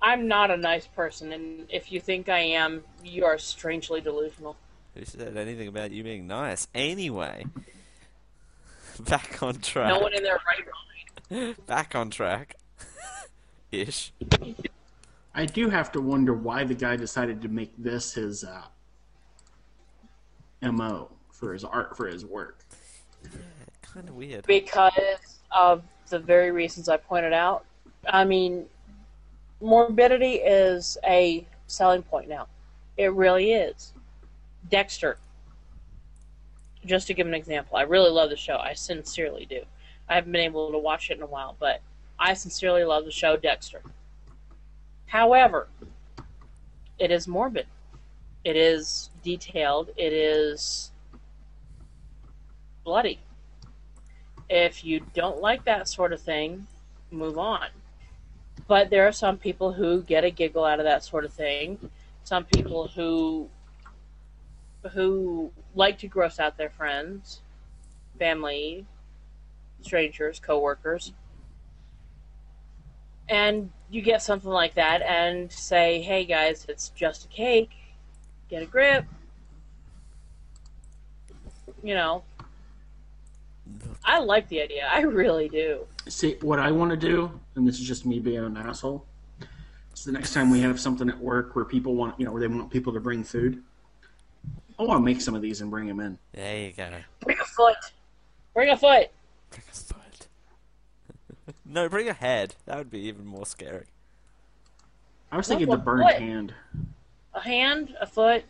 I'm 0.00 0.28
not 0.28 0.52
a 0.52 0.56
nice 0.56 0.86
person, 0.86 1.32
and 1.32 1.66
if 1.68 1.90
you 1.90 2.00
think 2.00 2.28
I 2.28 2.38
am, 2.38 2.84
you 3.04 3.24
are 3.24 3.38
strangely 3.38 4.00
delusional. 4.00 4.56
Who 4.94 5.04
said 5.04 5.36
anything 5.36 5.68
about 5.68 5.90
you 5.90 6.04
being 6.04 6.26
nice? 6.26 6.68
Anyway, 6.74 7.44
back 9.00 9.42
on 9.42 9.56
track. 9.56 9.88
No 9.88 9.98
one 9.98 10.14
in 10.14 10.22
their 10.22 10.38
right. 10.46 10.64
Back 11.66 11.94
on 11.94 12.10
track. 12.10 12.56
Ish. 13.72 14.12
I 15.34 15.46
do 15.46 15.68
have 15.68 15.92
to 15.92 16.00
wonder 16.00 16.34
why 16.34 16.64
the 16.64 16.74
guy 16.74 16.96
decided 16.96 17.40
to 17.42 17.48
make 17.48 17.72
this 17.78 18.14
his 18.14 18.44
uh, 18.44 18.62
mo 20.62 21.10
for 21.30 21.52
his 21.52 21.64
art 21.64 21.96
for 21.96 22.08
his 22.08 22.24
work. 22.26 22.64
Kind 23.82 24.08
of 24.08 24.14
weird. 24.14 24.46
because 24.46 25.40
of 25.50 25.82
the 26.08 26.18
very 26.18 26.50
reasons 26.50 26.88
I 26.88 26.96
pointed 26.96 27.32
out. 27.32 27.64
I 28.08 28.24
mean, 28.24 28.66
morbidity 29.60 30.34
is 30.34 30.98
a 31.04 31.46
selling 31.66 32.02
point 32.02 32.28
now. 32.28 32.46
It 32.96 33.12
really 33.12 33.52
is. 33.52 33.92
Dexter. 34.68 35.16
Just 36.84 37.06
to 37.08 37.14
give 37.14 37.26
an 37.26 37.34
example, 37.34 37.76
I 37.76 37.82
really 37.82 38.10
love 38.10 38.30
the 38.30 38.36
show. 38.36 38.56
I 38.56 38.72
sincerely 38.74 39.44
do. 39.44 39.62
I 40.10 40.16
haven't 40.16 40.32
been 40.32 40.42
able 40.42 40.70
to 40.72 40.78
watch 40.78 41.10
it 41.10 41.16
in 41.16 41.22
a 41.22 41.26
while, 41.26 41.56
but 41.58 41.80
I 42.18 42.34
sincerely 42.34 42.84
love 42.84 43.06
the 43.06 43.10
show 43.10 43.38
Dexter. 43.38 43.80
However, 45.06 45.68
it 46.98 47.10
is 47.10 47.26
morbid. 47.26 47.66
It 48.44 48.56
is 48.56 49.08
detailed. 49.22 49.88
It 49.96 50.12
is 50.12 50.92
bloody 52.84 53.20
if 54.50 54.84
you 54.84 55.00
don't 55.14 55.40
like 55.40 55.64
that 55.64 55.88
sort 55.88 56.12
of 56.12 56.20
thing, 56.20 56.66
move 57.10 57.38
on. 57.38 57.68
But 58.66 58.90
there 58.90 59.06
are 59.06 59.12
some 59.12 59.38
people 59.38 59.72
who 59.72 60.02
get 60.02 60.24
a 60.24 60.30
giggle 60.30 60.64
out 60.64 60.80
of 60.80 60.84
that 60.84 61.04
sort 61.04 61.24
of 61.24 61.32
thing. 61.32 61.78
Some 62.24 62.44
people 62.44 62.88
who 62.88 63.48
who 64.92 65.52
like 65.74 65.98
to 65.98 66.08
gross 66.08 66.40
out 66.40 66.56
their 66.56 66.70
friends, 66.70 67.42
family, 68.18 68.86
strangers, 69.82 70.38
coworkers. 70.38 71.12
And 73.28 73.70
you 73.90 74.02
get 74.02 74.22
something 74.22 74.50
like 74.50 74.74
that 74.74 75.02
and 75.02 75.50
say, 75.50 76.00
"Hey 76.00 76.24
guys, 76.24 76.66
it's 76.68 76.88
just 76.90 77.26
a 77.26 77.28
cake. 77.28 77.70
Get 78.48 78.62
a 78.62 78.66
grip." 78.66 79.04
You 81.82 81.94
know, 81.94 82.24
I 84.04 84.18
like 84.18 84.48
the 84.48 84.60
idea. 84.60 84.88
I 84.92 85.00
really 85.02 85.48
do. 85.48 85.86
See, 86.08 86.36
what 86.40 86.58
I 86.58 86.70
want 86.70 86.90
to 86.90 86.96
do, 86.96 87.40
and 87.54 87.66
this 87.66 87.78
is 87.78 87.86
just 87.86 88.04
me 88.04 88.18
being 88.18 88.44
an 88.44 88.56
asshole, 88.56 89.04
is 89.94 90.04
the 90.04 90.12
next 90.12 90.34
time 90.34 90.50
we 90.50 90.60
have 90.60 90.80
something 90.80 91.08
at 91.08 91.18
work 91.18 91.54
where 91.54 91.64
people 91.64 91.94
want, 91.94 92.18
you 92.18 92.24
know, 92.24 92.32
where 92.32 92.40
they 92.40 92.48
want 92.48 92.70
people 92.70 92.92
to 92.92 93.00
bring 93.00 93.22
food, 93.22 93.62
I 94.78 94.82
want 94.82 94.98
to 94.98 95.04
make 95.04 95.20
some 95.20 95.34
of 95.34 95.42
these 95.42 95.60
and 95.60 95.70
bring 95.70 95.86
them 95.86 96.00
in. 96.00 96.18
There 96.32 96.58
you 96.58 96.72
go. 96.72 96.88
Bring 97.20 97.38
a 97.38 97.44
foot. 97.44 97.76
Bring 98.54 98.70
a 98.70 98.76
foot. 98.76 99.10
Bring 99.50 99.62
a 99.68 99.72
foot. 99.74 100.26
no, 101.64 101.88
bring 101.88 102.08
a 102.08 102.12
head. 102.12 102.54
That 102.66 102.76
would 102.78 102.90
be 102.90 103.00
even 103.00 103.26
more 103.26 103.46
scary. 103.46 103.86
I 105.32 105.36
was 105.36 105.46
thinking 105.48 105.68
What- 105.68 105.76
the 105.78 105.82
burned 105.84 106.02
what? 106.02 106.16
hand. 106.16 106.54
A 107.34 107.40
hand, 107.40 107.94
a 108.00 108.06
foot, 108.06 108.44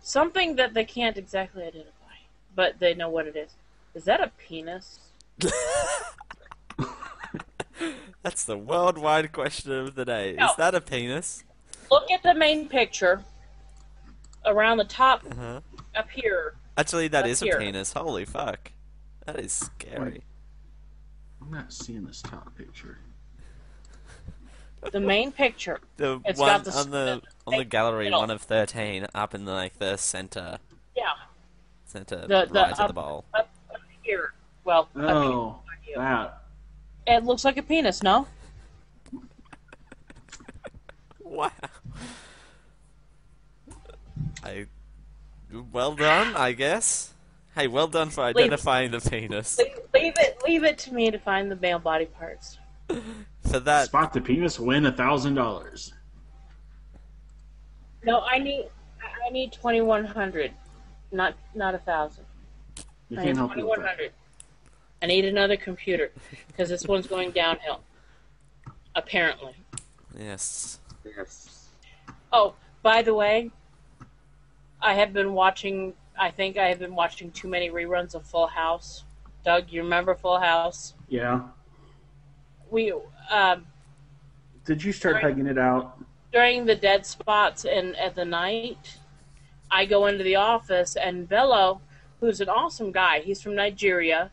something 0.00 0.56
that 0.56 0.74
they 0.74 0.84
can't 0.84 1.16
exactly 1.16 1.62
identify, 1.62 2.16
but 2.54 2.78
they 2.78 2.92
know 2.94 3.08
what 3.08 3.26
it 3.26 3.34
is. 3.36 3.52
Is 3.94 4.04
that 4.04 4.20
a 4.20 4.30
penis? 4.38 4.98
That's 8.22 8.44
the 8.44 8.58
worldwide 8.58 9.32
question 9.32 9.72
of 9.72 9.94
the 9.94 10.04
day. 10.04 10.34
No. 10.38 10.46
Is 10.50 10.56
that 10.56 10.74
a 10.74 10.80
penis? 10.80 11.44
look 11.90 12.10
at 12.10 12.20
the 12.24 12.34
main 12.34 12.68
picture 12.68 13.22
around 14.44 14.78
the 14.78 14.84
top 14.84 15.22
Uh-huh. 15.30 15.60
up 15.94 16.10
here. 16.10 16.54
Actually, 16.76 17.06
that 17.08 17.24
Up 17.24 17.30
is 17.30 17.40
here. 17.40 17.56
a 17.56 17.60
penis. 17.60 17.92
Holy 17.92 18.24
fuck. 18.24 18.72
That 19.24 19.38
is 19.38 19.52
scary. 19.52 20.22
Wait. 21.50 21.56
I'm 21.58 21.62
not 21.62 21.72
seeing 21.72 22.04
this 22.04 22.22
top 22.22 22.54
picture. 22.56 22.98
The 24.92 25.00
main 25.00 25.32
picture. 25.32 25.80
The 25.96 26.20
It's 26.24 26.38
one 26.38 26.48
got 26.48 26.64
the 26.64 26.72
on 26.72 26.90
the 26.90 27.20
s- 27.26 27.32
on 27.46 27.56
the 27.58 27.64
gallery, 27.64 28.04
middle. 28.04 28.20
one 28.20 28.30
of 28.30 28.42
thirteen, 28.42 29.06
up 29.14 29.34
in 29.34 29.44
the, 29.46 29.52
like 29.52 29.78
the 29.78 29.96
center, 29.96 30.58
Yeah, 30.96 31.04
center 31.86 32.18
The- 32.26 32.46
the 32.46 32.52
right 32.60 32.72
of 32.72 32.80
up- 32.80 32.88
the 32.88 32.92
bowl. 32.94 33.24
up, 33.34 33.48
up 33.74 33.80
here. 34.02 34.32
Well, 34.64 34.82
up 34.82 34.88
oh, 34.96 35.58
here. 35.82 35.96
Oh, 35.98 36.02
that. 36.02 36.42
It 37.06 37.24
looks 37.24 37.44
like 37.44 37.56
a 37.56 37.62
penis, 37.62 38.02
no? 38.02 38.26
Wow. 41.20 41.50
I. 44.44 44.66
Well 45.72 45.94
done, 45.96 46.36
I 46.36 46.52
guess. 46.52 47.12
Hey, 47.56 47.68
well 47.68 47.88
done 47.88 48.10
for 48.10 48.22
identifying 48.22 48.90
the 48.90 49.00
penis. 49.00 49.58
Leave, 49.58 49.78
leave 49.94 50.12
it, 50.18 50.42
leave 50.46 50.62
it 50.62 50.76
to 50.78 50.92
me 50.92 51.10
to 51.10 51.18
find 51.18 51.50
the 51.50 51.56
male 51.56 51.78
body 51.78 52.04
parts. 52.04 52.58
For 53.48 53.60
that, 53.60 53.86
Spot 53.86 54.12
the 54.12 54.20
penis, 54.20 54.60
win 54.60 54.84
a 54.84 54.92
thousand 54.92 55.34
dollars. 55.34 55.94
No, 58.04 58.20
I 58.20 58.38
need, 58.38 58.68
I 59.26 59.30
need 59.30 59.52
twenty 59.52 59.80
one 59.80 60.04
hundred, 60.04 60.52
not 61.12 61.34
not 61.54 61.74
a 61.74 61.78
thousand. 61.78 62.24
You 63.08 63.18
I 63.18 63.24
can't 63.24 63.36
help 63.38 63.52
twenty 63.52 63.62
you 63.62 63.68
with 63.68 63.78
one 63.78 63.86
that. 63.86 63.96
hundred. 63.96 64.12
I 65.02 65.06
need 65.06 65.24
another 65.24 65.56
computer 65.56 66.10
because 66.48 66.68
this 66.68 66.84
one's 66.86 67.06
going 67.06 67.30
downhill. 67.30 67.80
Apparently. 68.94 69.54
Yes. 70.18 70.78
Yes. 71.04 71.68
Oh, 72.32 72.54
by 72.82 73.02
the 73.02 73.14
way, 73.14 73.50
I 74.82 74.92
have 74.94 75.12
been 75.14 75.32
watching. 75.32 75.94
I 76.18 76.30
think 76.30 76.56
I 76.56 76.68
have 76.68 76.78
been 76.78 76.94
watching 76.94 77.30
too 77.30 77.48
many 77.48 77.70
reruns 77.70 78.14
of 78.14 78.24
Full 78.26 78.46
House. 78.46 79.04
Doug, 79.44 79.70
you 79.70 79.82
remember 79.82 80.14
Full 80.14 80.40
House? 80.40 80.94
Yeah. 81.08 81.42
We 82.70 82.92
um, 83.30 83.66
Did 84.64 84.82
you 84.82 84.92
start 84.92 85.16
Right. 85.16 85.24
hugging 85.24 85.46
it 85.46 85.58
out? 85.58 85.98
during 86.32 86.66
the 86.66 86.74
dead 86.74 87.06
spots 87.06 87.64
and 87.64 87.96
at 87.96 88.14
the 88.14 88.24
night, 88.24 88.98
I 89.70 89.86
go 89.86 90.04
into 90.06 90.22
the 90.22 90.36
office 90.36 90.94
and 90.94 91.26
Bello, 91.26 91.80
who's 92.20 92.42
an 92.42 92.48
awesome 92.50 92.92
guy, 92.92 93.20
he's 93.20 93.40
from 93.40 93.54
Nigeria. 93.54 94.30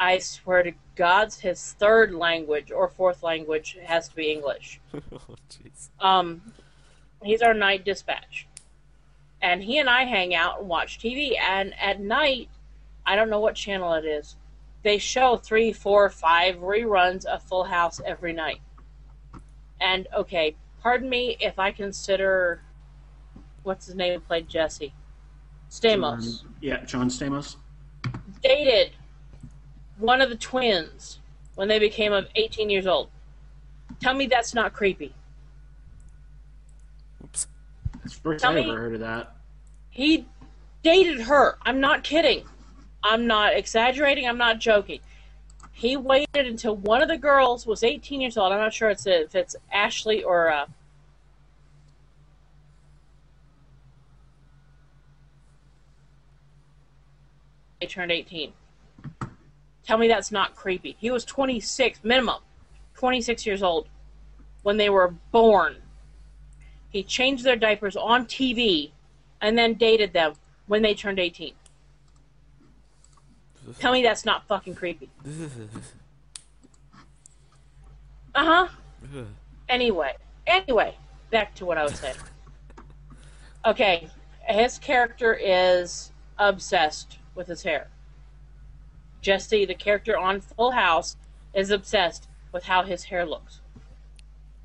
I 0.00 0.18
swear 0.18 0.64
to 0.64 0.72
God's 0.96 1.38
his 1.40 1.72
third 1.74 2.12
language 2.12 2.72
or 2.72 2.88
fourth 2.88 3.22
language 3.22 3.76
has 3.84 4.08
to 4.08 4.16
be 4.16 4.32
English. 4.32 4.80
oh, 4.94 5.36
jeez. 5.48 5.90
Um, 6.00 6.42
he's 7.22 7.40
our 7.40 7.54
night 7.54 7.84
dispatch, 7.84 8.48
and 9.44 9.62
he 9.62 9.78
and 9.78 9.90
I 9.90 10.04
hang 10.04 10.34
out 10.34 10.60
and 10.60 10.68
watch 10.68 10.98
TV. 10.98 11.38
And 11.38 11.74
at 11.78 12.00
night, 12.00 12.48
I 13.04 13.14
don't 13.14 13.28
know 13.28 13.40
what 13.40 13.54
channel 13.54 13.92
it 13.92 14.06
is. 14.06 14.36
They 14.82 14.96
show 14.96 15.36
three, 15.36 15.70
four, 15.70 16.08
five 16.08 16.56
reruns 16.56 17.26
of 17.26 17.42
Full 17.42 17.64
House 17.64 18.00
every 18.06 18.32
night. 18.32 18.60
And 19.82 20.08
okay, 20.16 20.56
pardon 20.80 21.10
me 21.10 21.36
if 21.40 21.58
I 21.58 21.72
consider 21.72 22.62
what's 23.64 23.84
his 23.84 23.94
name 23.94 24.14
who 24.14 24.20
played 24.20 24.48
Jesse, 24.48 24.94
Stamos 25.70 26.40
John- 26.42 26.54
yeah, 26.62 26.84
John 26.84 27.08
Stamos. 27.10 27.56
dated 28.42 28.92
one 29.98 30.22
of 30.22 30.30
the 30.30 30.36
twins 30.36 31.18
when 31.54 31.68
they 31.68 31.78
became 31.78 32.14
of 32.14 32.28
18 32.34 32.70
years 32.70 32.86
old. 32.86 33.10
Tell 34.00 34.14
me 34.14 34.24
that's 34.26 34.54
not 34.54 34.72
creepy. 34.72 35.14
Oops. 37.22 37.46
That's 38.04 38.18
first 38.18 38.42
Tell 38.42 38.54
I 38.54 38.60
ever 38.60 38.76
heard 38.76 38.94
of 38.94 39.00
that. 39.00 39.34
He 39.88 40.26
dated 40.82 41.22
her. 41.22 41.56
I'm 41.62 41.80
not 41.80 42.04
kidding. 42.04 42.44
I'm 43.02 43.26
not 43.26 43.56
exaggerating. 43.56 44.28
I'm 44.28 44.36
not 44.38 44.58
joking. 44.58 45.00
He 45.72 45.96
waited 45.96 46.46
until 46.46 46.76
one 46.76 47.02
of 47.02 47.08
the 47.08 47.16
girls 47.16 47.66
was 47.66 47.82
18 47.82 48.20
years 48.20 48.36
old. 48.36 48.52
I'm 48.52 48.60
not 48.60 48.74
sure 48.74 48.90
it's 48.90 49.06
if 49.06 49.34
it's 49.34 49.56
Ashley 49.72 50.22
or 50.22 50.52
uh, 50.52 50.66
they 57.80 57.86
turned 57.86 58.12
18. 58.12 58.52
Tell 59.82 59.98
me 59.98 60.08
that's 60.08 60.30
not 60.30 60.54
creepy. 60.54 60.96
He 60.98 61.10
was 61.10 61.24
26 61.24 62.00
minimum, 62.04 62.40
26 62.96 63.46
years 63.46 63.62
old 63.62 63.88
when 64.62 64.76
they 64.76 64.90
were 64.90 65.14
born. 65.32 65.76
He 66.94 67.02
changed 67.02 67.42
their 67.42 67.56
diapers 67.56 67.96
on 67.96 68.24
TV 68.26 68.92
and 69.40 69.58
then 69.58 69.74
dated 69.74 70.12
them 70.12 70.34
when 70.68 70.80
they 70.80 70.94
turned 70.94 71.18
18. 71.18 71.52
Tell 73.80 73.92
me 73.92 74.00
that's 74.04 74.24
not 74.24 74.46
fucking 74.46 74.76
creepy. 74.76 75.10
Uh 78.36 78.44
huh. 78.44 78.68
Anyway, 79.68 80.14
anyway, 80.46 80.96
back 81.30 81.54
to 81.56 81.64
what 81.64 81.78
I 81.78 81.82
was 81.82 81.98
saying. 81.98 82.16
Okay, 83.64 84.08
his 84.48 84.78
character 84.78 85.34
is 85.34 86.12
obsessed 86.38 87.18
with 87.34 87.48
his 87.48 87.62
hair. 87.62 87.88
Jesse, 89.20 89.64
the 89.64 89.74
character 89.74 90.16
on 90.16 90.40
Full 90.40 90.70
House, 90.70 91.16
is 91.54 91.70
obsessed 91.70 92.28
with 92.52 92.64
how 92.64 92.84
his 92.84 93.04
hair 93.04 93.26
looks. 93.26 93.60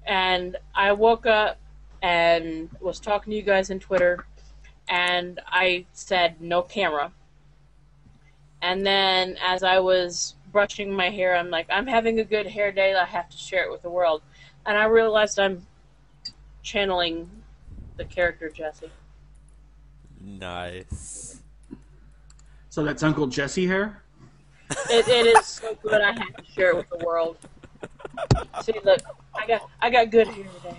And 0.05 0.57
I 0.75 0.91
woke 0.91 1.25
up 1.25 1.59
and 2.01 2.69
was 2.79 2.99
talking 2.99 3.31
to 3.31 3.37
you 3.37 3.43
guys 3.43 3.71
on 3.71 3.79
Twitter, 3.79 4.25
and 4.87 5.39
I 5.47 5.85
said 5.93 6.41
no 6.41 6.61
camera. 6.61 7.11
And 8.61 8.85
then 8.85 9.37
as 9.41 9.63
I 9.63 9.79
was 9.79 10.35
brushing 10.51 10.93
my 10.93 11.09
hair, 11.09 11.35
I'm 11.35 11.49
like, 11.49 11.67
I'm 11.69 11.87
having 11.87 12.19
a 12.19 12.23
good 12.23 12.47
hair 12.47 12.71
day. 12.71 12.93
I 12.93 13.05
have 13.05 13.29
to 13.29 13.37
share 13.37 13.63
it 13.63 13.71
with 13.71 13.81
the 13.81 13.89
world. 13.89 14.21
And 14.65 14.77
I 14.77 14.85
realized 14.85 15.39
I'm 15.39 15.65
channeling 16.61 17.29
the 17.97 18.05
character 18.05 18.49
Jesse. 18.49 18.91
Nice. 20.19 21.41
So 22.69 22.83
that's 22.83 23.03
Uncle 23.03 23.27
Jesse 23.27 23.67
hair? 23.67 24.03
It, 24.89 25.07
it 25.07 25.37
is 25.37 25.45
so 25.45 25.75
good. 25.81 26.01
I 26.01 26.11
have 26.11 26.35
to 26.35 26.45
share 26.53 26.71
it 26.71 26.75
with 26.75 26.89
the 26.89 27.03
world. 27.05 27.37
See, 28.61 28.73
look, 28.83 28.99
I 29.33 29.47
got 29.47 29.69
I 29.81 29.89
got 29.89 30.11
good 30.11 30.27
hair 30.27 30.45
today. 30.61 30.77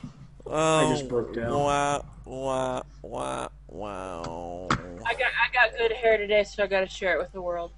Oh, 0.53 0.89
I 0.89 0.91
just 0.91 1.05
oh, 1.05 1.09
broke 1.09 1.33
down. 1.33 1.53
Wow, 1.53 2.05
wow, 2.25 2.83
wow, 3.03 3.51
wow. 3.69 4.69
I 5.07 5.15
got 5.15 5.31
I 5.31 5.53
got 5.53 5.79
good 5.79 5.93
hair 5.93 6.19
today, 6.19 6.43
so 6.43 6.65
I 6.65 6.67
got 6.67 6.81
to 6.81 6.89
share 6.89 7.15
it 7.15 7.19
with 7.21 7.31
the 7.31 7.41
world. 7.41 7.71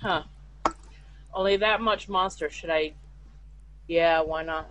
Huh? 0.00 0.22
Only 1.34 1.58
that 1.58 1.82
much 1.82 2.08
monster. 2.08 2.48
Should 2.48 2.70
I? 2.70 2.94
Yeah, 3.88 4.22
why 4.22 4.42
not? 4.42 4.70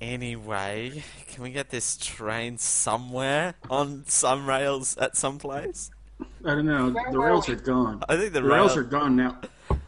Anyway, 0.00 1.04
can 1.28 1.44
we 1.44 1.50
get 1.50 1.70
this 1.70 1.96
train 1.96 2.58
somewhere 2.58 3.54
on 3.70 4.02
some 4.08 4.48
rails 4.48 4.96
at 4.96 5.16
some 5.16 5.38
place? 5.38 5.92
I 6.44 6.56
don't 6.56 6.66
know. 6.66 6.90
Where 6.90 7.12
the 7.12 7.18
rails 7.20 7.46
we? 7.46 7.54
are 7.54 7.58
gone. 7.58 8.02
I 8.08 8.16
think 8.16 8.32
the, 8.32 8.40
The 8.40 8.48
rails 8.48 8.76
rail- 8.76 8.84
are 8.84 8.88
gone 8.88 9.14
now. 9.14 9.38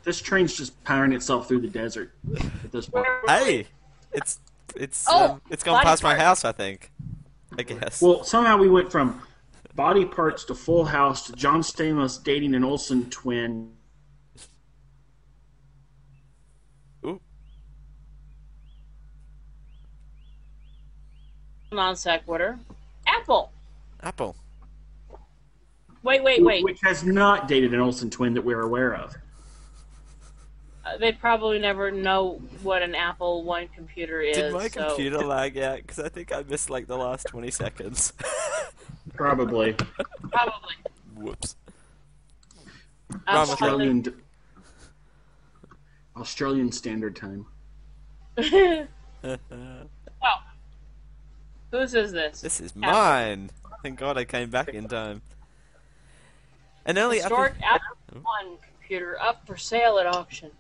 This 0.03 0.21
train's 0.21 0.57
just 0.57 0.83
powering 0.85 1.13
itself 1.13 1.47
through 1.49 1.61
the 1.61 1.69
desert 1.69 2.13
at 2.35 2.73
this 2.73 2.87
point. 2.87 3.07
Hey, 3.27 3.67
it's 4.13 4.41
it's 4.75 5.05
Oh, 5.09 5.33
um, 5.33 5.43
it's 5.51 5.63
gone 5.63 5.75
body 5.75 5.87
past 5.87 6.03
my 6.03 6.15
house. 6.15 6.45
I 6.45 6.53
think. 6.53 6.91
I 7.59 7.63
guess. 7.63 8.01
Well, 8.01 8.25
somehow 8.25 8.57
we 8.57 8.69
went 8.69 8.91
from 8.91 9.21
body 9.75 10.05
parts 10.05 10.45
to 10.45 10.55
Full 10.55 10.85
House 10.85 11.27
to 11.27 11.33
John 11.33 11.63
Stamos 11.63 12.23
dating 12.23 12.55
an 12.55 12.65
Olsen 12.65 13.11
twin. 13.11 13.73
Ooh, 17.05 17.21
non 21.73 21.97
sequitur. 21.97 22.59
Apple. 23.07 23.51
Apple. 24.03 24.37
Wait, 26.03 26.23
wait, 26.23 26.43
wait. 26.43 26.65
Which 26.65 26.81
has 26.83 27.05
not 27.05 27.47
dated 27.49 27.75
an 27.75 27.81
Olsen 27.81 28.09
twin 28.09 28.33
that 28.35 28.43
we're 28.43 28.63
aware 28.63 28.95
of. 28.95 29.15
Uh, 30.85 30.97
they 30.97 31.13
probably 31.13 31.59
never 31.59 31.91
know 31.91 32.41
what 32.63 32.83
an 32.83 32.95
Apple 32.95 33.45
One 33.45 33.69
computer 33.69 34.21
is. 34.23 34.37
Did 34.37 34.53
my 34.53 34.69
so- 34.69 34.89
computer 34.89 35.19
lag 35.19 35.59
out? 35.59 35.79
Because 35.79 35.99
I 35.99 36.09
think 36.09 36.33
I 36.33 36.43
missed 36.43 36.71
like 36.71 36.87
the 36.87 36.97
last 36.97 37.27
twenty 37.27 37.51
seconds. 37.51 38.13
Probably. 39.15 39.75
Probably. 40.31 40.75
Whoops. 41.17 41.57
Apple 43.27 43.53
Australian 43.53 44.23
Australian 46.17 46.73
Standard 46.73 47.15
Time. 47.17 47.47
has- 48.39 48.89
oh. 49.25 49.39
Whose 51.71 51.95
is 51.95 52.13
this? 52.13 52.41
This 52.41 52.61
is 52.61 52.75
mine. 52.75 53.51
Thank 53.83 53.99
God 53.99 54.17
I 54.19 54.25
came 54.25 54.51
back 54.51 54.71
in 54.71 54.89
time. 54.89 55.23
An 56.87 56.99
early 56.99 57.19
Historic 57.21 57.55
Apple... 57.63 57.87
Apple 58.09 58.23
One 58.23 58.59
computer 58.67 59.21
up 59.21 59.47
for 59.47 59.57
sale 59.57 59.99
at 59.99 60.07
auction. 60.07 60.51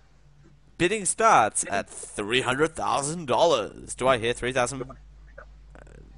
Bidding 0.80 1.04
starts 1.04 1.62
at 1.70 1.90
three 1.90 2.40
hundred 2.40 2.74
thousand 2.74 3.26
dollars. 3.26 3.94
Do 3.94 4.08
I 4.08 4.16
hear 4.16 4.32
three 4.32 4.52
thousand 4.52 4.82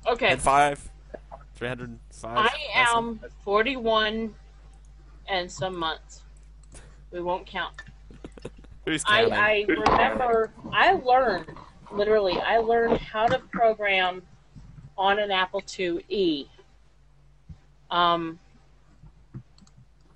Okay. 0.07 0.29
and 0.29 0.41
five? 0.41 0.89
Three 1.57 1.67
hundred 1.67 1.99
five. 2.13 2.39
I 2.39 2.57
am 2.75 3.21
41 3.45 4.35
and 5.29 5.51
some 5.51 5.77
months. 5.77 6.23
We 7.11 7.21
won't 7.21 7.45
count. 7.45 7.75
Who's 8.85 9.05
I, 9.05 9.29
counting? 9.29 9.35
I 9.35 9.65
remember 9.69 10.51
I 10.73 10.93
learned 10.93 11.51
literally 11.91 12.39
I 12.39 12.59
learned 12.59 12.99
how 12.99 13.27
to 13.27 13.41
program 13.41 14.23
on 14.97 15.19
an 15.19 15.33
Apple 15.33 15.63
IIe. 15.63 16.47
Um, 17.91 18.39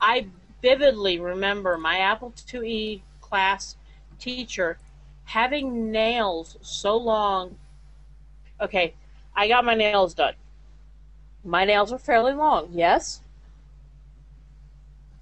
I 0.01 0.28
vividly 0.62 1.18
remember 1.18 1.76
my 1.76 1.99
Apple 1.99 2.32
IIe 2.47 3.01
class 3.20 3.76
teacher 4.18 4.78
having 5.24 5.90
nails 5.90 6.56
so 6.62 6.96
long. 6.96 7.56
Okay, 8.60 8.94
I 9.34 9.48
got 9.48 9.64
my 9.64 9.74
nails 9.74 10.14
done. 10.14 10.34
My 11.44 11.64
nails 11.64 11.92
are 11.92 11.98
fairly 11.98 12.32
long, 12.32 12.68
yes. 12.72 13.20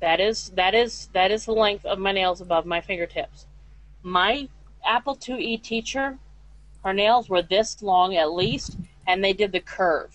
That 0.00 0.20
is 0.20 0.50
that 0.50 0.74
is 0.74 1.08
that 1.12 1.30
is 1.30 1.46
the 1.46 1.52
length 1.52 1.84
of 1.86 1.98
my 1.98 2.12
nails 2.12 2.40
above 2.40 2.66
my 2.66 2.80
fingertips. 2.80 3.46
My 4.02 4.48
Apple 4.84 5.16
IIe 5.16 5.62
teacher, 5.62 6.18
her 6.84 6.92
nails 6.92 7.28
were 7.28 7.42
this 7.42 7.82
long 7.82 8.14
at 8.14 8.32
least, 8.32 8.76
and 9.06 9.24
they 9.24 9.32
did 9.32 9.52
the 9.52 9.60
curve. 9.60 10.14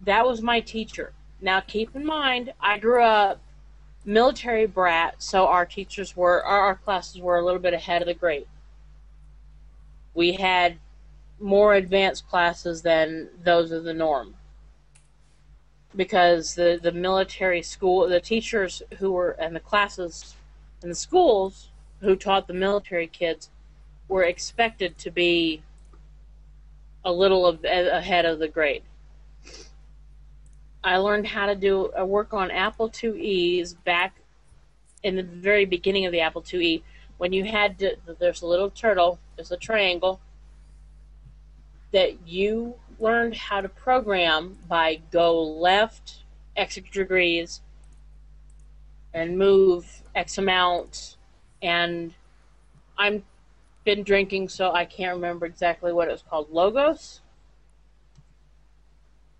That 0.00 0.24
was 0.24 0.40
my 0.40 0.60
teacher. 0.60 1.12
Now 1.40 1.60
keep 1.60 1.96
in 1.96 2.06
mind, 2.06 2.52
I 2.60 2.78
grew 2.78 3.02
up 3.02 3.40
military 4.06 4.66
brat, 4.66 5.16
so 5.18 5.46
our 5.48 5.66
teachers 5.66 6.16
were 6.16 6.42
our, 6.44 6.76
classes 6.76 7.20
were 7.20 7.38
a 7.38 7.44
little 7.44 7.60
bit 7.60 7.74
ahead 7.74 8.00
of 8.00 8.06
the 8.06 8.14
grade. 8.14 8.46
We 10.14 10.32
had 10.32 10.78
more 11.38 11.74
advanced 11.74 12.28
classes 12.28 12.80
than 12.80 13.28
those 13.42 13.72
of 13.72 13.84
the 13.84 13.92
norm 13.92 14.34
because 15.94 16.54
the 16.54 16.78
the 16.82 16.92
military 16.92 17.62
school 17.62 18.08
the 18.08 18.20
teachers 18.20 18.82
who 18.98 19.12
were 19.12 19.30
and 19.32 19.54
the 19.54 19.60
classes 19.60 20.34
and 20.82 20.90
the 20.90 20.96
schools 20.96 21.68
who 22.00 22.16
taught 22.16 22.46
the 22.46 22.54
military 22.54 23.06
kids 23.06 23.50
were 24.08 24.24
expected 24.24 24.96
to 24.98 25.10
be 25.10 25.62
a 27.04 27.12
little 27.12 27.46
ahead 27.64 28.24
of 28.24 28.38
the 28.38 28.48
grade. 28.48 28.82
I 30.86 30.98
learned 30.98 31.26
how 31.26 31.46
to 31.46 31.56
do 31.56 31.90
a 31.96 32.06
work 32.06 32.32
on 32.32 32.52
Apple 32.52 32.88
IIe's 32.88 33.74
back 33.74 34.20
in 35.02 35.16
the 35.16 35.24
very 35.24 35.64
beginning 35.64 36.06
of 36.06 36.12
the 36.12 36.20
Apple 36.20 36.42
IIe 36.42 36.84
when 37.18 37.32
you 37.32 37.44
had 37.44 37.80
to, 37.80 37.96
there's 38.20 38.42
a 38.42 38.46
little 38.46 38.70
turtle, 38.70 39.18
there's 39.34 39.50
a 39.50 39.56
triangle 39.56 40.20
that 41.90 42.28
you 42.28 42.76
learned 43.00 43.34
how 43.34 43.60
to 43.60 43.68
program 43.68 44.58
by 44.68 45.00
go 45.10 45.42
left 45.42 46.22
X 46.56 46.78
degrees 46.92 47.62
and 49.12 49.36
move 49.36 50.02
X 50.14 50.38
amount. 50.38 51.16
And 51.62 52.14
I'm 52.96 53.24
been 53.82 54.04
drinking, 54.04 54.50
so 54.50 54.70
I 54.70 54.84
can't 54.84 55.16
remember 55.16 55.46
exactly 55.46 55.92
what 55.92 56.06
it 56.06 56.12
was 56.12 56.22
called. 56.22 56.52
Logos? 56.52 57.22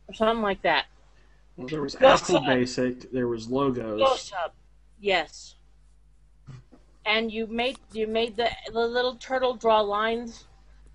Or 0.08 0.14
something 0.14 0.42
like 0.42 0.62
that. 0.62 0.86
Well, 1.56 1.68
there 1.68 1.80
was 1.82 1.94
Go 1.94 2.08
Apple 2.08 2.26
Sub. 2.26 2.46
Basic. 2.46 3.10
There 3.12 3.28
was 3.28 3.48
logos. 3.48 3.98
Go 4.00 4.16
sub. 4.16 4.52
Yes. 5.00 5.54
And 7.04 7.32
you 7.32 7.46
made 7.46 7.78
you 7.92 8.06
made 8.06 8.36
the 8.36 8.50
the 8.72 8.86
little 8.86 9.14
turtle 9.14 9.54
draw 9.54 9.80
lines 9.80 10.44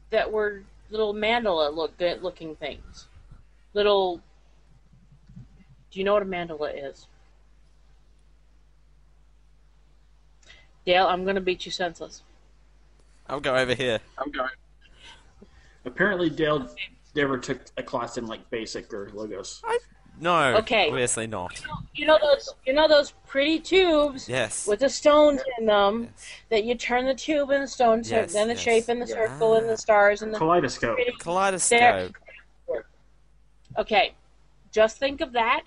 that 0.10 0.32
were 0.32 0.64
little 0.90 1.14
mandala 1.14 1.74
look 1.74 1.98
good 1.98 2.22
looking 2.22 2.56
things. 2.56 3.08
Little 3.74 4.22
Do 5.90 6.00
you 6.00 6.04
know 6.06 6.14
what 6.14 6.24
a 6.24 6.26
mandala 6.26 6.90
is? 6.90 7.08
Dale, 10.86 11.08
I'm 11.08 11.26
gonna 11.26 11.42
beat 11.42 11.66
you 11.66 11.72
senseless. 11.72 12.24
I'll 13.28 13.40
go 13.40 13.56
over 13.56 13.74
here. 13.74 14.00
I'm 14.18 14.32
going. 14.32 14.50
Apparently, 15.86 16.30
Dale 16.30 16.68
never 17.16 17.38
took 17.38 17.62
a 17.78 17.84
class 17.84 18.18
in 18.18 18.28
like 18.28 18.48
Basic 18.50 18.94
or 18.94 19.10
logos. 19.14 19.62
No, 20.22 20.56
Okay. 20.58 20.88
obviously 20.88 21.26
not. 21.26 21.60
You 21.96 22.06
know 22.06 22.18
those 22.22 22.54
you 22.66 22.74
know 22.74 22.88
those 22.88 23.12
pretty 23.28 23.60
tubes 23.60 24.30
Yes. 24.30 24.68
with 24.68 24.80
the 24.80 24.90
stones 24.90 25.42
in 25.58 25.66
them 25.66 26.04
yes. 26.04 26.28
that 26.50 26.64
you 26.64 26.76
turn 26.76 27.06
the 27.06 27.16
tube 27.16 27.50
and 27.50 27.64
the 27.64 27.68
stones, 27.68 28.10
Yes, 28.12 28.34
then 28.34 28.48
the 28.48 28.54
yes. 28.54 28.62
shape 28.64 28.88
and 28.88 29.02
the 29.02 29.08
circle 29.08 29.56
and 29.56 29.66
Ah. 29.66 29.70
the 29.72 29.78
stars 29.78 30.22
and 30.22 30.32
the 30.34 30.38
Kaleidoscope. 30.38 30.98
Kaleidoscope. 31.20 32.16
Okay, 33.78 34.14
just 34.72 34.98
think 34.98 35.22
of 35.22 35.32
that 35.32 35.64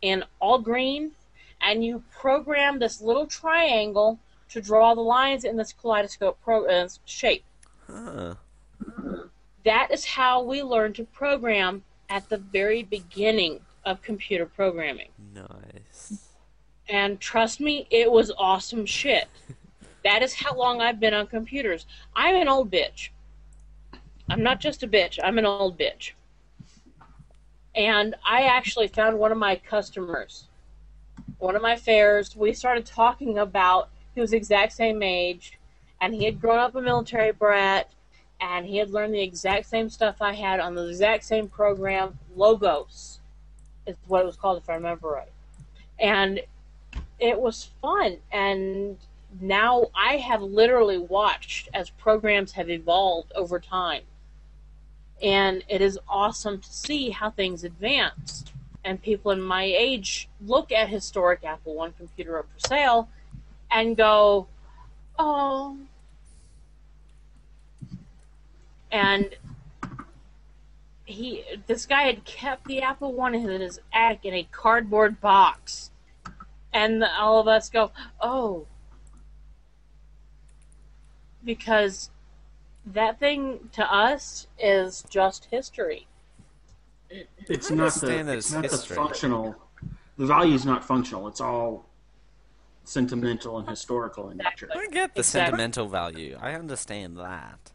in 0.00 0.24
all 0.40 0.58
green, 0.58 1.12
and 1.60 1.84
you 1.84 2.02
program 2.10 2.78
this 2.78 3.00
little 3.02 3.26
triangle 3.26 4.18
to 4.48 4.60
draw 4.62 4.94
the 4.94 5.00
lines 5.02 5.44
in 5.44 5.56
this 5.56 5.72
kaleidoscope 5.74 6.38
pro- 6.42 6.66
uh, 6.66 6.88
shape. 7.04 7.44
Huh. 7.86 8.36
That 9.64 9.90
is 9.90 10.04
how 10.06 10.40
we 10.42 10.62
learn 10.62 10.92
to 10.94 11.04
program 11.04 11.82
at 12.08 12.28
the 12.30 12.38
very 12.38 12.82
beginning 12.82 13.60
of 13.84 14.02
computer 14.02 14.46
programming. 14.46 15.08
Nice. 15.34 16.28
And 16.88 17.20
trust 17.20 17.60
me, 17.60 17.86
it 17.90 18.10
was 18.10 18.32
awesome 18.38 18.86
shit. 18.86 19.28
That 20.04 20.22
is 20.22 20.32
how 20.32 20.54
long 20.54 20.80
I've 20.80 21.00
been 21.00 21.12
on 21.12 21.26
computers. 21.26 21.84
I'm 22.14 22.36
an 22.36 22.48
old 22.48 22.70
bitch. 22.70 23.10
I'm 24.30 24.42
not 24.42 24.60
just 24.60 24.82
a 24.82 24.88
bitch, 24.88 25.18
I'm 25.22 25.38
an 25.38 25.46
old 25.46 25.78
bitch. 25.78 26.12
And 27.74 28.14
I 28.24 28.42
actually 28.42 28.88
found 28.88 29.18
one 29.18 29.32
of 29.32 29.38
my 29.38 29.56
customers, 29.56 30.48
one 31.38 31.56
of 31.56 31.62
my 31.62 31.76
fares. 31.76 32.36
We 32.36 32.52
started 32.52 32.84
talking 32.84 33.38
about, 33.38 33.90
he 34.14 34.20
was 34.20 34.30
the 34.30 34.36
exact 34.36 34.72
same 34.72 35.02
age, 35.02 35.58
and 36.00 36.14
he 36.14 36.24
had 36.24 36.40
grown 36.40 36.58
up 36.58 36.74
a 36.74 36.80
military 36.80 37.32
brat, 37.32 37.90
and 38.40 38.66
he 38.66 38.76
had 38.76 38.90
learned 38.90 39.14
the 39.14 39.22
exact 39.22 39.66
same 39.66 39.88
stuff 39.90 40.16
I 40.20 40.34
had 40.34 40.60
on 40.60 40.74
the 40.74 40.88
exact 40.88 41.24
same 41.24 41.48
program, 41.48 42.18
Logos, 42.36 43.17
is 43.88 43.96
what 44.06 44.22
it 44.22 44.26
was 44.26 44.36
called, 44.36 44.58
if 44.58 44.70
I 44.70 44.74
remember 44.74 45.08
right. 45.08 45.32
And 45.98 46.40
it 47.18 47.40
was 47.40 47.70
fun 47.82 48.16
and 48.30 48.96
now 49.40 49.86
i 49.94 50.16
have 50.16 50.40
literally 50.40 50.98
watched 50.98 51.68
as 51.74 51.90
programs 51.90 52.52
have 52.52 52.70
evolved 52.70 53.32
over 53.34 53.58
time. 53.58 54.02
And 55.20 55.64
it 55.68 55.82
is 55.82 55.98
awesome 56.08 56.60
to 56.60 56.72
see 56.72 57.10
how 57.10 57.30
things 57.30 57.64
advance 57.64 58.44
and 58.84 59.02
people 59.02 59.32
in 59.32 59.42
my 59.42 59.64
age 59.64 60.28
look 60.46 60.70
at 60.70 60.88
historic 60.88 61.44
apple 61.44 61.74
one 61.74 61.92
computer 61.92 62.38
up 62.38 62.46
for 62.54 62.68
sale 62.68 63.08
and 63.70 63.96
go 63.96 64.46
oh. 65.18 65.76
And 68.90 69.34
he 71.08 71.42
this 71.66 71.86
guy 71.86 72.02
had 72.02 72.22
kept 72.26 72.66
the 72.66 72.82
apple 72.82 73.14
one 73.14 73.34
in 73.34 73.60
his 73.62 73.80
attic 73.94 74.24
in 74.24 74.34
a 74.34 74.46
cardboard 74.52 75.18
box 75.22 75.90
and 76.72 77.02
all 77.02 77.40
of 77.40 77.48
us 77.48 77.70
go, 77.70 77.90
oh, 78.20 78.66
because 81.44 82.10
that 82.84 83.18
thing 83.18 83.70
to 83.72 83.82
us 83.92 84.46
is 84.58 85.04
just 85.08 85.46
history. 85.50 86.06
It's 87.10 87.70
not 87.70 87.94
the. 87.94 88.06
that 88.06 88.36
It's 88.36 88.46
it's 88.48 88.52
not 88.52 88.62
the 88.64 88.68
history. 88.68 88.96
functional. 88.96 89.56
The 90.18 90.26
value's 90.26 90.66
not 90.66 90.84
functional. 90.84 91.26
It's 91.28 91.40
all 91.40 91.86
sentimental 92.84 93.58
and 93.58 93.68
historical 93.68 94.28
in 94.30 94.38
nature. 94.38 94.68
I 94.74 94.86
get 94.88 95.14
the 95.14 95.20
Exactly. 95.20 95.22
sentimental 95.22 95.88
value. 95.88 96.36
I 96.40 96.52
understand 96.54 97.16
that. 97.18 97.72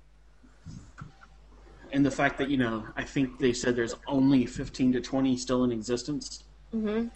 And 1.94 2.04
the 2.04 2.12
fact 2.12 2.40
that 2.40 2.50
you 2.50 2.58
know, 2.58 2.88
I 2.96 3.04
think 3.04 3.38
they 3.40 3.54
said 3.54 3.76
there's 3.76 3.96
only 4.08 4.48
15 4.48 4.94
to 4.94 5.02
20 5.02 5.38
still 5.38 5.64
in 5.64 5.72
existence. 5.72 6.44
hmm 6.72 7.08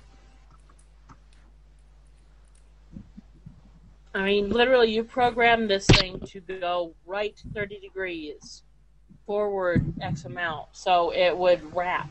I 4.13 4.23
mean, 4.23 4.49
literally, 4.49 4.91
you 4.91 5.03
program 5.03 5.67
this 5.67 5.85
thing 5.85 6.19
to 6.19 6.39
go 6.39 6.95
right 7.05 7.39
30 7.53 7.79
degrees, 7.79 8.63
forward 9.27 9.93
X 10.01 10.25
amount, 10.25 10.69
so 10.71 11.11
it 11.13 11.37
would 11.37 11.75
wrap 11.75 12.09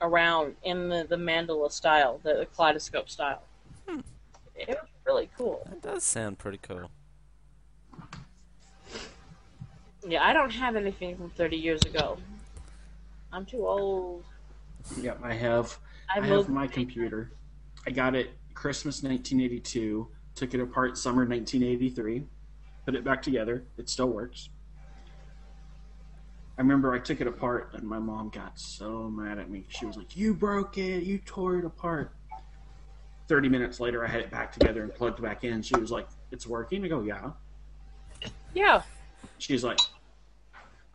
around 0.00 0.54
in 0.62 0.88
the, 0.88 1.04
the 1.08 1.16
mandala 1.16 1.72
style, 1.72 2.20
the 2.22 2.46
kaleidoscope 2.54 3.08
style. 3.08 3.42
It 4.54 4.68
was 4.68 4.88
really 5.04 5.28
cool. 5.36 5.66
That 5.68 5.82
does 5.82 6.04
sound 6.04 6.38
pretty 6.38 6.58
cool. 6.58 6.90
Yeah, 10.06 10.22
I 10.22 10.32
don't 10.32 10.50
have 10.50 10.76
anything 10.76 11.16
from 11.16 11.30
30 11.30 11.56
years 11.56 11.80
ago. 11.82 12.18
I'm 13.32 13.46
too 13.46 13.66
old. 13.66 14.24
Yeah, 15.00 15.14
I 15.22 15.32
have. 15.32 15.78
I 16.14 16.20
I 16.20 16.26
have 16.26 16.48
my 16.48 16.66
computer. 16.66 17.32
I 17.86 17.90
got 17.90 18.14
it 18.14 18.30
Christmas 18.52 19.02
1982. 19.02 20.06
Took 20.34 20.54
it 20.54 20.60
apart 20.60 20.98
summer 20.98 21.24
1983. 21.26 22.26
Put 22.84 22.94
it 22.94 23.04
back 23.04 23.22
together. 23.22 23.64
It 23.78 23.88
still 23.88 24.08
works. 24.08 24.50
I 26.56 26.60
remember 26.60 26.94
I 26.94 26.98
took 26.98 27.20
it 27.20 27.26
apart 27.26 27.70
and 27.72 27.82
my 27.82 27.98
mom 27.98 28.28
got 28.28 28.58
so 28.60 29.08
mad 29.08 29.38
at 29.38 29.50
me. 29.50 29.64
She 29.68 29.86
was 29.86 29.96
like, 29.96 30.16
"You 30.16 30.34
broke 30.34 30.78
it. 30.78 31.02
You 31.02 31.18
tore 31.18 31.58
it 31.58 31.64
apart." 31.64 32.12
30 33.26 33.48
minutes 33.48 33.80
later, 33.80 34.04
I 34.04 34.08
had 34.08 34.20
it 34.20 34.30
back 34.30 34.52
together 34.52 34.82
and 34.82 34.94
plugged 34.94 35.20
back 35.20 35.44
in. 35.44 35.62
She 35.62 35.76
was 35.76 35.90
like, 35.90 36.06
"It's 36.30 36.46
working." 36.46 36.84
I 36.84 36.88
go, 36.88 37.02
"Yeah." 37.02 37.30
Yeah, 38.52 38.82
She's 39.38 39.64
like, 39.64 39.78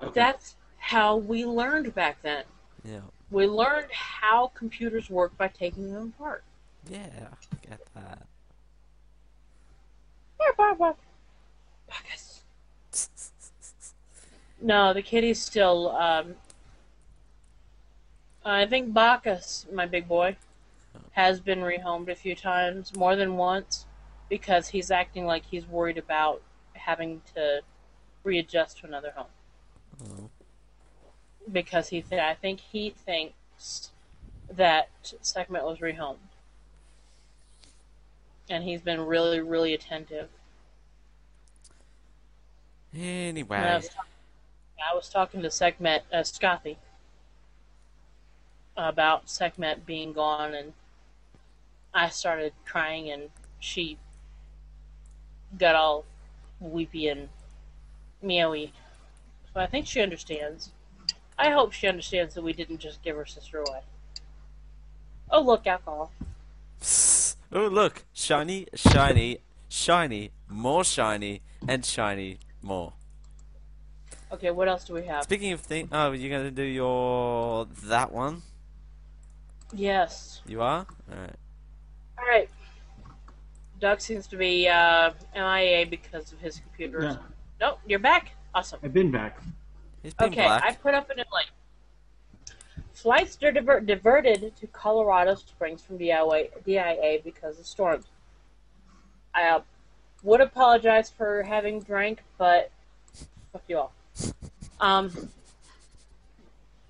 okay. 0.02 0.12
that's 0.14 0.56
how 0.78 1.18
we 1.18 1.46
learned 1.46 1.94
back 1.94 2.22
then. 2.22 2.44
Yeah. 2.84 3.02
We 3.32 3.46
learned 3.46 3.92
how 3.92 4.52
computers 4.56 5.10
work 5.10 5.38
by 5.38 5.50
taking 5.50 5.94
them 5.94 6.14
apart. 6.18 6.44
Yeah. 6.90 7.08
I 7.54 7.68
Get 7.68 7.80
that. 7.94 8.26
No, 14.62 14.94
the 14.94 15.02
kitty's 15.02 15.42
still. 15.42 15.90
Um, 15.92 16.36
I 18.44 18.66
think 18.66 18.94
Bacchus, 18.94 19.66
my 19.72 19.86
big 19.86 20.08
boy, 20.08 20.38
has 21.12 21.40
been 21.40 21.60
rehomed 21.60 22.10
a 22.10 22.16
few 22.16 22.36
times, 22.36 22.96
more 22.96 23.16
than 23.16 23.38
once, 23.38 23.86
because 24.30 24.70
he's 24.70 24.92
acting 24.92 25.26
like 25.26 25.46
he's 25.46 25.66
worried 25.66 25.98
about 25.98 26.42
having 26.74 27.22
to 27.36 27.62
readjust 28.24 28.80
to 28.80 28.88
another 28.88 29.12
home. 29.16 29.28
Oh. 30.04 30.30
Because 31.52 31.90
he, 31.90 32.02
th- 32.02 32.22
I 32.22 32.36
think 32.36 32.60
he 32.60 32.90
thinks 32.92 33.92
that 34.52 34.90
Sekhmet 35.22 35.64
was 35.64 35.80
rehomed, 35.80 36.18
and 38.50 38.64
he's 38.64 38.82
been 38.82 39.02
really, 39.06 39.40
really 39.42 39.74
attentive. 39.74 40.30
And 42.94 43.02
I 43.02 43.06
Anyway. 43.06 43.60
was, 43.76 43.90
talk- 43.90 44.08
I 44.92 44.96
was 44.96 45.10
talking 45.10 45.42
to 45.42 45.52
Sekhmet, 45.52 46.04
uh, 46.12 46.24
Scothy, 46.24 46.78
about 48.78 49.30
Sekhmet 49.30 49.86
being 49.86 50.14
gone, 50.14 50.54
and 50.54 50.74
I 51.94 52.10
started 52.10 52.54
crying, 52.66 53.10
and 53.10 53.30
she 53.60 53.98
got 55.58 55.76
all 55.76 56.06
weepy 56.60 57.08
and 57.08 57.30
meowy. 58.24 58.72
So 59.54 59.60
I 59.60 59.68
think 59.68 59.88
she 59.88 60.02
understands. 60.02 60.72
I 61.38 61.52
hope 61.52 61.72
she 61.72 61.88
understands 61.88 62.36
that 62.36 62.44
we 62.44 62.54
didn't 62.54 62.80
just 62.80 63.02
give 63.02 63.16
her 63.16 63.26
sister 63.26 63.60
away. 63.60 63.82
Oh, 65.32 65.42
look, 65.42 65.66
alcohol. 65.68 66.12
Oh, 67.52 67.66
look. 67.66 68.04
Shiny, 68.14 68.68
shiny, 68.76 69.40
shiny, 69.70 70.30
more 70.48 70.84
shiny, 70.84 71.42
and 71.68 71.84
shiny 71.84 72.38
more. 72.62 72.94
Okay, 74.32 74.52
what 74.52 74.68
else 74.68 74.84
do 74.84 74.94
we 74.94 75.04
have? 75.06 75.24
Speaking 75.24 75.54
of 75.54 75.62
things, 75.62 75.90
oh, 75.92 76.12
you're 76.12 76.30
gonna 76.30 76.52
do 76.52 76.62
your 76.62 77.66
that 77.86 78.12
one? 78.12 78.44
Yes. 79.74 80.42
You 80.46 80.62
are. 80.62 80.86
All 81.12 81.18
right. 81.20 81.36
All 82.20 82.26
right. 82.28 82.50
Doug 83.80 84.02
seems 84.02 84.28
to 84.28 84.38
be 84.38 84.68
uh, 84.68 85.12
MIA 85.34 85.88
because 85.88 86.32
of 86.32 86.40
his 86.40 86.60
computers. 86.60 87.16
Yeah, 87.16 87.18
Nope, 87.62 87.80
you're 87.88 88.00
back. 88.00 88.34
Awesome. 88.54 88.80
I've 88.84 88.94
been 88.94 89.12
back. 89.12 89.40
He's 90.04 90.14
been 90.14 90.30
Okay, 90.30 90.44
black. 90.44 90.64
I 90.64 90.74
put 90.74 90.94
up 90.94 91.10
an 91.10 91.18
link. 91.18 91.50
Flights 92.94 93.38
are 93.44 93.52
diver- 93.52 93.80
diverted 93.80 94.56
to 94.58 94.68
Colorado 94.68 95.36
Springs 95.36 95.82
from 95.82 95.98
DIA, 95.98 96.50
DIA 96.66 97.20
because 97.24 97.60
of 97.60 97.66
storms. 97.66 98.06
I 99.34 99.48
uh, 99.48 99.62
would 100.24 100.42
apologize 100.42 101.10
for 101.10 101.44
having 101.44 101.80
drank, 101.82 102.24
but 102.38 102.72
fuck 103.54 103.64
you 103.68 103.78
all. 103.78 103.94
Um, 104.82 105.30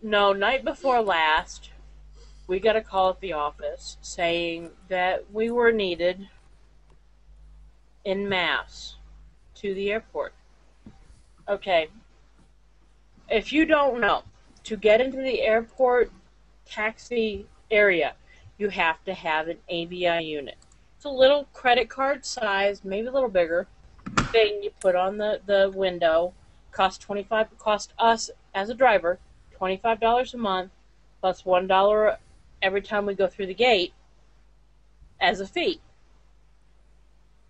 no, 0.02 0.34
night 0.34 0.64
before 0.64 1.02
last, 1.02 1.70
we 2.48 2.60
got 2.60 2.76
a 2.76 2.82
call 2.82 3.10
at 3.10 3.20
the 3.20 3.34
office 3.34 3.98
saying 4.02 4.72
that 4.88 5.32
we 5.32 5.52
were 5.52 5.72
needed 5.72 6.28
in 8.06 8.28
mass 8.28 8.96
to 9.56 9.74
the 9.74 9.92
airport. 9.92 10.34
Okay, 11.50 11.88
if 13.28 13.52
you 13.52 13.66
don't 13.66 14.00
know, 14.00 14.22
to 14.66 14.78
get 14.78 15.02
into 15.02 15.18
the 15.18 15.42
airport 15.42 16.12
taxi 16.64 17.48
area, 17.72 18.14
you 18.60 18.70
have 18.70 19.04
to 19.06 19.16
have 19.16 19.48
an 19.48 19.58
AVI 19.68 20.24
unit. 20.24 20.58
It's 20.96 21.06
a 21.06 21.10
little 21.10 21.46
credit 21.52 21.90
card 21.90 22.24
size, 22.24 22.86
maybe 22.86 23.08
a 23.08 23.12
little 23.12 23.30
bigger 23.30 23.66
thing 24.32 24.62
you 24.62 24.70
put 24.80 24.96
on 24.96 25.18
the, 25.18 25.42
the 25.48 25.72
window. 25.74 26.34
Cost 26.72 27.02
twenty 27.02 27.24
five 27.24 27.48
cost 27.58 27.94
us 27.98 28.30
as 28.54 28.70
a 28.70 28.76
driver 28.76 29.18
twenty 29.52 29.78
five 29.78 30.00
dollars 30.00 30.36
a 30.36 30.38
month 30.38 30.70
plus 31.20 31.44
one 31.44 31.66
dollar 31.66 32.18
every 32.62 32.84
time 32.84 33.08
we 33.08 33.16
go 33.16 33.26
through 33.26 33.48
the 33.48 33.56
gate 33.56 33.94
as 35.20 35.40
a 35.40 35.48
fee. 35.48 35.82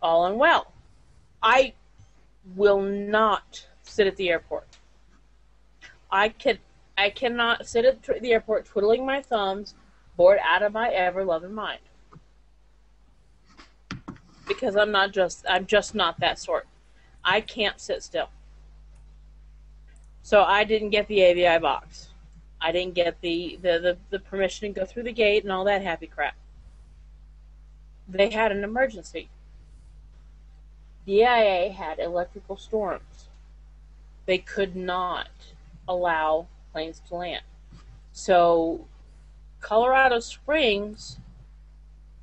All 0.02 0.26
in 0.26 0.38
well. 0.38 0.72
I 1.44 1.74
will 2.56 2.82
not 2.82 3.68
sit 3.90 4.08
at 4.08 4.16
the 4.16 4.30
airport. 4.30 4.68
I 6.12 6.30
can 6.30 6.60
I 6.98 7.10
cannot 7.10 7.68
sit 7.68 7.86
at 7.86 8.04
the 8.04 8.34
airport 8.34 8.66
twiddling 8.66 9.06
my 9.06 9.22
thumbs, 9.22 9.74
bored 10.18 10.40
out 10.44 10.64
of 10.64 10.74
my 10.74 10.90
ever 10.90 11.24
loving 11.24 11.54
mind. 11.54 11.80
Because 14.48 14.76
I'm 14.76 14.92
not 14.92 15.12
just 15.12 15.46
I'm 15.48 15.66
just 15.66 15.96
not 15.96 16.20
that 16.20 16.40
sort. 16.40 16.68
I 17.24 17.42
can't 17.42 17.80
sit 17.80 18.04
still. 18.04 18.30
So 20.22 20.44
I 20.44 20.64
didn't 20.64 20.90
get 20.90 21.08
the 21.08 21.22
AVI 21.22 21.60
box. 21.60 22.10
I 22.62 22.72
didn't 22.72 22.94
get 22.94 23.22
the, 23.22 23.58
the, 23.62 23.80
the, 23.80 23.98
the 24.10 24.20
permission 24.20 24.74
to 24.74 24.80
go 24.82 24.86
through 24.86 25.04
the 25.04 25.14
gate 25.14 25.44
and 25.44 25.52
all 25.52 25.64
that 25.66 25.82
happy 25.82 26.08
crap. 26.08 26.36
They 28.08 28.30
had 28.30 28.52
an 28.52 28.64
emergency. 28.64 29.30
DIA 31.06 31.72
had 31.72 32.00
electrical 32.00 32.58
storms. 32.58 33.29
They 34.30 34.38
could 34.38 34.76
not 34.76 35.30
allow 35.88 36.46
planes 36.72 37.02
to 37.08 37.16
land. 37.16 37.42
So 38.12 38.86
Colorado 39.60 40.20
Springs 40.20 41.18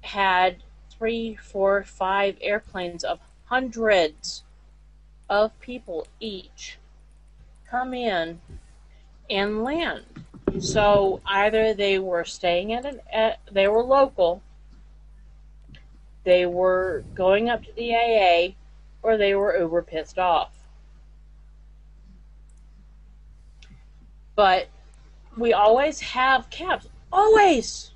had 0.03 0.63
three, 0.89 1.35
four, 1.35 1.83
five 1.83 2.37
airplanes 2.41 3.03
of 3.03 3.19
hundreds 3.47 4.45
of 5.29 5.59
people 5.59 6.07
each 6.21 6.79
come 7.69 7.93
in 7.93 8.41
and 9.29 9.65
land. 9.65 10.05
So 10.61 11.21
either 11.27 11.75
they 11.75 11.99
were 11.99 12.25
staying 12.25 12.73
at 12.73 12.87
an 12.87 13.01
at, 13.13 13.41
they 13.51 13.67
were 13.67 13.83
local, 13.83 14.43
they 16.23 16.47
were 16.47 17.03
going 17.17 17.49
up 17.49 17.65
to 17.65 17.73
the 17.73 17.97
AA, 17.97 18.55
or 19.03 19.17
they 19.17 19.35
were 19.35 19.59
uber 19.59 19.83
pissed 19.83 20.21
off. 20.21 20.56
But 24.37 24.69
we 25.37 25.53
always 25.53 26.01
have 26.01 26.51
cabs. 26.51 26.87
Always! 27.13 27.91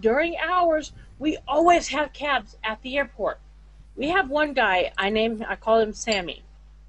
During 0.00 0.36
hours, 0.36 0.92
we 1.18 1.38
always 1.46 1.88
have 1.88 2.12
cabs 2.12 2.56
at 2.62 2.82
the 2.82 2.98
airport. 2.98 3.40
We 3.96 4.08
have 4.08 4.28
one 4.28 4.52
guy, 4.52 4.92
I 4.98 5.10
name 5.10 5.44
I 5.48 5.56
call 5.56 5.80
him 5.80 5.92
Sammy. 5.92 6.42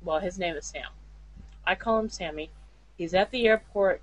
Well, 0.04 0.20
his 0.20 0.38
name 0.38 0.56
is 0.56 0.66
Sam. 0.66 0.90
I 1.66 1.76
call 1.76 2.00
him 2.00 2.10
Sammy. 2.10 2.50
He's 2.98 3.14
at 3.14 3.32
the 3.32 3.48
airport 3.48 4.02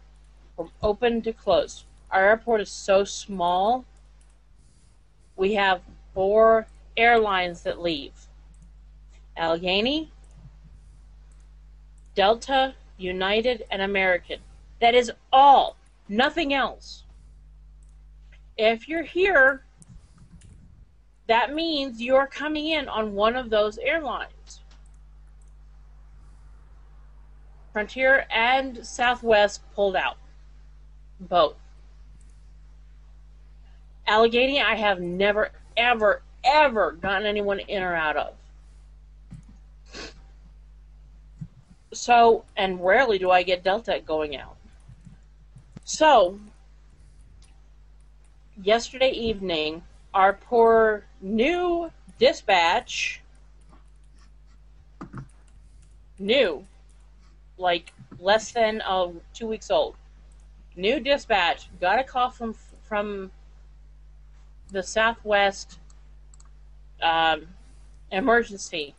from 0.57 0.70
open 0.82 1.20
to 1.22 1.32
close. 1.32 1.84
Our 2.11 2.24
airport 2.24 2.61
is 2.61 2.70
so 2.70 3.05
small. 3.05 3.84
We 5.37 5.55
have 5.55 5.82
four 6.14 6.66
airlines 6.97 7.62
that 7.62 7.80
leave. 7.80 8.12
Allegiant, 9.37 10.09
Delta, 12.14 12.74
United, 12.97 13.64
and 13.70 13.82
American. 13.82 14.41
That 14.87 14.95
is 14.95 15.11
all. 15.32 15.76
Nothing 16.09 16.55
else. 16.55 17.03
If 18.57 18.89
you're 18.89 19.03
here, 19.03 19.64
that 21.26 21.53
means 21.53 22.01
you're 22.01 22.28
coming 22.28 22.68
in 22.68 22.89
on 22.89 23.12
one 23.12 23.34
of 23.34 23.51
those 23.51 23.78
airlines. 23.78 24.61
Frontier 27.72 28.26
and 28.30 28.87
Southwest 28.87 29.61
pulled 29.74 29.97
out. 29.97 30.18
Both. 31.18 31.57
Allegiant, 34.07 34.64
I 34.64 34.76
have 34.76 35.01
never, 35.01 35.51
ever, 35.76 36.22
ever 36.45 36.93
gotten 36.93 37.26
anyone 37.26 37.59
in 37.59 37.82
or 37.82 37.97
out 37.97 38.16
of. 38.16 38.34
So, 41.93 42.45
and 42.57 42.80
rarely 42.80 43.18
do 43.18 43.32
I 43.32 43.43
get 43.43 43.64
Delta 43.64 44.01
going 44.07 44.37
out. 44.37 44.56
So, 45.89 46.41
yesterday 48.61 49.12
evening, 49.12 49.84
our 50.12 50.32
poor 50.32 51.05
new 51.20 51.93
dispatch 52.18 53.20
new, 56.18 56.66
like 57.57 57.93
less 58.18 58.51
than 58.51 58.80
uh, 58.80 59.12
two 59.32 59.47
weeks 59.47 59.70
old. 59.70 59.95
New 60.74 60.99
dispatch 60.99 61.68
got 61.80 62.01
a 62.01 62.03
call 62.03 62.30
from 62.30 62.55
from 62.82 63.30
the 64.72 64.82
Southwest 64.82 65.78
um, 67.01 67.47
emergency. 68.11 68.97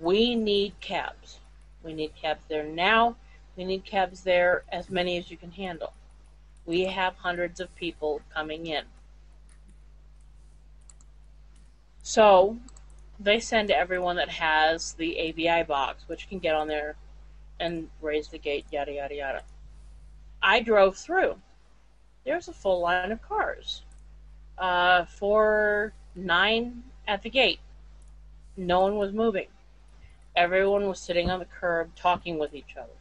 We 0.00 0.34
need 0.34 0.72
cabs. 0.80 1.38
We 1.84 1.92
need 1.92 2.16
cabs 2.16 2.42
there 2.48 2.64
now. 2.64 3.14
We 3.60 3.66
need 3.66 3.84
cabs 3.84 4.22
there 4.22 4.64
as 4.72 4.88
many 4.88 5.18
as 5.18 5.30
you 5.30 5.36
can 5.36 5.50
handle. 5.50 5.92
We 6.64 6.86
have 6.86 7.16
hundreds 7.16 7.60
of 7.60 7.76
people 7.76 8.22
coming 8.34 8.64
in. 8.64 8.84
So 12.02 12.56
they 13.18 13.38
send 13.38 13.70
everyone 13.70 14.16
that 14.16 14.30
has 14.30 14.94
the 14.94 15.18
AVI 15.18 15.64
box, 15.64 16.04
which 16.06 16.26
can 16.26 16.38
get 16.38 16.54
on 16.54 16.68
there 16.68 16.96
and 17.60 17.90
raise 18.00 18.28
the 18.28 18.38
gate, 18.38 18.64
yada, 18.70 18.94
yada, 18.94 19.14
yada. 19.14 19.42
I 20.42 20.60
drove 20.60 20.96
through. 20.96 21.36
There's 22.24 22.48
a 22.48 22.54
full 22.54 22.80
line 22.80 23.12
of 23.12 23.20
cars. 23.20 23.82
Uh, 24.56 25.04
for 25.04 25.92
nine 26.16 26.82
at 27.06 27.22
the 27.22 27.28
gate. 27.28 27.60
No 28.56 28.80
one 28.80 28.96
was 28.96 29.12
moving. 29.12 29.48
Everyone 30.34 30.88
was 30.88 30.98
sitting 30.98 31.28
on 31.28 31.40
the 31.40 31.44
curb 31.44 31.94
talking 31.94 32.38
with 32.38 32.54
each 32.54 32.74
other. 32.78 32.94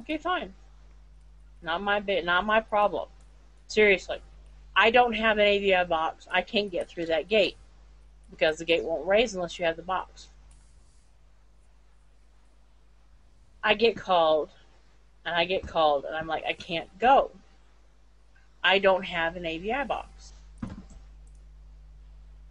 Okay, 0.00 0.18
fine. 0.18 0.52
Not 1.62 1.82
my 1.82 2.00
bit, 2.00 2.24
not 2.24 2.44
my 2.44 2.60
problem. 2.60 3.08
Seriously. 3.68 4.18
I 4.76 4.90
don't 4.90 5.14
have 5.14 5.38
an 5.38 5.46
AVI 5.46 5.84
box. 5.88 6.26
I 6.30 6.42
can't 6.42 6.70
get 6.70 6.88
through 6.88 7.06
that 7.06 7.28
gate 7.28 7.56
because 8.30 8.58
the 8.58 8.64
gate 8.64 8.84
won't 8.84 9.06
raise 9.06 9.34
unless 9.34 9.58
you 9.58 9.64
have 9.64 9.76
the 9.76 9.82
box. 9.82 10.28
I 13.62 13.74
get 13.74 13.96
called 13.96 14.50
and 15.24 15.34
I 15.34 15.44
get 15.44 15.66
called 15.66 16.04
and 16.04 16.14
I'm 16.14 16.26
like, 16.26 16.44
I 16.44 16.52
can't 16.52 16.88
go. 16.98 17.30
I 18.62 18.78
don't 18.78 19.04
have 19.04 19.36
an 19.36 19.46
AVI 19.46 19.84
box. 19.86 20.32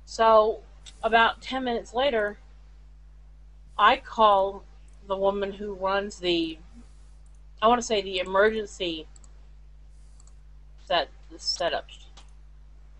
So, 0.05 0.61
about 1.03 1.41
10 1.41 1.63
minutes 1.63 1.93
later, 1.93 2.37
I 3.77 3.97
call 3.97 4.63
the 5.07 5.17
woman 5.17 5.51
who 5.53 5.73
runs 5.73 6.19
the, 6.19 6.59
I 7.63 7.67
want 7.67 7.79
to 7.79 7.87
say 7.87 8.01
the 8.01 8.19
emergency 8.19 9.07
set 10.85 11.07
setup 11.37 11.87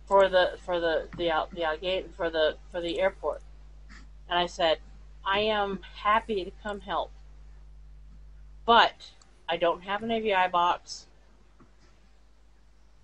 for 0.06 0.30
the 0.30 0.54
for 0.66 0.80
the 0.80 1.10
the 1.18 1.30
out 1.30 1.54
the 1.54 1.66
out 1.66 1.82
gate 1.82 2.10
for 2.16 2.30
the 2.30 2.56
for 2.72 2.80
the 2.80 3.02
airport, 3.02 3.42
and 4.30 4.40
I 4.40 4.46
said, 4.46 4.78
I 5.26 5.40
am 5.40 5.82
happy 5.98 6.46
to 6.46 6.52
come 6.64 6.80
help, 6.80 7.12
but 8.66 9.10
I 9.50 9.58
don't 9.58 9.84
have 9.84 10.02
an 10.02 10.12
AVI 10.12 10.50
box. 10.50 11.08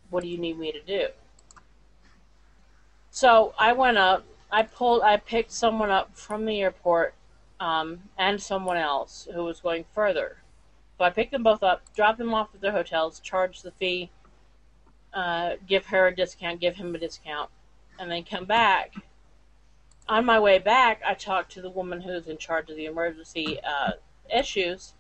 What 0.09 0.23
do 0.23 0.29
you 0.29 0.37
need 0.37 0.57
me 0.57 0.71
to 0.71 0.81
do? 0.81 1.07
So 3.11 3.53
I 3.59 3.73
went 3.73 3.97
up. 3.97 4.23
I 4.49 4.63
pulled. 4.63 5.01
I 5.01 5.17
picked 5.17 5.51
someone 5.51 5.91
up 5.91 6.15
from 6.15 6.45
the 6.45 6.61
airport, 6.61 7.15
um, 7.59 7.99
and 8.17 8.41
someone 8.41 8.77
else 8.77 9.27
who 9.33 9.43
was 9.43 9.59
going 9.59 9.83
further. 9.93 10.37
So 10.99 11.05
I 11.05 11.11
picked 11.11 11.31
them 11.31 11.43
both 11.43 11.63
up, 11.63 11.81
dropped 11.95 12.17
them 12.17 12.33
off 12.33 12.49
at 12.53 12.59
their 12.59 12.73
hotels, 12.73 13.21
charged 13.21 13.63
the 13.63 13.71
fee, 13.71 14.11
uh, 15.13 15.53
give 15.65 15.85
her 15.85 16.07
a 16.07 16.15
discount, 16.15 16.59
give 16.59 16.75
him 16.75 16.93
a 16.93 16.97
discount, 16.97 17.49
and 17.97 18.11
then 18.11 18.25
come 18.25 18.43
back. 18.43 18.93
On 20.09 20.25
my 20.25 20.41
way 20.41 20.59
back, 20.59 21.01
I 21.07 21.13
talked 21.13 21.53
to 21.53 21.61
the 21.61 21.69
woman 21.69 22.01
who's 22.01 22.27
in 22.27 22.37
charge 22.37 22.69
of 22.69 22.75
the 22.75 22.85
emergency 22.85 23.61
uh, 23.63 23.91
issues, 24.33 24.93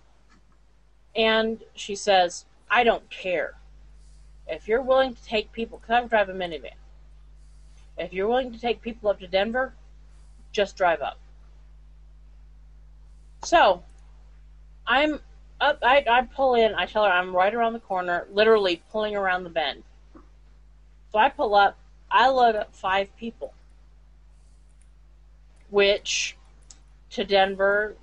and 1.17 1.61
she 1.75 1.95
says, 1.95 2.45
"I 2.71 2.85
don't 2.85 3.09
care 3.09 3.55
if 4.47 4.69
you're 4.69 4.81
willing 4.81 5.15
to 5.15 5.23
take 5.23 5.51
people. 5.51 5.79
Cause 5.79 5.89
I 5.89 6.07
drive 6.07 6.29
a 6.29 6.33
minivan. 6.33 6.77
If 7.97 8.13
you're 8.13 8.27
willing 8.27 8.53
to 8.53 8.59
take 8.59 8.81
people 8.81 9.09
up 9.09 9.19
to 9.19 9.27
Denver, 9.27 9.73
just 10.53 10.77
drive 10.77 11.01
up." 11.01 11.19
So, 13.43 13.83
I'm 14.87 15.19
up. 15.61 15.79
I, 15.81 16.03
I 16.09 16.21
pull 16.23 16.55
in. 16.55 16.73
I 16.75 16.85
tell 16.85 17.03
her 17.03 17.11
I'm 17.11 17.35
right 17.35 17.53
around 17.53 17.73
the 17.73 17.79
corner, 17.79 18.27
literally 18.31 18.81
pulling 18.91 19.15
around 19.15 19.43
the 19.43 19.49
bend. 19.49 19.83
So 21.11 21.19
I 21.19 21.29
pull 21.29 21.55
up, 21.55 21.77
I 22.11 22.29
load 22.29 22.55
up 22.55 22.75
five 22.75 23.15
people, 23.17 23.53
which 25.69 26.35
to 27.11 27.23
Denver, 27.23 27.95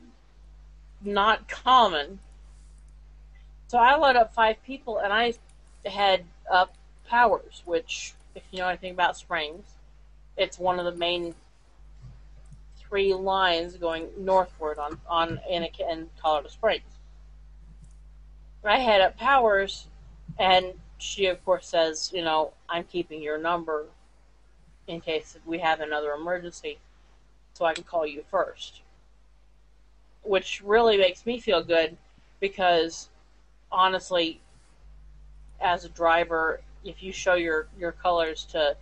not 1.03 1.49
common. 1.49 2.19
So 3.69 3.79
I 3.79 3.97
load 3.97 4.17
up 4.17 4.35
five 4.35 4.63
people 4.65 4.99
and 4.99 5.13
I 5.13 5.35
head 5.85 6.25
up 6.51 6.75
Powers, 7.09 7.63
which, 7.65 8.15
if 8.35 8.43
you 8.51 8.59
know 8.59 8.69
anything 8.69 8.93
about 8.93 9.17
Springs, 9.17 9.65
it's 10.37 10.59
one 10.59 10.81
of 10.81 10.85
the 10.85 10.99
main 10.99 11.35
three 12.79 13.15
lines 13.15 13.77
going 13.77 14.09
northward 14.19 14.79
on 14.79 14.99
on 15.09 15.41
in, 15.49 15.65
in 15.91 16.11
Colorado 16.21 16.49
Springs. 16.49 16.83
I 18.67 18.79
head 18.79 19.01
up 19.01 19.17
Powers, 19.17 19.87
and 20.39 20.75
she 20.99 21.27
of 21.27 21.45
course 21.45 21.69
says, 21.69 22.11
you 22.14 22.23
know, 22.23 22.53
I'm 22.69 22.85
keeping 22.85 23.23
your 23.23 23.39
number 23.39 23.87
in 24.87 25.01
case 25.01 25.37
we 25.45 25.59
have 25.59 25.81
another 25.81 26.12
emergency, 26.12 26.79
so 27.55 27.64
I 27.64 27.75
can 27.75 27.85
call 27.85 28.07
you 28.07 28.25
first. 28.31 28.83
Which 30.23 30.62
really 30.64 30.97
makes 30.97 31.27
me 31.27 31.39
feel 31.41 31.62
good 31.62 31.97
because 32.41 33.09
honestly, 33.71 34.41
as 35.61 35.85
a 35.85 35.89
driver, 35.89 36.61
if 36.85 37.03
you 37.03 37.12
show 37.12 37.35
your, 37.35 37.69
your 37.79 37.93
colors 37.93 38.45
to 38.53 38.77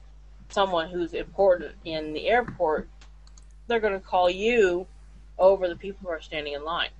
someone 0.51 0.91
who's 0.91 1.14
important 1.14 1.72
in 1.85 2.12
the 2.12 2.28
airport, 2.28 2.89
they're 3.66 3.80
going 3.80 3.99
to 3.99 4.07
call 4.07 4.28
you 4.28 4.87
over 5.39 5.68
the 5.68 5.76
people 5.76 6.01
who 6.03 6.09
are 6.09 6.20
standing 6.20 6.53
in 6.53 6.64
line. 6.64 6.91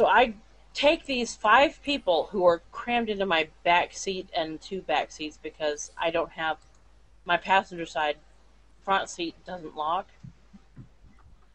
So 0.00 0.06
I 0.06 0.32
take 0.72 1.04
these 1.04 1.34
five 1.34 1.78
people 1.82 2.30
who 2.32 2.46
are 2.46 2.62
crammed 2.72 3.10
into 3.10 3.26
my 3.26 3.48
back 3.64 3.92
seat 3.92 4.30
and 4.34 4.58
two 4.58 4.80
back 4.80 5.10
seats 5.10 5.38
because 5.42 5.92
I 6.00 6.10
don't 6.10 6.30
have 6.30 6.56
my 7.26 7.36
passenger 7.36 7.84
side 7.84 8.16
front 8.82 9.10
seat 9.10 9.34
doesn't 9.44 9.76
lock, 9.76 10.08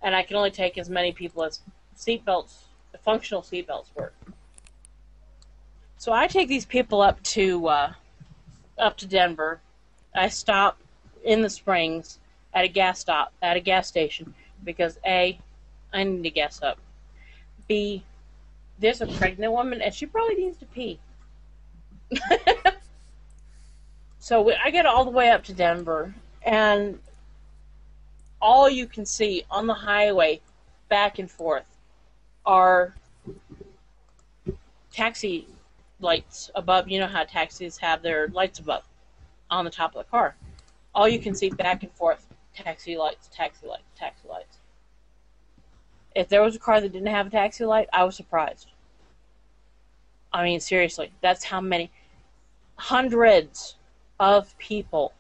and 0.04 0.16
I 0.16 0.22
can 0.22 0.36
only 0.36 0.52
take 0.52 0.78
as 0.78 0.92
many 0.92 1.12
people 1.12 1.44
as 1.44 1.62
seatbelts, 1.98 2.66
functional 3.04 3.42
seatbelts 3.42 3.88
work. 3.96 4.14
So 5.98 6.14
I 6.14 6.28
take 6.28 6.48
these 6.48 6.66
people 6.66 7.02
up 7.02 7.24
to 7.24 7.68
uh, 7.68 7.94
up 8.78 8.96
to 8.98 9.08
Denver. 9.08 9.60
I 10.14 10.28
stop 10.28 10.78
in 11.24 11.42
the 11.42 11.50
Springs 11.50 12.20
at 12.54 12.64
a 12.64 12.68
gas 12.68 13.00
stop 13.00 13.34
at 13.42 13.58
a 13.58 13.60
gas 13.60 13.88
station 13.88 14.36
because 14.64 15.00
a 15.04 15.40
I 15.92 16.04
need 16.04 16.22
to 16.22 16.30
gas 16.30 16.62
up. 16.62 16.78
B 17.68 18.04
there's 18.80 19.02
a 19.02 19.08
pregnant 19.08 19.52
woman 19.52 19.82
and 19.82 19.94
she 19.94 20.06
probably 20.06 20.36
needs 20.36 20.58
to 20.58 20.66
pee. 20.66 21.00
so 24.20 24.52
I 24.64 24.70
get 24.72 24.86
all 24.86 25.06
the 25.06 25.12
way 25.12 25.30
up 25.30 25.44
to 25.46 25.54
Denver 25.54 26.14
and 26.44 27.00
all 28.42 28.70
you 28.70 28.86
can 28.86 29.06
see 29.06 29.44
on 29.50 29.68
the 29.68 29.74
highway 29.74 30.42
back 30.90 31.20
and 31.20 31.30
forth 31.30 31.66
are 32.46 32.94
taxi 34.92 35.48
lights 36.00 36.52
above. 36.56 36.88
You 36.88 37.00
know 37.00 37.08
how 37.08 37.24
taxis 37.24 37.78
have 37.78 38.02
their 38.02 38.28
lights 38.30 38.60
above 38.60 38.84
on 39.50 39.66
the 39.66 39.72
top 39.72 39.96
of 39.96 40.06
the 40.06 40.10
car. 40.12 40.36
All 40.94 41.08
you 41.08 41.20
can 41.20 41.36
see 41.36 41.50
back 41.50 41.84
and 41.84 41.92
forth 41.94 42.28
taxi 42.56 42.98
lights, 42.98 43.30
taxi 43.34 43.68
lights, 43.68 43.84
taxi 43.98 44.28
lights. 44.28 44.55
If 46.16 46.30
there 46.30 46.42
was 46.42 46.56
a 46.56 46.60
car 46.60 46.80
that 46.80 46.94
didn't 46.94 47.08
have 47.08 47.28
a 47.28 47.30
taxi 47.30 47.66
light, 47.66 47.90
I 47.92 48.06
was 48.06 48.16
surprised. 48.16 48.72
I 50.32 50.44
mean, 50.44 50.60
seriously, 50.60 51.12
that's 51.22 51.44
how 51.44 51.62
many 51.62 51.92
hundreds 52.78 53.76
of 54.20 54.58
people 54.58 55.14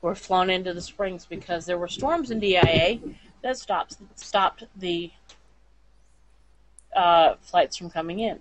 were 0.00 0.14
flown 0.14 0.50
into 0.50 0.74
the 0.74 0.82
springs 0.82 1.24
because 1.24 1.64
there 1.66 1.78
were 1.78 1.88
storms 1.88 2.30
in 2.30 2.40
DIA 2.40 3.00
that 3.42 3.56
stopped 3.56 3.96
stopped 4.16 4.64
the 4.76 5.10
uh, 6.94 7.34
flights 7.40 7.76
from 7.76 7.90
coming 7.90 8.18
in. 8.20 8.40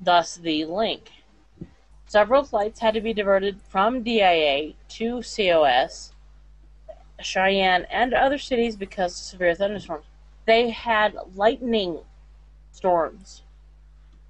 Thus, 0.00 0.36
the 0.36 0.64
link. 0.64 1.10
Several 2.06 2.44
flights 2.44 2.80
had 2.80 2.94
to 2.94 3.00
be 3.00 3.12
diverted 3.12 3.60
from 3.68 4.02
DIA 4.02 4.72
to 4.88 5.22
COS 5.22 6.12
Cheyenne, 7.20 7.86
and 7.90 8.14
other 8.14 8.38
cities 8.38 8.76
because 8.76 9.12
of 9.12 9.18
severe 9.18 9.54
thunderstorms. 9.54 10.04
They 10.46 10.70
had 10.70 11.16
lightning 11.34 11.98
storms 12.72 13.42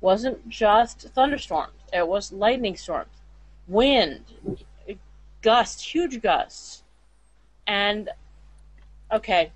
wasn't 0.01 0.49
just 0.49 1.09
thunderstorms, 1.14 1.72
it 1.93 2.07
was 2.07 2.32
lightning 2.32 2.76
storms, 2.76 3.11
wind, 3.66 4.20
gusts, 5.43 5.82
huge 5.82 6.22
gusts. 6.22 6.82
And 7.66 8.09
okay, 9.12 9.53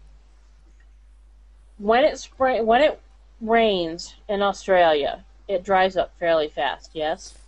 when 1.78 2.05
it 2.05 2.18
spring 2.18 2.66
when 2.66 2.83
it 2.83 3.01
rains 3.41 4.14
in 4.28 4.43
Australia, 4.43 5.24
it 5.49 5.64
dries 5.64 5.97
up 5.97 6.12
fairly 6.18 6.49
fast, 6.49 6.91
yes? 6.95 7.39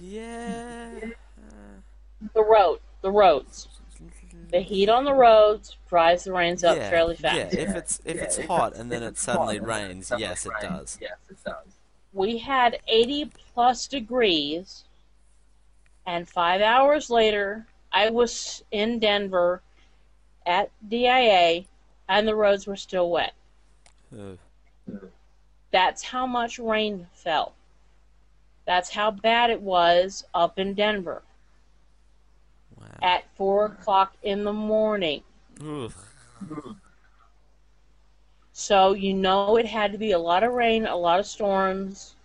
Yeah. 0.00 0.90
The 2.34 2.44
road, 2.44 2.80
the 3.02 3.10
roads. 3.10 3.68
The 4.50 4.60
heat 4.60 4.88
on 4.88 5.04
the 5.04 5.14
roads 5.14 5.76
dries 5.88 6.24
the 6.24 6.32
rains 6.32 6.64
up 6.64 6.76
yeah, 6.76 6.90
fairly 6.90 7.16
fast. 7.16 7.36
Yeah, 7.36 7.60
if 7.60 7.76
it's 7.76 8.00
if 8.04 8.16
it's 8.16 8.38
hot 8.46 8.76
and 8.76 8.90
then 8.90 9.02
it 9.02 9.16
suddenly 9.16 9.60
rains, 9.60 10.12
yes, 10.16 10.46
it 10.46 10.52
does. 10.60 10.98
Yes, 11.00 11.16
it 11.28 11.36
does. 11.44 11.66
we 12.12 12.38
had 12.38 12.78
80 12.88 13.30
plus 13.54 13.86
degrees, 13.86 14.84
and 16.06 16.28
five 16.28 16.60
hours 16.60 17.10
later, 17.10 17.66
I 17.92 18.10
was 18.10 18.64
in 18.72 18.98
Denver 18.98 19.62
at 20.46 20.70
DIA, 20.88 21.64
and 22.08 22.26
the 22.26 22.34
roads 22.34 22.66
were 22.66 22.76
still 22.76 23.10
wet. 23.10 23.34
Ugh. 24.12 24.38
That's 25.70 26.02
how 26.02 26.26
much 26.26 26.58
rain 26.58 27.06
fell. 27.12 27.54
That's 28.66 28.90
how 28.90 29.12
bad 29.12 29.50
it 29.50 29.60
was 29.60 30.24
up 30.34 30.58
in 30.58 30.74
Denver 30.74 31.22
Wow. 32.80 32.86
at 33.02 33.24
4 33.36 33.66
o'clock 33.66 34.14
in 34.22 34.44
the 34.44 34.52
morning. 34.52 35.22
So 38.52 38.92
you 38.94 39.14
know 39.14 39.56
it 39.56 39.66
had 39.66 39.92
to 39.92 39.98
be 39.98 40.12
a 40.12 40.18
lot 40.18 40.42
of 40.42 40.52
rain, 40.52 40.86
a 40.86 40.96
lot 40.96 41.20
of 41.20 41.26
storms. 41.26 42.16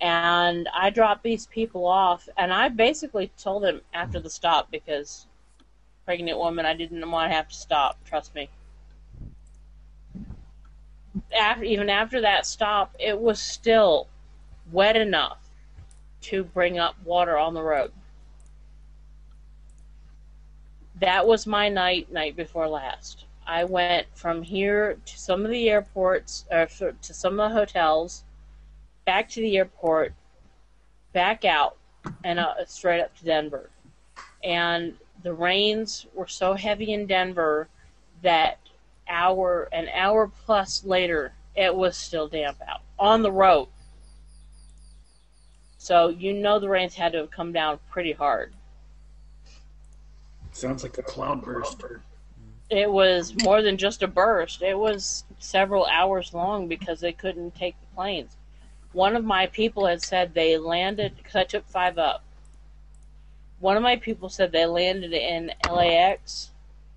And 0.00 0.68
I 0.72 0.90
dropped 0.90 1.24
these 1.24 1.46
people 1.46 1.84
off, 1.84 2.28
and 2.36 2.52
I 2.52 2.68
basically 2.68 3.32
told 3.36 3.64
them 3.64 3.80
after 3.92 4.20
the 4.20 4.30
stop 4.30 4.70
because 4.70 5.26
pregnant 6.04 6.38
woman, 6.38 6.64
I 6.64 6.74
didn't 6.74 7.10
want 7.10 7.30
to 7.30 7.36
have 7.36 7.48
to 7.48 7.54
stop. 7.54 7.98
Trust 8.04 8.34
me. 8.34 8.48
After, 11.38 11.64
even 11.64 11.90
after 11.90 12.20
that 12.20 12.46
stop, 12.46 12.94
it 12.98 13.18
was 13.18 13.40
still 13.40 14.06
wet 14.70 14.96
enough 14.96 15.38
to 16.22 16.44
bring 16.44 16.78
up 16.78 16.94
water 17.04 17.36
on 17.36 17.54
the 17.54 17.62
road. 17.62 17.92
That 21.00 21.26
was 21.26 21.46
my 21.46 21.68
night, 21.68 22.10
night 22.10 22.34
before 22.34 22.66
last. 22.66 23.24
I 23.46 23.64
went 23.64 24.06
from 24.14 24.42
here 24.42 24.98
to 25.04 25.18
some 25.18 25.44
of 25.44 25.50
the 25.50 25.70
airports, 25.70 26.44
or 26.50 26.66
to 26.66 27.14
some 27.14 27.38
of 27.38 27.50
the 27.50 27.54
hotels, 27.54 28.24
back 29.04 29.28
to 29.30 29.40
the 29.40 29.56
airport, 29.56 30.12
back 31.12 31.44
out, 31.44 31.76
and 32.24 32.38
uh, 32.38 32.64
straight 32.66 33.00
up 33.00 33.16
to 33.18 33.24
Denver. 33.24 33.70
And 34.42 34.94
the 35.22 35.32
rains 35.32 36.06
were 36.14 36.26
so 36.26 36.54
heavy 36.54 36.92
in 36.92 37.06
Denver 37.06 37.68
that 38.22 38.58
hour, 39.08 39.68
an 39.72 39.88
hour 39.94 40.30
plus 40.44 40.84
later, 40.84 41.32
it 41.56 41.74
was 41.74 41.96
still 41.96 42.28
damp 42.28 42.58
out 42.66 42.82
on 42.98 43.22
the 43.22 43.32
road. 43.32 43.68
So 45.78 46.08
you 46.08 46.32
know 46.32 46.58
the 46.58 46.68
rains 46.68 46.94
had 46.94 47.12
to 47.12 47.18
have 47.18 47.30
come 47.30 47.52
down 47.52 47.78
pretty 47.90 48.12
hard. 48.12 48.52
Sounds 50.58 50.82
like 50.82 50.98
a 50.98 51.04
cloudburst. 51.04 51.84
it 52.68 52.90
was 52.90 53.32
more 53.44 53.62
than 53.62 53.76
just 53.76 54.02
a 54.02 54.08
burst. 54.08 54.60
It 54.60 54.76
was 54.76 55.22
several 55.38 55.86
hours 55.86 56.34
long 56.34 56.66
because 56.66 56.98
they 56.98 57.12
couldn't 57.12 57.54
take 57.54 57.76
the 57.78 57.94
planes. 57.94 58.36
One 58.92 59.14
of 59.14 59.24
my 59.24 59.46
people 59.46 59.86
had 59.86 60.02
said 60.02 60.34
they 60.34 60.58
landed 60.58 61.16
because 61.16 61.36
I 61.36 61.44
took 61.44 61.64
five 61.68 61.96
up. 61.96 62.24
One 63.60 63.76
of 63.76 63.84
my 63.84 63.94
people 63.94 64.28
said 64.28 64.50
they 64.50 64.66
landed 64.66 65.12
in 65.12 65.52
LAX, 65.70 66.50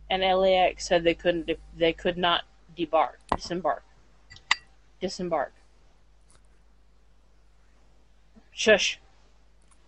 and 0.09 0.23
LAX 0.23 0.87
said 0.87 1.03
they 1.03 1.13
couldn't. 1.13 1.47
They 1.77 1.93
could 1.93 2.17
not 2.17 2.45
debark, 2.75 3.19
disembark, 3.35 3.83
disembark. 4.99 5.53
Shush. 8.51 8.99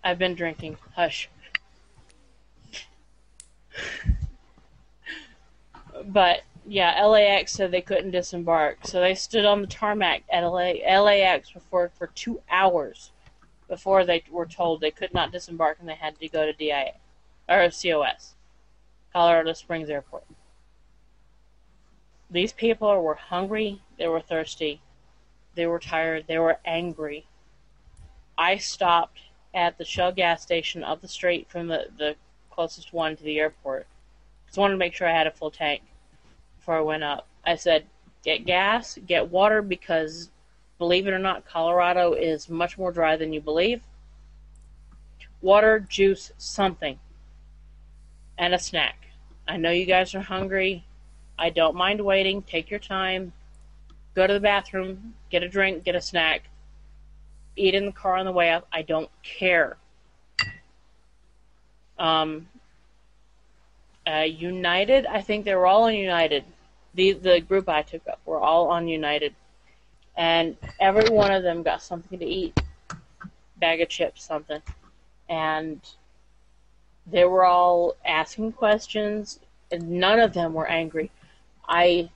I've 0.03 0.19
been 0.19 0.35
drinking. 0.35 0.77
Hush. 0.95 1.27
But 6.05 6.41
yeah, 6.65 7.05
LAX 7.05 7.51
said 7.51 7.71
they 7.71 7.81
couldn't 7.81 8.11
disembark, 8.11 8.85
so 8.85 9.01
they 9.01 9.15
stood 9.15 9.45
on 9.45 9.61
the 9.61 9.67
tarmac 9.67 10.23
at 10.31 10.41
LA, 10.41 10.73
LAX 11.01 11.51
before 11.51 11.91
for 11.97 12.07
two 12.07 12.41
hours 12.49 13.11
before 13.67 14.05
they 14.05 14.23
were 14.29 14.45
told 14.45 14.79
they 14.79 14.91
could 14.91 15.13
not 15.13 15.31
disembark 15.31 15.77
and 15.79 15.89
they 15.89 15.95
had 15.95 16.19
to 16.19 16.27
go 16.27 16.45
to 16.45 16.53
DIA 16.53 16.93
or 17.49 17.69
COS, 17.69 18.35
Colorado 19.11 19.53
Springs 19.53 19.89
Airport. 19.89 20.25
These 22.29 22.53
people 22.53 23.01
were 23.01 23.15
hungry, 23.15 23.81
they 23.97 24.07
were 24.07 24.21
thirsty, 24.21 24.81
they 25.55 25.67
were 25.67 25.79
tired, 25.79 26.25
they 26.27 26.39
were 26.39 26.59
angry. 26.65 27.25
I 28.37 28.57
stopped 28.57 29.19
at 29.53 29.77
the 29.77 29.85
Shell 29.85 30.13
gas 30.13 30.41
station 30.41 30.83
up 30.83 31.01
the 31.01 31.07
street 31.07 31.47
from 31.49 31.67
the, 31.67 31.87
the 31.95 32.15
closest 32.53 32.93
one 32.93 33.15
to 33.15 33.23
the 33.23 33.39
airport. 33.39 33.87
Just 34.45 34.57
wanted 34.57 34.73
to 34.73 34.79
make 34.79 34.93
sure 34.93 35.07
I 35.07 35.17
had 35.17 35.27
a 35.27 35.31
full 35.31 35.51
tank 35.51 35.81
before 36.57 36.77
I 36.77 36.81
went 36.81 37.03
up. 37.03 37.27
I 37.45 37.55
said, 37.55 37.85
get 38.23 38.45
gas, 38.45 38.97
get 39.05 39.29
water, 39.29 39.61
because 39.61 40.29
believe 40.77 41.07
it 41.07 41.13
or 41.13 41.19
not, 41.19 41.45
Colorado 41.45 42.13
is 42.13 42.49
much 42.49 42.77
more 42.77 42.91
dry 42.91 43.15
than 43.15 43.33
you 43.33 43.41
believe. 43.41 43.81
Water, 45.41 45.79
juice, 45.79 46.31
something, 46.37 46.99
and 48.37 48.53
a 48.53 48.59
snack. 48.59 49.07
I 49.47 49.57
know 49.57 49.71
you 49.71 49.85
guys 49.85 50.15
are 50.15 50.21
hungry. 50.21 50.85
I 51.37 51.49
don't 51.49 51.75
mind 51.75 51.99
waiting. 51.99 52.41
Take 52.41 52.69
your 52.69 52.79
time. 52.79 53.33
Go 54.15 54.27
to 54.27 54.33
the 54.33 54.39
bathroom, 54.39 55.15
get 55.31 55.41
a 55.41 55.49
drink, 55.49 55.83
get 55.83 55.95
a 55.95 56.01
snack, 56.01 56.43
eat 57.55 57.73
in 57.73 57.87
the 57.87 57.91
car 57.91 58.15
on 58.15 58.25
the 58.25 58.31
way 58.31 58.51
up. 58.51 58.67
I 58.71 58.83
don't 58.83 59.09
care. 59.23 59.77
Um, 62.03 62.49
uh, 64.05 64.25
United, 64.27 65.05
I 65.05 65.21
think 65.21 65.45
they 65.45 65.55
were 65.55 65.65
all 65.65 65.83
on 65.83 65.95
United. 65.95 66.43
The 66.95 67.13
the 67.13 67.39
group 67.39 67.69
I 67.69 67.81
took 67.81 68.05
up 68.07 68.19
were 68.25 68.41
all 68.41 68.67
on 68.67 68.89
United, 68.89 69.33
and 70.17 70.57
every 70.81 71.09
one 71.09 71.31
of 71.31 71.43
them 71.43 71.63
got 71.63 71.81
something 71.81 72.19
to 72.19 72.25
eat, 72.25 72.59
bag 73.57 73.81
of 73.81 73.87
chips, 73.87 74.25
something, 74.25 74.61
and 75.29 75.79
they 77.07 77.23
were 77.23 77.45
all 77.45 77.95
asking 78.05 78.51
questions, 78.51 79.39
and 79.71 79.89
none 79.89 80.19
of 80.19 80.33
them 80.33 80.53
were 80.53 80.67
angry. 80.67 81.09
I 81.69 82.09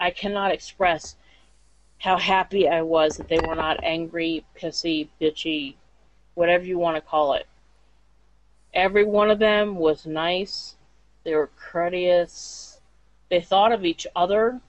I 0.00 0.10
cannot 0.10 0.52
express 0.52 1.16
how 1.98 2.16
happy 2.16 2.68
I 2.68 2.82
was 2.82 3.16
that 3.16 3.28
they 3.28 3.38
were 3.38 3.54
not 3.56 3.82
angry, 3.84 4.44
pissy, 4.60 5.08
bitchy, 5.20 5.74
whatever 6.34 6.64
you 6.64 6.78
want 6.78 6.96
to 6.96 7.00
call 7.00 7.34
it. 7.34 7.46
Every 8.74 9.04
one 9.04 9.30
of 9.30 9.38
them 9.38 9.76
was 9.76 10.06
nice. 10.06 10.76
They 11.24 11.34
were 11.34 11.50
courteous. 11.58 12.80
They 13.28 13.40
thought 13.40 13.72
of 13.72 13.84
each 13.84 14.06
other. 14.14 14.60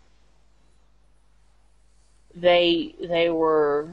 They 2.36 2.96
they 3.02 3.30
were 3.30 3.90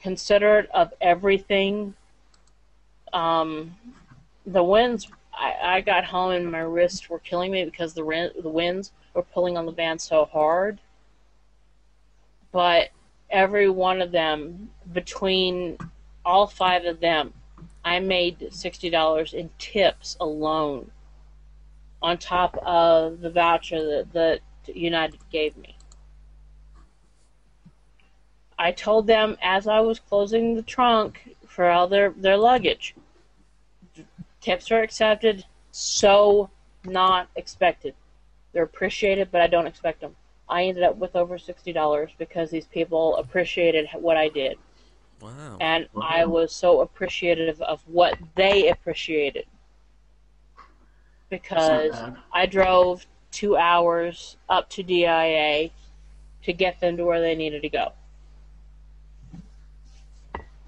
considerate 0.00 0.68
of 0.70 0.92
everything. 1.00 1.94
Um, 3.12 3.76
the 4.44 4.62
winds. 4.62 5.08
I, 5.32 5.54
I 5.62 5.80
got 5.82 6.04
home 6.04 6.32
and 6.32 6.50
my 6.50 6.60
wrists 6.60 7.10
were 7.10 7.18
killing 7.18 7.52
me 7.52 7.64
because 7.64 7.92
the 7.92 8.32
the 8.40 8.48
winds 8.48 8.92
were 9.14 9.22
pulling 9.22 9.56
on 9.56 9.66
the 9.66 9.72
van 9.72 9.98
so 9.98 10.24
hard. 10.24 10.78
But 12.52 12.88
every 13.30 13.68
one 13.68 14.00
of 14.00 14.12
them, 14.12 14.70
between 14.92 15.76
all 16.24 16.46
five 16.46 16.84
of 16.84 17.00
them, 17.00 17.34
I 17.86 18.00
made 18.00 18.52
sixty 18.52 18.90
dollars 18.90 19.32
in 19.32 19.48
tips 19.58 20.16
alone, 20.18 20.90
on 22.02 22.18
top 22.18 22.56
of 22.66 23.20
the 23.20 23.30
voucher 23.30 23.80
that, 23.80 24.12
that 24.12 24.40
United 24.76 25.20
gave 25.30 25.56
me. 25.56 25.76
I 28.58 28.72
told 28.72 29.06
them 29.06 29.36
as 29.40 29.68
I 29.68 29.78
was 29.78 30.00
closing 30.00 30.56
the 30.56 30.62
trunk 30.62 31.36
for 31.46 31.70
all 31.70 31.86
their, 31.86 32.10
their 32.10 32.36
luggage, 32.36 32.96
tips 34.40 34.72
are 34.72 34.82
accepted, 34.82 35.44
so 35.70 36.50
not 36.84 37.28
expected. 37.36 37.94
They're 38.52 38.64
appreciated, 38.64 39.28
but 39.30 39.42
I 39.42 39.46
don't 39.46 39.68
expect 39.68 40.00
them. 40.00 40.16
I 40.48 40.64
ended 40.64 40.82
up 40.82 40.96
with 40.96 41.14
over 41.14 41.38
sixty 41.38 41.72
dollars 41.72 42.10
because 42.18 42.50
these 42.50 42.66
people 42.66 43.16
appreciated 43.16 43.88
what 43.92 44.16
I 44.16 44.28
did 44.28 44.58
Wow. 45.20 45.56
and 45.60 45.88
I 46.00 46.26
was 46.26 46.52
so 46.54 46.80
appreciative 46.80 47.60
of 47.62 47.80
what 47.86 48.18
they 48.34 48.68
appreciated 48.68 49.46
because 51.30 51.90
That's 51.92 52.02
not 52.02 52.14
bad. 52.14 52.22
I 52.32 52.46
drove 52.46 53.06
two 53.30 53.56
hours 53.56 54.36
up 54.48 54.68
to 54.70 54.82
DIA 54.82 55.70
to 56.42 56.52
get 56.52 56.80
them 56.80 56.96
to 56.96 57.04
where 57.04 57.20
they 57.20 57.34
needed 57.34 57.62
to 57.62 57.68
go. 57.68 57.92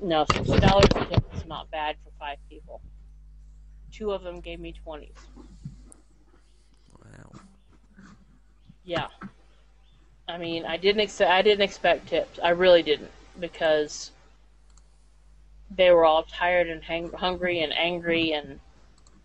No, 0.00 0.24
sixty 0.32 0.58
dollars 0.58 0.86
a 0.94 1.04
tip 1.06 1.24
is 1.34 1.46
not 1.46 1.70
bad 1.70 1.96
for 2.04 2.10
five 2.18 2.38
people. 2.48 2.80
Two 3.92 4.12
of 4.12 4.22
them 4.22 4.40
gave 4.40 4.60
me 4.60 4.72
twenties. 4.72 5.16
Wow. 7.04 7.32
Yeah. 8.84 9.08
I 10.28 10.38
mean, 10.38 10.64
I 10.66 10.76
didn't 10.76 11.00
expect 11.00 11.30
I 11.30 11.42
didn't 11.42 11.62
expect 11.62 12.08
tips. 12.08 12.38
I 12.42 12.50
really 12.50 12.82
didn't 12.82 13.10
because 13.40 14.10
they 15.70 15.90
were 15.90 16.04
all 16.04 16.22
tired 16.24 16.68
and 16.68 16.82
hang- 16.84 17.12
hungry 17.12 17.60
and 17.62 17.72
angry 17.74 18.32
and 18.32 18.60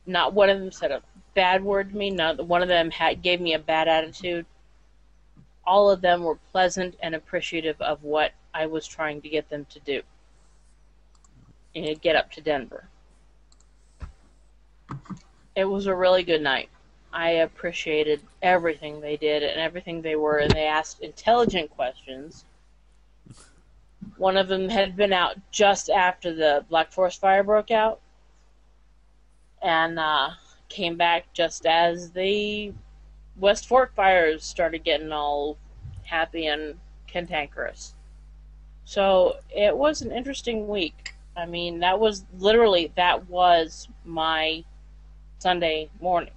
not 0.06 0.34
one 0.34 0.50
of 0.50 0.60
them 0.60 0.72
said 0.72 0.92
a 0.92 1.02
bad 1.34 1.64
word 1.64 1.92
to 1.92 1.98
me. 1.98 2.10
Not 2.12 2.46
one 2.48 2.62
of 2.62 2.68
them 2.68 2.92
had 2.92 3.22
gave 3.22 3.42
me 3.42 3.54
a 3.54 3.60
bad 3.60 3.88
attitude. 3.88 4.46
All 5.66 5.90
of 5.90 6.02
them 6.02 6.24
were 6.24 6.36
pleasant 6.52 6.96
and 7.02 7.16
appreciative 7.16 7.82
of 7.82 8.04
what 8.04 8.34
I 8.54 8.66
was 8.68 8.88
trying 8.88 9.22
to 9.22 9.30
get 9.30 9.50
them 9.50 9.66
to 9.70 9.80
do. 9.80 10.04
and 11.76 12.02
get 12.02 12.16
up 12.16 12.32
to 12.32 12.42
Denver. 12.42 12.88
It 15.56 15.66
was 15.66 15.88
a 15.88 15.96
really 15.96 16.24
good 16.24 16.42
night. 16.42 16.70
I 17.14 17.30
appreciated 17.32 18.22
everything 18.42 19.02
they 19.02 19.18
did 19.18 19.44
and 19.44 19.60
everything 19.60 20.02
they 20.02 20.16
were, 20.16 20.38
and 20.38 20.52
they 20.52 20.66
asked 20.66 21.02
intelligent 21.02 21.72
questions. 21.72 22.46
One 24.18 24.38
of 24.38 24.48
them 24.48 24.70
had 24.70 24.96
been 24.96 25.14
out 25.14 25.36
just 25.52 25.90
after 25.90 26.34
the 26.34 26.66
Black 26.70 26.92
Forest 26.92 27.20
fire 27.20 27.44
broke 27.44 27.72
out, 27.72 28.00
and 29.62 30.00
uh, 30.00 30.32
came 30.70 30.98
back 30.98 31.32
just 31.34 31.66
as 31.66 32.12
the 32.12 32.74
West 33.38 33.68
Fork 33.68 33.96
fires 33.96 34.44
started 34.44 34.84
getting 34.84 35.12
all 35.12 35.58
happy 36.04 36.48
and 36.48 36.80
cantankerous. 37.08 37.96
So 38.86 39.38
it 39.50 39.76
was 39.76 40.02
an 40.02 40.12
interesting 40.12 40.68
week. 40.68 41.16
I 41.36 41.46
mean, 41.46 41.80
that 41.80 42.00
was 42.00 42.26
literally 42.38 42.92
that 42.96 43.30
was 43.30 43.88
my 44.06 44.64
Sunday 45.40 45.90
morning. 46.00 46.34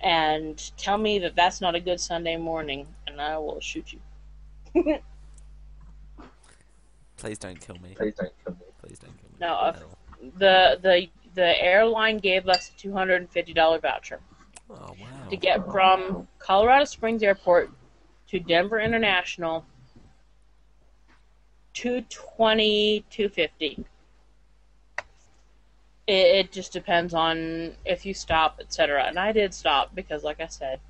And 0.00 0.58
tell 0.76 0.98
me 0.98 1.18
that 1.20 1.36
that's 1.36 1.60
not 1.60 1.74
a 1.74 1.80
good 1.80 2.00
Sunday 2.00 2.36
morning, 2.36 2.86
and 3.06 3.20
I 3.20 3.36
will 3.38 3.60
shoot 3.60 3.92
you. 3.92 4.00
Please 7.16 7.38
don't 7.38 7.60
kill 7.60 7.76
me. 7.76 7.94
Please 7.96 8.14
don't 8.14 8.32
kill 8.44 8.54
me. 8.54 8.60
Please 8.82 8.98
don't 8.98 9.16
kill 9.20 9.28
me. 9.30 9.36
No, 9.40 9.54
uh, 9.54 9.76
the 10.38 10.78
the 10.82 11.08
the 11.34 11.62
airline 11.62 12.18
gave 12.18 12.48
us 12.48 12.70
a 12.70 12.78
two 12.80 12.92
hundred 12.92 13.16
and 13.16 13.30
fifty 13.30 13.52
dollar 13.52 13.78
voucher 13.78 14.20
Oh 14.70 14.94
wow. 15.00 15.28
to 15.28 15.36
get 15.36 15.64
from 15.70 16.26
Colorado 16.38 16.84
Springs 16.84 17.22
Airport 17.22 17.70
to 18.28 18.40
Denver 18.40 18.80
International. 18.80 19.64
Two 21.74 22.02
twenty, 22.08 23.04
two 23.10 23.28
fifty. 23.28 23.84
It, 26.06 26.12
it 26.12 26.52
just 26.52 26.72
depends 26.72 27.14
on 27.14 27.74
if 27.84 28.04
you 28.06 28.14
stop, 28.14 28.58
etc. 28.60 29.04
And 29.04 29.18
I 29.18 29.32
did 29.32 29.52
stop 29.54 29.94
because, 29.94 30.24
like 30.24 30.40
I 30.40 30.46
said, 30.46 30.80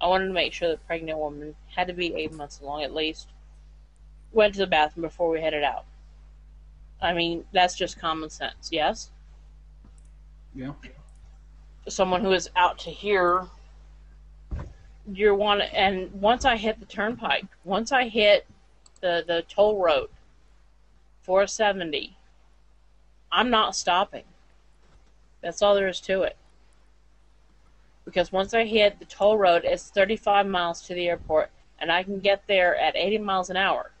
I 0.00 0.06
wanted 0.08 0.26
to 0.26 0.32
make 0.32 0.52
sure 0.52 0.68
the 0.68 0.76
pregnant 0.76 1.18
woman 1.18 1.54
had 1.74 1.86
to 1.88 1.94
be 1.94 2.14
eight 2.14 2.32
months 2.32 2.60
along 2.60 2.82
at 2.82 2.94
least. 2.94 3.28
Went 4.32 4.54
to 4.54 4.60
the 4.60 4.66
bathroom 4.66 5.02
before 5.02 5.30
we 5.30 5.40
headed 5.40 5.62
out. 5.62 5.84
I 7.00 7.12
mean, 7.12 7.44
that's 7.52 7.74
just 7.74 7.98
common 7.98 8.30
sense, 8.30 8.70
yes? 8.72 9.10
Yeah. 10.54 10.72
someone 11.88 12.20
who 12.22 12.32
is 12.32 12.48
out 12.56 12.78
to 12.80 12.90
here 12.90 13.46
you're 15.12 15.34
one 15.34 15.60
and 15.60 16.10
once 16.12 16.44
i 16.44 16.56
hit 16.56 16.80
the 16.80 16.86
turnpike 16.86 17.44
once 17.64 17.92
i 17.92 18.08
hit 18.08 18.46
the 19.00 19.24
the 19.26 19.44
toll 19.48 19.82
road 19.82 20.08
470 21.22 22.16
i'm 23.30 23.50
not 23.50 23.76
stopping 23.76 24.24
that's 25.42 25.60
all 25.60 25.74
there 25.74 25.88
is 25.88 26.00
to 26.00 26.22
it 26.22 26.36
because 28.04 28.32
once 28.32 28.54
i 28.54 28.64
hit 28.64 28.98
the 28.98 29.04
toll 29.04 29.38
road 29.38 29.62
it's 29.64 29.90
35 29.90 30.46
miles 30.46 30.82
to 30.82 30.94
the 30.94 31.08
airport 31.08 31.50
and 31.78 31.90
i 31.90 32.02
can 32.02 32.20
get 32.20 32.42
there 32.46 32.76
at 32.76 32.96
80 32.96 33.18
miles 33.18 33.50
an 33.50 33.56
hour 33.56 33.92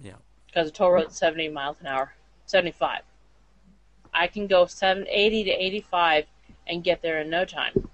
Yeah. 0.00 0.16
because 0.46 0.68
the 0.68 0.76
toll 0.76 0.92
road's 0.92 1.16
70 1.16 1.48
miles 1.48 1.76
an 1.80 1.86
hour 1.86 2.12
75 2.46 3.00
i 4.14 4.26
can 4.26 4.46
go 4.46 4.66
7 4.66 5.06
80 5.08 5.44
to 5.44 5.50
85 5.50 6.26
and 6.66 6.84
get 6.84 7.02
there 7.02 7.20
in 7.20 7.30
no 7.30 7.44
time. 7.44 7.88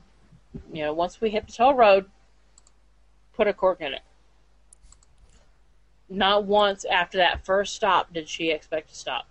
You 0.72 0.84
know, 0.84 0.92
once 0.92 1.20
we 1.20 1.30
hit 1.30 1.46
the 1.46 1.52
toll 1.52 1.74
road, 1.74 2.06
put 3.34 3.48
a 3.48 3.52
cork 3.52 3.80
in 3.80 3.92
it. 3.92 4.02
Not 6.08 6.44
once 6.44 6.84
after 6.84 7.18
that 7.18 7.44
first 7.44 7.74
stop 7.74 8.12
did 8.12 8.28
she 8.28 8.50
expect 8.50 8.88
to 8.90 8.94
stop. 8.94 9.26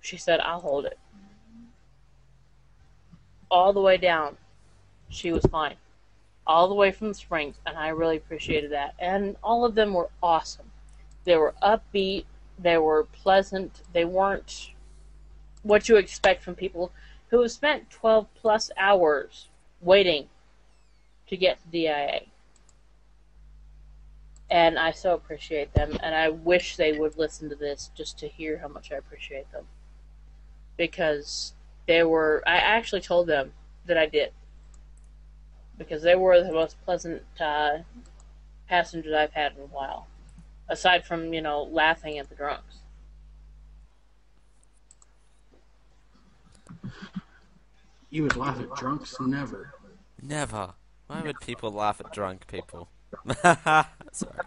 She 0.00 0.16
said, 0.16 0.40
I'll 0.40 0.60
hold 0.60 0.84
it. 0.84 0.98
All 3.52 3.74
the 3.74 3.82
way 3.82 3.98
down, 3.98 4.38
she 5.10 5.30
was 5.30 5.44
fine. 5.44 5.74
All 6.46 6.68
the 6.68 6.74
way 6.74 6.90
from 6.90 7.08
the 7.08 7.14
springs, 7.14 7.56
and 7.66 7.76
I 7.76 7.88
really 7.88 8.16
appreciated 8.16 8.72
that. 8.72 8.94
And 8.98 9.36
all 9.44 9.66
of 9.66 9.74
them 9.74 9.92
were 9.92 10.08
awesome. 10.22 10.70
They 11.24 11.36
were 11.36 11.54
upbeat, 11.62 12.24
they 12.58 12.78
were 12.78 13.04
pleasant, 13.04 13.82
they 13.92 14.06
weren't 14.06 14.70
what 15.62 15.86
you 15.86 15.96
expect 15.96 16.42
from 16.42 16.54
people 16.54 16.92
who 17.28 17.42
have 17.42 17.52
spent 17.52 17.90
12 17.90 18.26
plus 18.34 18.70
hours 18.78 19.48
waiting 19.82 20.28
to 21.28 21.36
get 21.36 21.58
to 21.60 21.68
DIA. 21.68 22.22
And 24.50 24.78
I 24.78 24.92
so 24.92 25.12
appreciate 25.12 25.74
them, 25.74 25.98
and 26.02 26.14
I 26.14 26.30
wish 26.30 26.76
they 26.76 26.92
would 26.92 27.18
listen 27.18 27.50
to 27.50 27.54
this 27.54 27.90
just 27.94 28.18
to 28.20 28.28
hear 28.28 28.58
how 28.58 28.68
much 28.68 28.90
I 28.90 28.96
appreciate 28.96 29.52
them. 29.52 29.66
Because 30.78 31.52
they 31.86 32.02
were, 32.02 32.42
I 32.46 32.56
actually 32.56 33.00
told 33.00 33.26
them 33.26 33.52
that 33.86 33.98
I 33.98 34.06
did. 34.06 34.32
Because 35.78 36.02
they 36.02 36.14
were 36.14 36.42
the 36.42 36.52
most 36.52 36.76
pleasant 36.84 37.22
uh, 37.40 37.78
passengers 38.68 39.12
I've 39.12 39.32
had 39.32 39.52
in 39.56 39.62
a 39.62 39.66
while. 39.66 40.06
Aside 40.68 41.04
from, 41.04 41.34
you 41.34 41.42
know, 41.42 41.62
laughing 41.64 42.18
at 42.18 42.28
the 42.28 42.34
drunks. 42.34 42.76
You 48.10 48.24
would 48.24 48.36
laugh 48.36 48.60
at 48.60 48.74
drunks? 48.76 49.16
Never. 49.20 49.74
Never. 50.20 50.74
Why 51.06 51.22
would 51.22 51.40
people 51.40 51.72
laugh 51.72 52.00
at 52.00 52.12
drunk 52.12 52.46
people? 52.46 52.88
Sorry. 54.12 54.40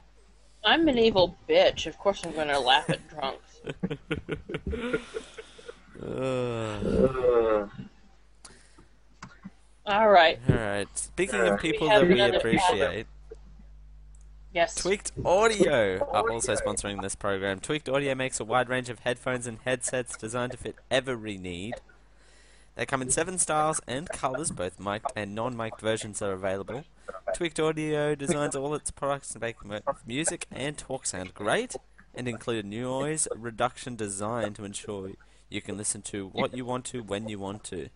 I'm 0.64 0.88
an 0.88 0.98
evil 0.98 1.38
bitch. 1.48 1.86
Of 1.86 1.98
course 1.98 2.24
I'm 2.26 2.34
going 2.34 2.48
to 2.48 2.60
laugh 2.60 2.90
at 2.90 3.00
drunks. 3.10 3.62
Ugh. 6.02 7.70
All 9.86 10.10
right. 10.10 10.40
Alright. 10.50 10.88
Speaking 10.98 11.40
of 11.42 11.60
people 11.60 11.90
have 11.90 12.02
that 12.02 12.08
we 12.08 12.20
another 12.20 12.38
appreciate, 12.38 13.08
Yes. 14.56 14.74
Tweaked 14.74 15.12
Audio 15.26 16.00
oh, 16.02 16.12
are 16.14 16.32
also 16.32 16.56
sponsoring 16.56 17.02
this 17.02 17.14
program. 17.14 17.60
Tweaked 17.60 17.90
Audio 17.90 18.16
makes 18.16 18.40
a 18.40 18.46
wide 18.46 18.70
range 18.70 18.88
of 18.88 19.00
headphones 19.00 19.48
and 19.48 19.58
headsets 19.66 20.16
designed 20.16 20.54
to 20.54 20.58
fit 20.58 20.78
every 20.90 21.38
need. 21.38 21.74
They 22.76 22.86
come 22.86 23.02
in 23.02 23.10
seven 23.10 23.38
styles 23.38 23.82
and 23.86 24.08
colors, 24.08 24.52
both 24.52 24.80
mic'd 24.80 25.12
and 25.14 25.36
non-mic'd 25.36 25.82
versions 25.82 26.22
are 26.22 26.32
available. 26.32 26.86
Tweaked 27.34 27.60
Audio 27.60 28.16
designs 28.16 28.56
all 28.56 28.74
its 28.76 28.92
products 28.92 29.34
to 29.34 29.40
make 29.40 29.58
music 30.08 30.46
and 30.54 30.78
talk 30.78 31.06
sound 31.06 31.34
great, 31.34 31.76
and 32.14 32.26
include 32.26 32.64
a 32.64 32.68
noise 32.68 33.28
reduction 33.36 33.98
design 33.98 34.54
to 34.54 34.64
ensure 34.64 35.10
you 35.56 35.62
can 35.62 35.78
listen 35.78 36.02
to 36.04 36.28
what 36.28 36.56
you 36.56 36.66
want 36.66 36.86
to 36.86 37.02
when 37.02 37.28
you 37.28 37.40
want 37.40 37.64
to. 37.66 37.90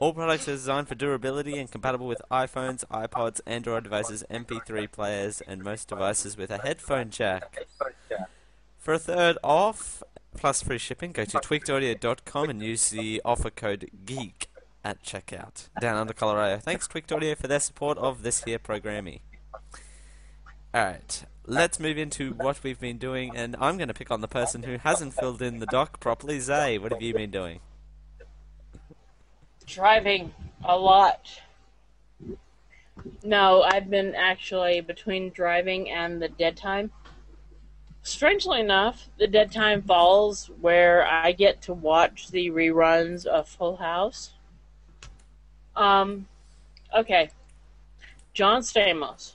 All 0.00 0.12
products 0.12 0.48
are 0.48 0.52
designed 0.52 0.88
for 0.88 0.96
durability 0.96 1.56
and 1.56 1.70
compatible 1.70 2.08
with 2.08 2.20
iPhones, 2.30 2.84
iPods, 2.88 3.40
Android 3.46 3.84
devices, 3.84 4.24
MP3 4.28 4.90
players, 4.90 5.40
and 5.40 5.62
most 5.62 5.88
devices 5.88 6.36
with 6.36 6.50
a 6.50 6.58
headphone 6.58 7.10
jack. 7.10 7.66
For 8.76 8.94
a 8.94 8.98
third 8.98 9.38
off 9.42 10.02
plus 10.36 10.62
free 10.62 10.78
shipping, 10.78 11.12
go 11.12 11.24
to 11.24 11.38
tweakedaudio.com 11.38 12.50
and 12.50 12.62
use 12.62 12.90
the 12.90 13.22
offer 13.24 13.50
code 13.50 13.88
GEEK 14.04 14.48
at 14.84 15.02
checkout. 15.02 15.68
Down 15.80 15.96
under 15.96 16.12
Colorado. 16.12 16.58
Thanks 16.58 16.86
Tweaked 16.88 17.12
Audio 17.12 17.34
for 17.36 17.46
their 17.46 17.60
support 17.60 17.96
of 17.98 18.22
this 18.22 18.44
here 18.44 18.58
programming. 18.58 19.20
Alright, 20.74 21.24
let's 21.46 21.78
move 21.78 21.98
into 21.98 22.32
what 22.32 22.62
we've 22.62 22.80
been 22.80 22.98
doing, 22.98 23.36
and 23.36 23.56
I'm 23.60 23.76
going 23.76 23.88
to 23.88 23.94
pick 23.94 24.10
on 24.10 24.20
the 24.20 24.28
person 24.28 24.62
who 24.62 24.78
hasn't 24.78 25.14
filled 25.14 25.42
in 25.42 25.58
the 25.58 25.66
doc 25.66 26.00
properly. 26.00 26.40
Zay, 26.40 26.78
what 26.78 26.92
have 26.92 27.02
you 27.02 27.14
been 27.14 27.30
doing? 27.30 27.60
Driving 29.66 30.32
a 30.64 30.78
lot. 30.78 31.28
No, 33.22 33.62
I've 33.62 33.90
been 33.90 34.14
actually 34.14 34.80
between 34.80 35.30
driving 35.30 35.90
and 35.90 36.20
the 36.20 36.28
dead 36.28 36.56
time. 36.56 36.90
Strangely 38.02 38.60
enough, 38.60 39.08
the 39.18 39.26
dead 39.26 39.50
time 39.50 39.82
falls 39.82 40.50
where 40.60 41.06
I 41.06 41.32
get 41.32 41.62
to 41.62 41.74
watch 41.74 42.28
the 42.28 42.50
reruns 42.50 43.24
of 43.24 43.48
Full 43.48 43.76
House. 43.76 44.32
Um, 45.74 46.26
okay. 46.94 47.30
John 48.34 48.62
Stamos. 48.62 49.32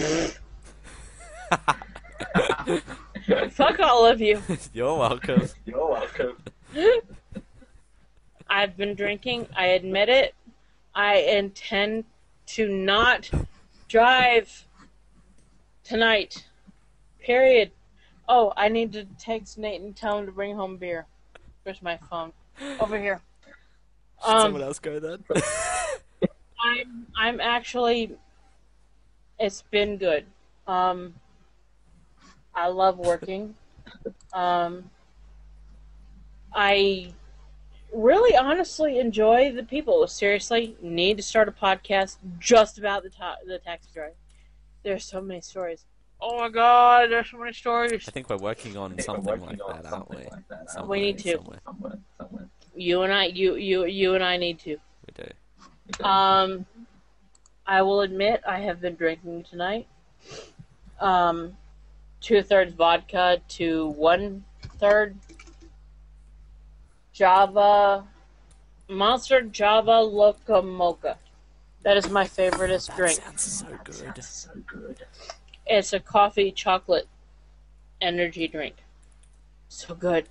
Fuck 3.50 3.80
all 3.80 4.06
of 4.06 4.20
you. 4.20 4.40
You're 4.72 4.96
welcome. 4.96 5.42
You're 5.64 5.88
welcome. 5.88 6.36
I've 8.48 8.76
been 8.76 8.94
drinking. 8.94 9.48
I 9.56 9.66
admit 9.66 10.08
it. 10.08 10.34
I 10.94 11.16
intend 11.16 12.04
to 12.46 12.68
not 12.68 13.30
drive 13.88 14.66
tonight. 15.84 16.44
Period. 17.20 17.70
Oh, 18.28 18.52
I 18.56 18.68
need 18.68 18.92
to 18.94 19.04
text 19.18 19.58
Nate 19.58 19.80
and 19.80 19.94
tell 19.94 20.18
him 20.18 20.26
to 20.26 20.32
bring 20.32 20.56
home 20.56 20.76
beer. 20.76 21.06
Where's 21.62 21.82
my 21.82 21.98
phone? 22.08 22.32
Over 22.80 22.98
here. 22.98 23.20
Should 24.24 24.34
um, 24.34 24.42
someone 24.42 24.62
else 24.62 24.78
go 24.78 24.98
then? 24.98 25.24
I'm 26.62 27.06
I'm 27.16 27.40
actually 27.40 28.16
it's 29.40 29.62
been 29.62 29.96
good. 29.96 30.26
Um 30.66 31.14
I 32.54 32.68
love 32.68 32.98
working. 32.98 33.54
Um 34.32 34.90
I 36.52 37.12
really 37.92 38.36
honestly 38.36 38.98
enjoy 38.98 39.52
the 39.52 39.62
people. 39.62 40.06
Seriously, 40.06 40.76
need 40.82 41.16
to 41.16 41.22
start 41.22 41.48
a 41.48 41.52
podcast 41.52 42.16
just 42.38 42.78
about 42.78 43.02
the 43.02 43.10
ta- 43.10 43.36
the 43.46 43.58
taxi 43.58 43.88
drive. 43.94 44.14
There's 44.82 45.04
so 45.04 45.20
many 45.20 45.40
stories. 45.40 45.84
Oh 46.22 46.38
my 46.38 46.48
god, 46.50 47.10
there's 47.10 47.30
so 47.30 47.38
many 47.38 47.52
stories. 47.52 48.06
I 48.06 48.10
think 48.10 48.28
we're 48.28 48.36
working 48.36 48.76
on 48.76 48.98
something 49.00 49.40
like 49.40 49.58
that, 49.58 49.92
aren't 49.92 50.10
we? 50.10 50.26
Somewhere, 50.66 50.88
We 50.88 51.00
need 51.00 51.18
to. 51.20 51.38
Somewhere. 51.66 51.98
You 52.74 53.02
and 53.02 53.12
I 53.12 53.26
you 53.26 53.56
you 53.56 53.86
you 53.86 54.14
and 54.14 54.24
I 54.24 54.36
need 54.36 54.58
to. 54.60 54.76
We 55.06 55.24
do. 55.24 56.04
Um, 56.04 56.66
I 57.70 57.82
will 57.82 58.00
admit 58.00 58.42
I 58.44 58.58
have 58.58 58.80
been 58.80 58.96
drinking 58.96 59.44
tonight. 59.44 59.86
Um, 60.98 61.56
two 62.20 62.42
thirds 62.42 62.74
vodka 62.74 63.40
to 63.50 63.90
one 63.90 64.42
third 64.80 65.16
Java 67.12 68.04
Monster 68.88 69.42
Java 69.42 70.00
Loca 70.00 70.60
Moca. 70.60 71.14
That 71.84 71.96
is 71.96 72.10
my 72.10 72.24
favoriteest 72.24 72.88
That 72.88 72.96
drink. 72.96 73.20
sounds 73.20 73.42
so 74.26 74.52
good. 74.66 75.06
It's 75.64 75.92
a 75.92 76.00
coffee 76.00 76.50
chocolate 76.50 77.06
energy 78.00 78.48
drink. 78.48 78.74
So 79.68 79.94
good. 79.94 80.28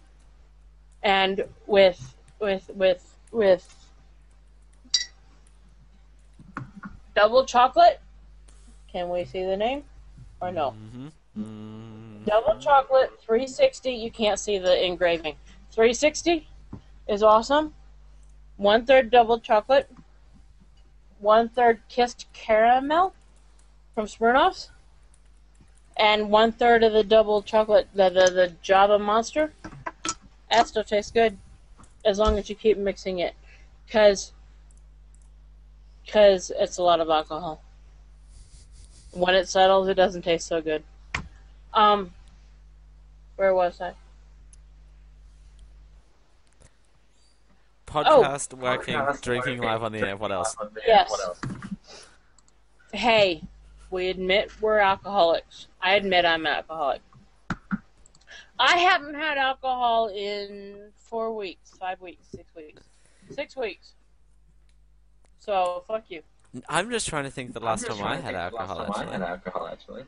And 1.01 1.45
with 1.67 2.17
with 2.41 2.69
with 2.75 3.15
with 3.31 3.78
double 7.19 7.43
chocolate. 7.43 7.99
Can 8.89 9.09
we 9.09 9.25
see 9.25 9.43
the 9.43 9.57
name? 9.57 9.83
Or 10.41 10.51
no? 10.51 10.71
Mm-hmm. 10.71 11.07
Mm, 11.41 12.25
Double 12.25 12.57
chocolate 12.59 13.11
360. 13.21 13.91
You 13.91 14.09
can't 14.09 14.39
see 14.39 14.57
the 14.57 14.85
engraving. 14.85 15.35
360 15.71 16.47
is 17.09 17.21
awesome. 17.21 17.73
One 18.55 18.85
third 18.85 19.11
double 19.11 19.37
chocolate. 19.39 19.89
One 21.19 21.49
third 21.49 21.81
kissed 21.89 22.25
caramel 22.31 23.13
from 23.93 24.05
Smirnoff's. 24.05 24.69
And 25.97 26.29
one 26.29 26.53
third 26.53 26.83
of 26.83 26.93
the 26.93 27.03
double 27.03 27.41
chocolate, 27.41 27.89
the, 27.93 28.09
the, 28.09 28.31
the 28.31 28.53
Java 28.61 28.97
Monster. 28.97 29.51
That 30.49 30.67
still 30.67 30.85
tastes 30.85 31.11
good. 31.11 31.37
As 32.05 32.17
long 32.17 32.37
as 32.39 32.49
you 32.49 32.55
keep 32.55 32.77
mixing 32.77 33.19
it. 33.19 33.35
Because 33.85 34.31
cause 36.11 36.51
it's 36.57 36.77
a 36.77 36.83
lot 36.83 36.99
of 36.99 37.09
alcohol. 37.09 37.61
When 39.11 39.35
it 39.35 39.47
settles, 39.47 39.87
it 39.87 39.95
doesn't 39.95 40.21
taste 40.21 40.47
so 40.47 40.61
good. 40.61 40.83
Um, 41.73 42.11
where 43.35 43.53
was 43.53 43.79
I? 43.81 43.93
podcast, 47.89 48.53
working, 48.53 48.99
drinking 49.21 49.61
live 49.61 49.83
on 49.83 49.91
the 49.91 49.99
air. 49.99 50.15
What 50.15 50.31
else? 50.31 50.55
Yes. 50.85 51.11
Hey, 52.93 53.41
we 53.89 54.09
admit 54.09 54.51
we're 54.61 54.79
alcoholics. 54.79 55.67
I 55.81 55.95
admit 55.95 56.25
I'm 56.25 56.45
an 56.45 56.53
alcoholic. 56.53 57.01
I 58.59 58.77
haven't 58.77 59.15
had 59.15 59.37
alcohol 59.37 60.09
in 60.09 60.91
four 60.95 61.35
weeks, 61.35 61.71
five 61.79 61.99
weeks, 62.01 62.27
six 62.29 62.53
weeks, 62.55 62.83
six 63.31 63.55
weeks. 63.55 63.93
So 65.39 65.83
fuck 65.87 66.03
you. 66.09 66.21
I'm 66.67 66.89
just 66.89 67.07
trying 67.07 67.25
to 67.25 67.29
think 67.31 67.53
the 67.53 67.59
last 67.59 67.85
time 67.85 68.01
I 68.03 68.17
had 68.17 68.35
alcohol. 68.35 69.67
Actually, 69.71 70.03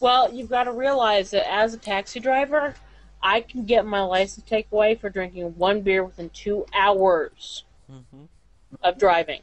Well, 0.00 0.32
you've 0.32 0.50
got 0.50 0.64
to 0.64 0.72
realize 0.72 1.30
that 1.30 1.50
as 1.50 1.74
a 1.74 1.78
taxi 1.78 2.20
driver, 2.20 2.74
I 3.22 3.40
can 3.40 3.64
get 3.64 3.86
my 3.86 4.02
license 4.02 4.44
taken 4.46 4.68
away 4.76 4.94
for 4.96 5.08
drinking 5.10 5.56
one 5.56 5.80
beer 5.82 6.04
within 6.04 6.30
two 6.30 6.66
hours 6.72 7.64
hmm 7.88 8.24
of 8.82 8.98
driving, 8.98 9.40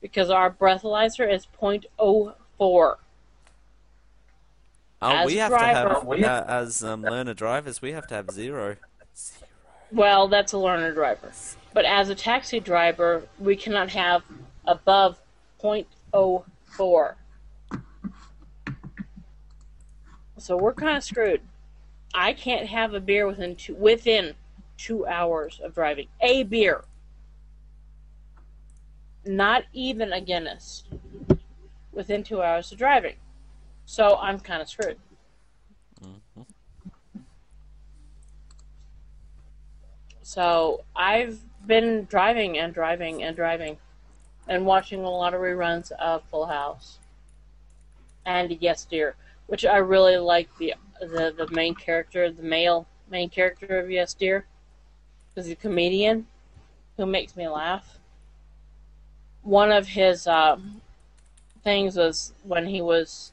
because 0.00 0.28
our 0.28 0.50
breathalyzer 0.50 1.32
is 1.32 1.46
.04. 1.62 2.34
Oh, 2.60 2.96
As 5.00 5.26
we 5.26 5.36
have 5.36 5.50
driver- 5.50 5.88
to 5.88 6.16
have 6.22 6.24
uh, 6.24 6.44
as 6.48 6.82
um, 6.82 7.02
learner 7.02 7.34
drivers. 7.34 7.80
We 7.80 7.92
have 7.92 8.06
to 8.08 8.14
have 8.14 8.30
zero. 8.30 8.76
Zero. 9.14 9.46
Well, 9.92 10.26
that's 10.28 10.52
a 10.52 10.58
learner 10.58 10.92
driver. 10.92 11.32
But 11.74 11.84
as 11.84 12.08
a 12.08 12.14
taxi 12.14 12.60
driver, 12.60 13.22
we 13.38 13.56
cannot 13.56 13.90
have 13.90 14.22
above 14.66 15.18
.04. 15.62 17.14
So 20.38 20.56
we're 20.56 20.74
kind 20.74 20.96
of 20.96 21.04
screwed. 21.04 21.40
I 22.14 22.32
can't 22.32 22.66
have 22.66 22.94
a 22.94 23.00
beer 23.00 23.26
within 23.26 23.56
two, 23.56 23.74
within 23.74 24.34
two 24.76 25.06
hours 25.06 25.60
of 25.62 25.74
driving. 25.74 26.08
A 26.20 26.42
beer. 26.42 26.84
Not 29.24 29.64
even 29.72 30.12
a 30.12 30.20
Guinness. 30.20 30.84
Within 31.92 32.24
two 32.24 32.42
hours 32.42 32.72
of 32.72 32.78
driving. 32.78 33.16
So 33.86 34.16
I'm 34.16 34.40
kind 34.40 34.60
of 34.60 34.68
screwed. 34.68 34.98
Mhm. 36.00 36.46
So 40.22 40.84
I've 40.96 41.40
been 41.66 42.06
driving 42.06 42.58
and 42.58 42.74
driving 42.74 43.22
and 43.22 43.36
driving 43.36 43.78
and 44.48 44.66
watching 44.66 45.04
a 45.04 45.10
lot 45.10 45.34
of 45.34 45.40
reruns 45.40 45.92
of 45.92 46.22
Full 46.30 46.46
House 46.46 46.98
and 48.24 48.56
Yes 48.60 48.84
Dear, 48.84 49.16
which 49.46 49.64
I 49.64 49.76
really 49.76 50.16
like 50.16 50.48
the 50.58 50.74
the, 51.00 51.34
the 51.36 51.48
main 51.50 51.74
character, 51.74 52.30
the 52.30 52.42
male 52.42 52.86
main 53.10 53.28
character 53.28 53.78
of 53.78 53.90
Yes 53.90 54.14
Dear, 54.14 54.46
is 55.36 55.48
a 55.48 55.56
comedian 55.56 56.26
who 56.96 57.06
makes 57.06 57.36
me 57.36 57.48
laugh. 57.48 57.98
One 59.42 59.72
of 59.72 59.88
his 59.88 60.26
um, 60.26 60.80
things 61.64 61.96
was 61.96 62.32
when 62.44 62.66
he 62.66 62.80
was 62.80 63.32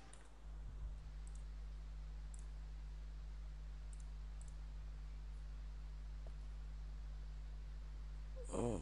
Oh, 8.53 8.81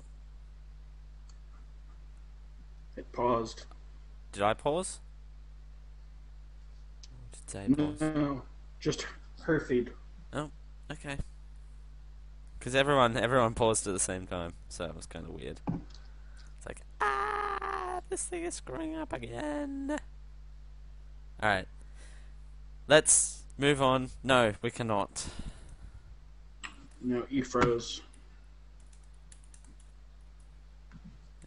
It 2.96 3.07
paused. 3.18 3.66
did 4.32 4.44
I 4.44 4.54
pause? 4.54 5.00
Did 7.32 7.50
say 7.50 7.68
pause? 7.76 8.00
No, 8.00 8.44
just 8.80 9.08
her 9.42 9.60
feed. 9.60 9.90
Oh, 10.32 10.52
okay. 10.92 11.18
Because 12.60 12.76
everyone 12.76 13.18
everyone 13.18 13.56
paused 13.56 13.88
at 13.88 13.94
the 13.94 14.00
same 14.00 14.28
time, 14.28 14.54
so 14.70 14.86
it 14.86 14.96
was 14.96 15.08
kind 15.08 15.26
of 15.26 15.32
weird. 15.32 15.60
It's 15.68 16.68
like 16.68 16.82
ah, 17.02 18.02
this 18.10 18.24
thing 18.24 18.44
is 18.44 18.54
screwing 18.54 18.96
up 18.96 19.12
again. 19.14 19.98
All 21.42 21.50
right, 21.50 21.68
let's 22.88 23.46
move 23.58 23.82
on. 23.82 24.12
No, 24.24 24.54
we 24.62 24.70
cannot. 24.70 25.26
No, 27.02 27.26
you 27.30 27.44
froze. 27.44 28.02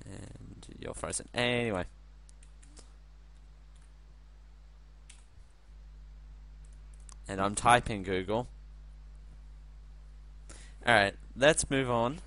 And 0.04 0.39
you're 0.80 0.94
frozen. 0.94 1.28
Anyway. 1.34 1.84
And 7.28 7.40
I'm 7.40 7.54
typing 7.54 8.02
Google. 8.02 8.48
Alright, 10.86 11.14
let's 11.36 11.68
move 11.70 11.90
on 11.90 12.18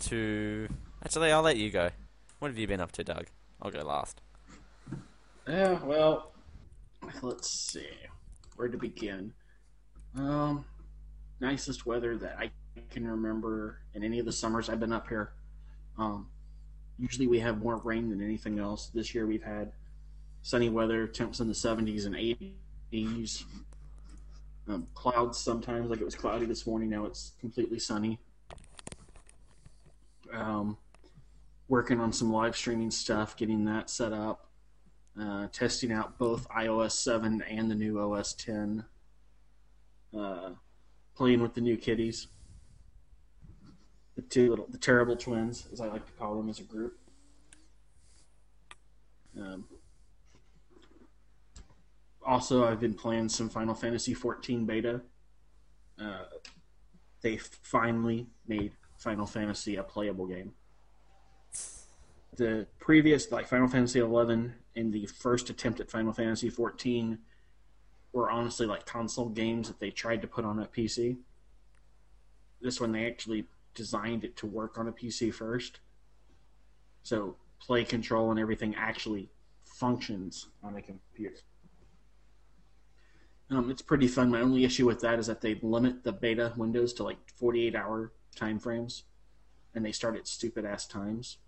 to. 0.00 0.68
Actually, 1.02 1.32
I'll 1.32 1.42
let 1.42 1.56
you 1.56 1.70
go. 1.70 1.90
What 2.40 2.48
have 2.48 2.58
you 2.58 2.66
been 2.66 2.80
up 2.80 2.92
to, 2.92 3.04
Doug? 3.04 3.26
I'll 3.62 3.70
go 3.70 3.80
last. 3.80 4.20
Yeah, 5.48 5.78
well, 5.84 6.32
let's 7.22 7.48
see. 7.48 7.86
Where 8.56 8.68
to 8.68 8.76
begin? 8.76 9.32
Um, 10.16 10.64
nicest 11.40 11.86
weather 11.86 12.16
that 12.18 12.36
I 12.38 12.50
can 12.90 13.06
remember 13.06 13.78
in 13.94 14.02
any 14.02 14.18
of 14.18 14.26
the 14.26 14.32
summers 14.32 14.68
I've 14.68 14.80
been 14.80 14.92
up 14.92 15.08
here. 15.08 15.32
Um, 15.98 16.28
usually 16.98 17.26
we 17.26 17.40
have 17.40 17.62
more 17.62 17.76
rain 17.78 18.08
than 18.10 18.22
anything 18.22 18.58
else. 18.58 18.90
This 18.94 19.14
year 19.14 19.26
we've 19.26 19.42
had 19.42 19.72
sunny 20.42 20.68
weather, 20.68 21.06
temps 21.06 21.40
in 21.40 21.48
the 21.48 21.54
70s 21.54 22.06
and 22.06 22.14
80s. 22.14 23.44
Um, 24.68 24.86
clouds 24.94 25.38
sometimes, 25.38 25.90
like 25.90 26.00
it 26.00 26.04
was 26.04 26.14
cloudy 26.14 26.46
this 26.46 26.66
morning. 26.66 26.88
Now 26.88 27.04
it's 27.04 27.32
completely 27.40 27.78
sunny. 27.78 28.18
Um, 30.32 30.78
working 31.68 32.00
on 32.00 32.12
some 32.12 32.32
live 32.32 32.56
streaming 32.56 32.90
stuff, 32.90 33.36
getting 33.36 33.64
that 33.66 33.90
set 33.90 34.12
up. 34.12 34.48
Uh, 35.20 35.46
testing 35.52 35.92
out 35.92 36.18
both 36.18 36.48
iOS 36.48 36.92
7 36.92 37.40
and 37.42 37.70
the 37.70 37.74
new 37.74 38.00
OS 38.00 38.34
10. 38.34 38.84
Uh, 40.16 40.50
playing 41.14 41.40
with 41.40 41.54
the 41.54 41.60
new 41.60 41.76
kitties. 41.76 42.26
The 44.16 44.22
two 44.22 44.50
little, 44.50 44.66
the 44.68 44.78
terrible 44.78 45.16
twins, 45.16 45.68
as 45.72 45.80
I 45.80 45.86
like 45.86 46.06
to 46.06 46.12
call 46.12 46.36
them 46.36 46.48
as 46.48 46.60
a 46.60 46.62
group. 46.62 46.96
Um, 49.36 49.64
also, 52.24 52.64
I've 52.64 52.80
been 52.80 52.94
playing 52.94 53.28
some 53.28 53.48
Final 53.48 53.74
Fantasy 53.74 54.14
XIV 54.14 54.66
beta. 54.66 55.02
Uh, 56.00 56.24
they 57.22 57.38
finally 57.38 58.26
made 58.46 58.72
Final 58.98 59.26
Fantasy 59.26 59.76
a 59.76 59.82
playable 59.82 60.26
game. 60.26 60.52
The 62.36 62.66
previous, 62.78 63.30
like 63.30 63.46
Final 63.46 63.68
Fantasy 63.68 64.00
XI 64.00 64.52
and 64.76 64.92
the 64.92 65.06
first 65.06 65.50
attempt 65.50 65.80
at 65.80 65.90
Final 65.90 66.12
Fantasy 66.12 66.50
XIV, 66.50 67.18
were 68.12 68.30
honestly 68.30 68.66
like 68.66 68.86
console 68.86 69.28
games 69.28 69.68
that 69.68 69.80
they 69.80 69.90
tried 69.90 70.22
to 70.22 70.28
put 70.28 70.44
on 70.44 70.60
a 70.60 70.66
PC. 70.66 71.16
This 72.60 72.80
one, 72.80 72.92
they 72.92 73.06
actually 73.06 73.46
designed 73.74 74.24
it 74.24 74.36
to 74.38 74.46
work 74.46 74.78
on 74.78 74.88
a 74.88 74.92
PC 74.92 75.32
first. 75.32 75.80
So, 77.02 77.36
play 77.60 77.84
control 77.84 78.30
and 78.30 78.40
everything 78.40 78.74
actually 78.74 79.30
functions 79.64 80.48
on 80.62 80.76
a 80.76 80.82
computer. 80.82 81.36
Um, 83.50 83.70
it's 83.70 83.82
pretty 83.82 84.08
fun. 84.08 84.30
My 84.30 84.40
only 84.40 84.64
issue 84.64 84.86
with 84.86 85.00
that 85.00 85.18
is 85.18 85.26
that 85.26 85.40
they 85.40 85.58
limit 85.62 86.02
the 86.02 86.12
beta 86.12 86.52
windows 86.56 86.92
to 86.94 87.02
like 87.04 87.18
48 87.36 87.74
hour 87.74 88.12
time 88.34 88.58
frames, 88.58 89.04
and 89.74 89.84
they 89.84 89.92
start 89.92 90.16
at 90.16 90.26
stupid 90.26 90.64
ass 90.64 90.86
times. 90.86 91.38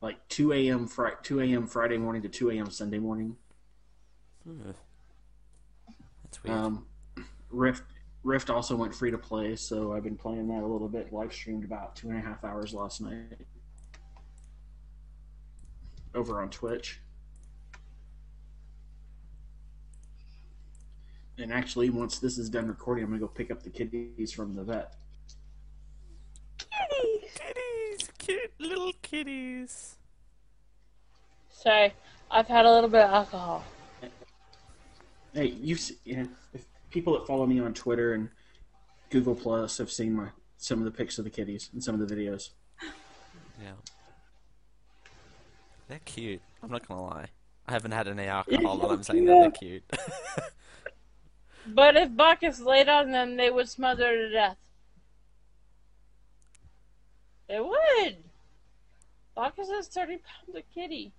Like 0.00 0.26
2 0.28 0.52
a.m. 0.52 0.86
Fri 0.86 1.10
2 1.22 1.40
a.m. 1.40 1.66
Friday 1.66 1.98
morning 1.98 2.22
to 2.22 2.28
2 2.28 2.50
a.m. 2.50 2.70
Sunday 2.70 2.98
morning. 2.98 3.36
Hmm. 4.44 4.70
That's 6.22 6.42
weird. 6.42 6.56
Um, 6.56 6.86
Rift 7.50 7.82
Rift 8.22 8.50
also 8.50 8.76
went 8.76 8.94
free 8.94 9.10
to 9.10 9.18
play, 9.18 9.56
so 9.56 9.92
I've 9.92 10.04
been 10.04 10.16
playing 10.16 10.48
that 10.48 10.62
a 10.62 10.66
little 10.66 10.88
bit. 10.88 11.12
Live 11.12 11.32
streamed 11.32 11.64
about 11.64 11.96
two 11.96 12.10
and 12.10 12.18
a 12.18 12.20
half 12.20 12.44
hours 12.44 12.74
last 12.74 13.00
night 13.00 13.46
over 16.14 16.42
on 16.42 16.50
Twitch. 16.50 17.00
And 21.38 21.50
actually, 21.52 21.88
once 21.88 22.18
this 22.18 22.36
is 22.36 22.50
done 22.50 22.68
recording, 22.68 23.04
I'm 23.04 23.10
gonna 23.10 23.20
go 23.20 23.28
pick 23.28 23.50
up 23.50 23.62
the 23.62 23.70
kitties 23.70 24.32
from 24.32 24.54
the 24.54 24.64
vet. 24.64 24.96
kitties, 26.58 27.30
kitties, 27.34 28.10
cute 28.18 28.52
little 28.58 28.92
kitties. 29.00 29.96
Sorry, 31.50 31.94
I've 32.30 32.48
had 32.48 32.66
a 32.66 32.70
little 32.70 32.90
bit 32.90 33.00
of 33.00 33.10
alcohol. 33.10 33.64
Hey, 35.32 35.46
you 35.46 35.76
see, 35.76 35.96
yeah, 36.04 36.24
if 36.52 36.66
people 36.90 37.12
that 37.14 37.26
follow 37.26 37.46
me 37.46 37.60
on 37.60 37.74
Twitter 37.74 38.14
and 38.14 38.28
Google 39.10 39.34
Plus 39.34 39.78
have 39.78 39.90
seen 39.90 40.14
my 40.14 40.28
some 40.56 40.78
of 40.78 40.84
the 40.84 40.90
pics 40.90 41.18
of 41.18 41.24
the 41.24 41.30
kitties 41.30 41.70
and 41.72 41.82
some 41.82 42.00
of 42.00 42.06
the 42.06 42.14
videos. 42.14 42.50
Yeah. 43.62 43.72
They're 45.88 46.00
cute. 46.04 46.40
I'm 46.62 46.70
not 46.70 46.86
gonna 46.86 47.02
lie. 47.02 47.26
I 47.66 47.72
haven't 47.72 47.92
had 47.92 48.08
any 48.08 48.24
alcohol, 48.26 48.78
but 48.78 48.90
I'm 48.90 49.02
saying 49.02 49.24
that 49.24 49.40
they're 49.40 49.50
cute. 49.50 49.82
But 51.66 51.96
if 51.96 52.16
Bacchus 52.16 52.60
laid 52.60 52.88
on 52.88 53.12
them, 53.12 53.36
they 53.36 53.50
would 53.50 53.68
smother 53.68 54.16
to 54.16 54.30
death. 54.30 54.56
They 57.48 57.60
would. 57.60 58.16
Bacchus 59.36 59.68
has 59.70 59.88
30 59.88 60.18
pounds 60.18 60.56
of 60.56 60.62
kitty. 60.74 61.12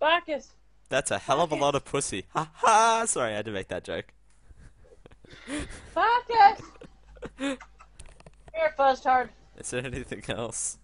Bacchus. 0.00 0.52
That's 0.88 1.10
a 1.10 1.18
hell 1.18 1.40
of 1.40 1.52
a 1.52 1.56
lot 1.56 1.74
of 1.74 1.84
pussy. 1.84 2.26
Ha 2.34 2.50
ha! 2.54 3.04
Sorry, 3.06 3.32
I 3.32 3.36
had 3.36 3.46
to 3.46 3.50
make 3.50 3.68
that 3.68 3.84
joke. 3.84 4.12
Bacchus! 5.94 6.66
Here, 7.38 8.74
Fuzztard. 8.78 9.28
Is 9.58 9.70
there 9.70 9.84
anything 9.84 10.22
else? 10.28 10.78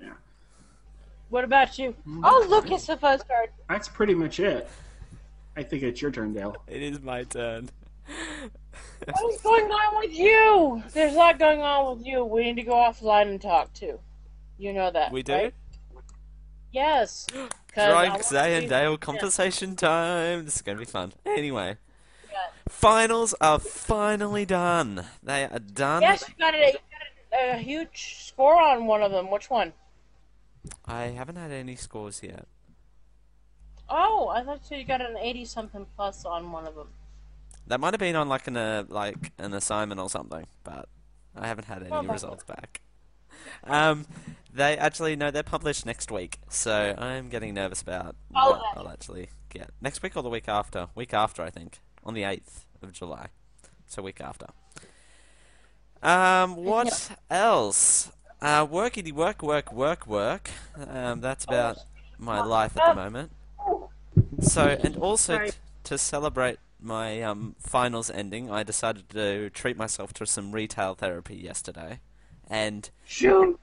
Yeah, 0.00 0.10
What 1.28 1.44
about 1.44 1.78
you? 1.78 1.90
Mm-hmm. 1.90 2.24
Oh, 2.24 2.46
look, 2.48 2.70
it's 2.70 2.86
the 2.86 2.96
Fuzztard. 2.96 3.48
that's 3.68 3.88
pretty 3.88 4.14
much 4.14 4.40
it. 4.40 4.68
I 5.56 5.62
think 5.62 5.82
it's 5.84 6.02
your 6.02 6.10
turn, 6.10 6.32
Dale. 6.32 6.56
It 6.66 6.82
is 6.82 7.00
my 7.00 7.22
turn. 7.24 7.70
What 9.06 9.34
is 9.34 9.40
going 9.40 9.70
on 9.70 9.98
with 10.00 10.12
you? 10.12 10.82
There's 10.92 11.14
a 11.14 11.16
lot 11.16 11.38
going 11.38 11.60
on 11.60 11.96
with 11.96 12.06
you. 12.06 12.24
We 12.24 12.42
need 12.44 12.56
to 12.56 12.62
go 12.62 12.72
offline 12.74 13.28
and 13.28 13.40
talk 13.40 13.72
too. 13.72 13.98
You 14.58 14.72
know 14.72 14.90
that. 14.90 15.12
we 15.12 15.22
do? 15.22 15.32
right? 15.32 15.54
Yes. 16.72 17.26
'Cause 17.74 17.92
I 17.92 18.06
Drunk 18.06 18.22
Zay 18.22 18.56
and 18.58 18.68
Dale 18.68 18.96
conversation 18.96 19.74
time. 19.74 20.44
This 20.44 20.56
is 20.56 20.62
gonna 20.62 20.78
be 20.78 20.84
fun. 20.84 21.12
Anyway, 21.26 21.70
Yeah. 21.70 21.74
Finals 22.68 23.34
are 23.40 23.58
finally 23.58 24.44
done. 24.44 25.04
They 25.22 25.44
are 25.44 25.58
done. 25.58 26.02
Yes, 26.02 26.24
you 26.28 26.34
got, 26.38 26.54
a, 26.54 26.58
you 26.58 26.72
got 26.72 27.40
a, 27.40 27.54
a 27.54 27.58
huge 27.58 28.16
score 28.26 28.60
on 28.60 28.86
one 28.86 29.02
of 29.02 29.12
them. 29.12 29.30
Which 29.30 29.50
one? 29.50 29.72
I 30.86 31.04
haven't 31.04 31.36
had 31.36 31.50
any 31.50 31.76
scores 31.76 32.20
yet. 32.22 32.46
Oh, 33.88 34.28
I 34.28 34.42
thought 34.42 34.60
you 34.70 34.82
got 34.84 35.02
an 35.02 35.16
80 35.18 35.44
something 35.44 35.86
plus 35.96 36.24
on 36.24 36.50
one 36.50 36.66
of 36.66 36.74
them. 36.74 36.88
That 37.66 37.80
might 37.80 37.92
have 37.94 38.00
been 38.00 38.16
on 38.16 38.28
like 38.28 38.46
an 38.46 38.56
uh, 38.56 38.84
like 38.88 39.32
an 39.38 39.54
assignment 39.54 40.00
or 40.00 40.10
something, 40.10 40.46
but 40.64 40.88
I 41.36 41.46
haven't 41.46 41.64
had 41.66 41.82
Oh, 41.82 41.86
any 41.98 42.06
okay. 42.06 42.12
results 42.12 42.44
back. 42.44 42.80
Um, 43.64 44.06
they 44.52 44.76
actually 44.76 45.16
no, 45.16 45.30
they're 45.30 45.42
published 45.42 45.84
next 45.86 46.10
week, 46.10 46.38
so 46.48 46.94
I'm 46.96 47.28
getting 47.28 47.54
nervous 47.54 47.82
about 47.82 48.16
Oh, 48.34 48.52
what. 48.52 48.62
I'll 48.76 48.88
actually 48.90 49.28
get 49.50 49.70
next 49.80 50.02
week 50.02 50.16
or 50.16 50.22
the 50.22 50.28
week 50.30 50.48
after. 50.48 50.88
Week 50.94 51.12
after, 51.14 51.42
I 51.42 51.50
think, 51.50 51.80
on 52.04 52.14
the 52.14 52.24
eighth 52.24 52.66
of 52.82 52.92
July, 52.92 53.28
so 53.86 54.02
week 54.02 54.20
after. 54.20 54.46
Um, 56.02 56.56
what 56.56 57.10
else? 57.30 58.10
Uh, 58.42 58.66
workity 58.66 59.10
work, 59.12 59.42
work, 59.42 59.72
work, 59.72 60.06
work. 60.06 60.50
Um, 60.88 61.20
that's 61.20 61.44
about 61.44 61.78
my 62.18 62.42
life 62.44 62.76
at 62.76 62.88
the 62.90 62.94
moment. 62.94 63.30
So, 64.40 64.76
and 64.82 64.96
also 64.96 65.46
t- 65.46 65.52
to 65.84 65.96
celebrate 65.96 66.58
my 66.80 67.22
um, 67.22 67.54
finals 67.58 68.10
ending, 68.10 68.50
I 68.50 68.62
decided 68.62 69.08
to 69.10 69.48
treat 69.50 69.76
myself 69.78 70.12
to 70.14 70.26
some 70.26 70.52
retail 70.52 70.94
therapy 70.94 71.36
yesterday, 71.36 72.00
and 72.48 72.90
Shoot. 73.06 73.58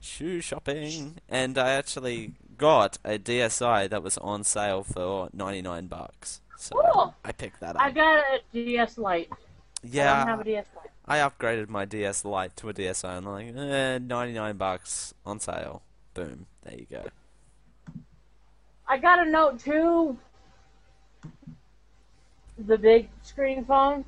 shoe 0.00 0.40
shopping, 0.42 1.16
and 1.28 1.56
I 1.56 1.70
actually 1.70 2.32
got 2.58 2.98
a 3.04 3.18
DSi 3.18 3.88
that 3.88 4.02
was 4.02 4.18
on 4.18 4.44
sale 4.44 4.82
for 4.82 5.30
ninety 5.32 5.62
nine 5.62 5.86
bucks. 5.86 6.42
So 6.56 6.76
Cool. 6.92 7.14
I 7.24 7.32
picked 7.32 7.60
that 7.60 7.76
up. 7.76 7.82
I 7.82 7.90
got 7.90 8.18
a 8.18 8.40
DS 8.52 8.98
Lite. 8.98 9.28
I 9.32 9.36
don't 9.82 9.92
Yeah, 9.92 10.24
have 10.24 10.40
a 10.40 10.44
DS 10.44 10.66
Lite. 10.76 10.90
I 11.06 11.18
upgraded 11.18 11.68
my 11.68 11.84
DS 11.84 12.24
Lite 12.24 12.56
to 12.56 12.68
a 12.68 12.74
DSi, 12.74 13.04
and 13.04 13.26
I'm 13.26 13.32
like, 13.32 13.56
eh, 13.56 13.98
ninety 13.98 14.32
nine 14.34 14.56
bucks 14.56 15.14
on 15.24 15.38
sale. 15.40 15.82
Boom, 16.14 16.46
there 16.62 16.74
you 16.74 16.86
go. 16.90 17.04
I 18.88 18.98
got 18.98 19.26
a 19.26 19.30
Note 19.30 19.58
2. 19.60 20.16
The 22.58 22.78
big 22.78 23.08
screen 23.22 23.64
phone. 23.64 24.04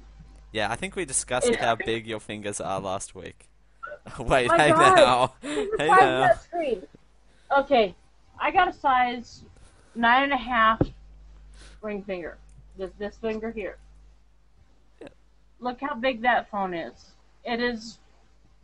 Yeah, 0.52 0.70
I 0.70 0.76
think 0.76 0.96
we 0.96 1.04
discussed 1.04 1.54
how 1.56 1.74
big 1.74 2.06
your 2.06 2.20
fingers 2.20 2.60
are 2.60 2.80
last 2.80 3.14
week. 3.14 3.48
Wait, 4.18 4.48
My 4.48 4.56
hey 4.56 4.70
God. 4.70 4.96
now, 4.96 5.32
Look 5.42 5.58
at 5.58 5.78
the 5.78 5.82
hey 5.82 6.80
now. 7.50 7.60
Okay, 7.60 7.94
I 8.40 8.50
got 8.50 8.68
a 8.68 8.72
size 8.72 9.42
nine 9.94 10.24
and 10.24 10.32
a 10.32 10.36
half 10.38 10.80
ring 11.82 12.02
finger. 12.02 12.38
This 12.76 12.90
this 12.98 13.16
finger 13.16 13.50
here. 13.50 13.76
Yeah. 15.00 15.08
Look 15.60 15.80
how 15.80 15.94
big 15.94 16.22
that 16.22 16.50
phone 16.50 16.74
is. 16.74 17.12
It 17.44 17.60
is 17.60 17.98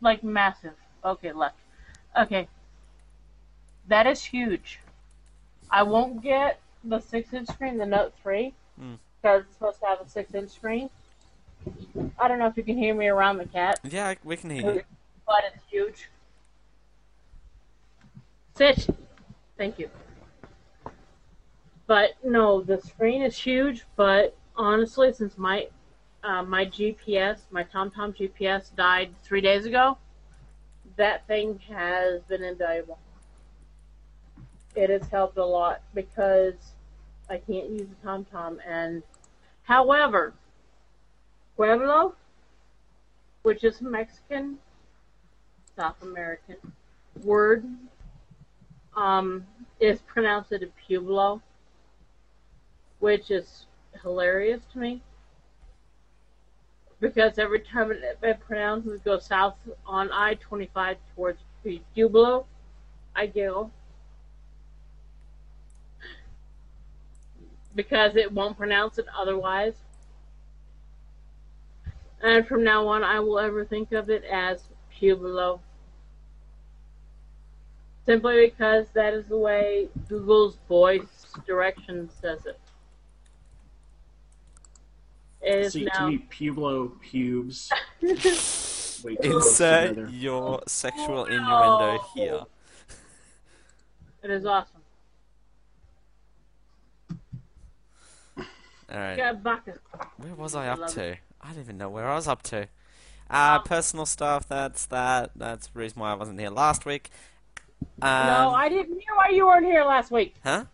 like 0.01 0.23
massive. 0.23 0.73
Okay, 1.03 1.31
left. 1.31 1.55
Okay. 2.17 2.47
That 3.87 4.07
is 4.07 4.23
huge. 4.23 4.79
I 5.69 5.83
won't 5.83 6.21
get 6.21 6.59
the 6.83 6.99
six 6.99 7.33
inch 7.33 7.47
screen, 7.49 7.77
the 7.77 7.85
Note 7.85 8.13
three, 8.21 8.53
Hmm. 8.79 8.95
because 9.21 9.41
it's 9.43 9.53
supposed 9.53 9.79
to 9.81 9.85
have 9.87 10.01
a 10.01 10.07
six 10.09 10.33
inch 10.33 10.49
screen. 10.51 10.89
I 12.19 12.27
don't 12.27 12.37
know 12.39 12.47
if 12.47 12.57
you 12.57 12.63
can 12.63 12.77
hear 12.77 12.93
me 12.93 13.07
around 13.07 13.37
the 13.37 13.45
cat 13.45 13.79
Yeah, 13.83 14.13
we 14.23 14.37
can 14.37 14.49
hear 14.51 14.71
you. 14.73 14.81
but 15.25 15.43
it's 15.51 15.63
huge. 15.69 16.09
Sit. 18.55 18.87
Thank 19.57 19.79
you. 19.79 19.89
But 21.87 22.11
no, 22.23 22.61
the 22.61 22.81
screen 22.81 23.21
is 23.21 23.37
huge. 23.37 23.85
But 23.95 24.35
honestly, 24.55 25.13
since 25.13 25.37
my 25.37 25.67
uh, 26.23 26.43
my 26.43 26.65
GPS, 26.65 27.41
my 27.51 27.63
TomTom 27.63 28.15
GPS 28.17 28.75
died 28.75 29.13
three 29.23 29.41
days 29.41 29.65
ago, 29.65 29.97
that 30.95 31.27
thing 31.27 31.59
has 31.69 32.21
been 32.23 32.43
invaluable. 32.43 32.97
It 34.75 34.89
has 34.89 35.07
helped 35.09 35.37
a 35.37 35.45
lot 35.45 35.81
because 35.93 36.55
I 37.29 37.37
can't 37.37 37.69
use 37.69 37.87
the 37.87 38.07
TomTom. 38.07 38.57
And 38.67 39.03
however, 39.63 40.33
Pueblo, 41.55 42.15
which 43.43 43.63
is 43.63 43.81
Mexican, 43.81 44.57
South 45.77 46.01
American 46.01 46.57
word, 47.23 47.65
um, 48.95 49.45
is 49.79 49.99
pronounced 50.01 50.51
as 50.51 50.61
Pueblo, 50.87 51.41
which 52.99 53.31
is 53.31 53.65
hilarious 54.01 54.61
to 54.73 54.79
me. 54.79 55.01
Because 56.99 57.37
every 57.37 57.59
time 57.59 57.91
it, 57.91 58.17
it 58.21 58.39
pronounces 58.39 59.01
go 59.01 59.19
south 59.19 59.55
on 59.85 60.11
I 60.11 60.35
25 60.35 60.97
towards 61.15 61.39
Pueblo, 61.93 62.45
I 63.15 63.27
giggle. 63.27 63.71
Because 67.75 68.15
it 68.15 68.31
won't 68.31 68.57
pronounce 68.57 68.97
it 68.97 69.05
otherwise. 69.17 69.73
And 72.21 72.47
from 72.47 72.63
now 72.63 72.87
on, 72.87 73.03
I 73.03 73.19
will 73.19 73.39
ever 73.39 73.65
think 73.65 73.91
of 73.91 74.09
it 74.09 74.23
as 74.23 74.63
Pueblo. 74.97 75.59
Simply 78.05 78.49
because 78.49 78.87
that 78.93 79.13
is 79.13 79.25
the 79.27 79.37
way 79.37 79.89
Google's 80.07 80.57
voice 80.69 81.25
direction 81.45 82.09
says 82.21 82.45
it. 82.45 82.59
It 85.45 85.59
is 85.59 85.73
See, 85.73 85.85
to 85.85 85.91
now. 85.93 86.07
me, 86.07 86.17
Pueblo 86.17 86.87
pubes. 87.01 87.71
Way 88.01 89.15
too 89.15 89.29
close 89.29 89.61
Insert 89.61 90.09
your 90.09 90.63
sexual 90.65 91.25
innuendo 91.25 91.99
here. 92.15 92.41
It 94.23 94.31
is 94.31 94.45
awesome. 94.45 94.81
Alright. 98.91 99.17
Yeah, 99.17 99.33
Bacchus. 99.33 99.77
Where 100.17 100.33
was 100.33 100.55
I 100.55 100.67
up 100.67 100.79
Love 100.79 100.93
to? 100.93 101.17
I 101.41 101.51
don't 101.51 101.59
even 101.59 101.77
know 101.77 101.89
where 101.89 102.07
I 102.07 102.15
was 102.15 102.27
up 102.27 102.41
to. 102.43 102.67
Uh, 103.29 103.59
personal 103.59 104.05
stuff, 104.05 104.47
that's 104.47 104.85
that. 104.87 105.31
That's 105.35 105.67
the 105.67 105.79
reason 105.79 105.99
why 105.99 106.11
I 106.11 106.15
wasn't 106.15 106.39
here 106.39 106.49
last 106.49 106.85
week. 106.85 107.09
Um, 108.01 108.27
no, 108.27 108.51
I 108.51 108.69
didn't 108.69 108.93
hear 108.93 109.15
why 109.15 109.29
you 109.29 109.45
weren't 109.45 109.65
here 109.65 109.83
last 109.83 110.11
week. 110.11 110.35
Huh? 110.43 110.65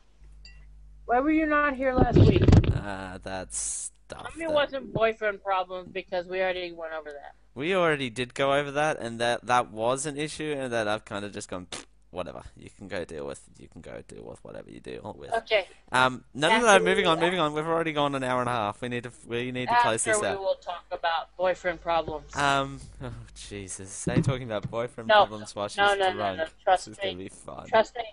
Why 1.06 1.20
were 1.20 1.32
you 1.32 1.46
not 1.46 1.76
here 1.76 1.94
last 1.94 2.18
week? 2.18 2.44
Uh, 2.74 3.18
that's 3.22 3.92
stuff. 4.12 4.32
I 4.34 4.38
mean, 4.38 4.50
it 4.50 4.54
wasn't 4.54 4.94
boyfriend 4.94 5.44
problems 5.44 5.90
because 5.92 6.26
we 6.28 6.40
already 6.42 6.72
went 6.72 6.94
over 6.94 7.12
that. 7.12 7.36
We 7.56 7.76
already 7.76 8.10
did 8.10 8.34
go 8.34 8.54
over 8.54 8.72
that, 8.72 9.00
and 9.00 9.20
that 9.20 9.46
that 9.48 9.72
was 9.72 10.06
an 10.06 10.18
issue, 10.18 10.56
and 10.58 10.72
that 10.72 10.88
I've 10.88 11.04
kind 11.04 11.26
of 11.26 11.34
just 11.34 11.50
gone, 11.50 11.68
whatever. 12.12 12.44
You 12.56 12.70
can 12.78 12.88
go 12.88 13.04
deal 13.04 13.26
with. 13.28 13.42
You 13.60 13.68
can 13.68 13.82
go 13.82 14.02
deal 14.08 14.24
with 14.24 14.42
whatever 14.44 14.70
you 14.70 14.80
deal 14.80 15.16
with. 15.20 15.34
Okay. 15.34 15.68
Um, 15.92 16.24
no, 16.34 16.48
no, 16.48 16.60
no. 16.62 16.68
After 16.68 16.84
Moving 16.86 17.04
we- 17.06 17.10
on, 17.12 17.20
moving 17.20 17.40
on. 17.40 17.54
We've 17.54 17.68
already 17.68 17.92
gone 17.92 18.16
an 18.16 18.24
hour 18.24 18.40
and 18.40 18.48
a 18.50 18.54
half. 18.54 18.82
We 18.82 18.88
need 18.88 19.04
to, 19.04 19.12
we 19.28 19.52
need 19.52 19.68
to 19.68 19.76
close 19.82 20.08
After 20.08 20.12
this 20.14 20.22
we 20.22 20.28
out. 20.28 20.40
will 20.40 20.56
talk 20.62 20.86
about 20.92 21.36
boyfriend 21.36 21.82
problems. 21.82 22.34
Um, 22.36 22.80
oh 23.04 23.12
Jesus! 23.36 23.90
Stay 23.92 24.22
talking 24.22 24.44
about 24.44 24.70
boyfriend 24.72 25.10
No. 25.10 25.26
problems 25.26 25.54
while 25.54 25.68
she's 25.68 25.78
No, 25.78 25.94
no, 25.96 26.10
no, 26.10 26.14
drunk. 26.14 26.38
no. 26.38 26.46
Trust 26.64 26.86
this 26.86 26.98
is 26.98 27.04
me. 27.04 27.10
gonna 27.12 27.24
be 27.24 27.30
fun. 27.30 27.68
Trust 27.68 27.96
me. 27.98 28.04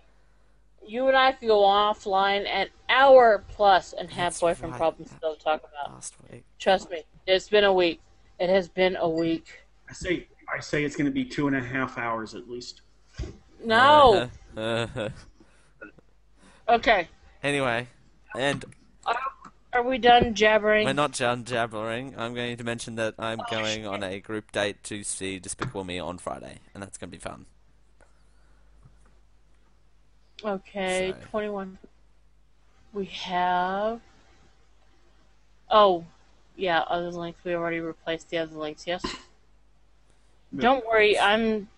You 0.89 1.06
and 1.09 1.16
I 1.16 1.32
could 1.32 1.48
go 1.48 1.60
offline 1.60 2.47
an 2.47 2.69
hour 2.89 3.44
plus 3.48 3.93
and 3.93 4.09
have 4.10 4.32
That's 4.32 4.40
boyfriend 4.40 4.73
right. 4.73 4.78
problems 4.78 5.10
still 5.10 5.36
to 5.36 5.44
talk 5.44 5.60
about. 5.60 5.94
Last 5.94 6.15
week. 6.32 6.44
Trust 6.59 6.90
me. 6.90 7.02
It's 7.27 7.51
been 7.51 7.65
a 7.65 7.73
week. 7.73 8.01
It 8.40 8.48
has 8.48 8.69
been 8.70 8.97
a 8.97 9.06
week. 9.09 9.66
I 9.90 9.93
say, 9.93 10.27
I 10.55 10.60
say 10.60 10.85
it's 10.85 10.97
going 10.97 11.05
to 11.05 11.10
be 11.12 11.27
two 11.27 11.47
and 11.47 11.55
a 11.55 11.60
half 11.60 11.98
hours 11.98 12.35
at 12.35 12.48
least. 12.48 12.81
No. 13.62 14.31
Uh-huh. 14.56 15.09
Okay. 16.70 17.09
anyway, 17.43 17.89
and 18.36 18.62
Are 19.73 19.82
we 19.82 19.97
done 19.97 20.35
jabbering? 20.35 20.85
we're 20.85 20.93
not 20.93 21.12
done 21.16 21.44
jabbering. 21.44 22.15
I'm 22.19 22.35
going 22.35 22.59
to 22.59 22.62
mention 22.65 22.97
that 22.97 23.15
I'm 23.19 23.39
going 23.51 23.86
on 23.86 24.02
a 24.02 24.20
group 24.20 24.52
date 24.52 24.82
to 24.85 25.02
see 25.02 25.39
Despicable 25.39 25.85
Me 25.85 25.98
on 25.98 26.19
Friday, 26.19 26.59
and 26.74 26.82
that's 26.82 26.98
going 26.98 27.10
to 27.10 27.16
be 27.16 27.20
fun. 27.20 27.47
Okay, 30.44 31.12
So- 31.12 31.27
21. 31.31 31.78
We 32.93 33.06
have. 33.06 34.01
Oh, 35.70 36.05
yeah, 36.56 36.81
other 36.81 37.10
links. 37.10 37.40
We 37.44 37.55
already 37.55 37.81
replaced 37.81 38.31
the 38.31 38.39
other 38.39 38.56
links, 38.56 38.86
yes? 38.86 39.05
Don't 40.56 40.86
worry, 40.86 41.19
I'm. 41.19 41.69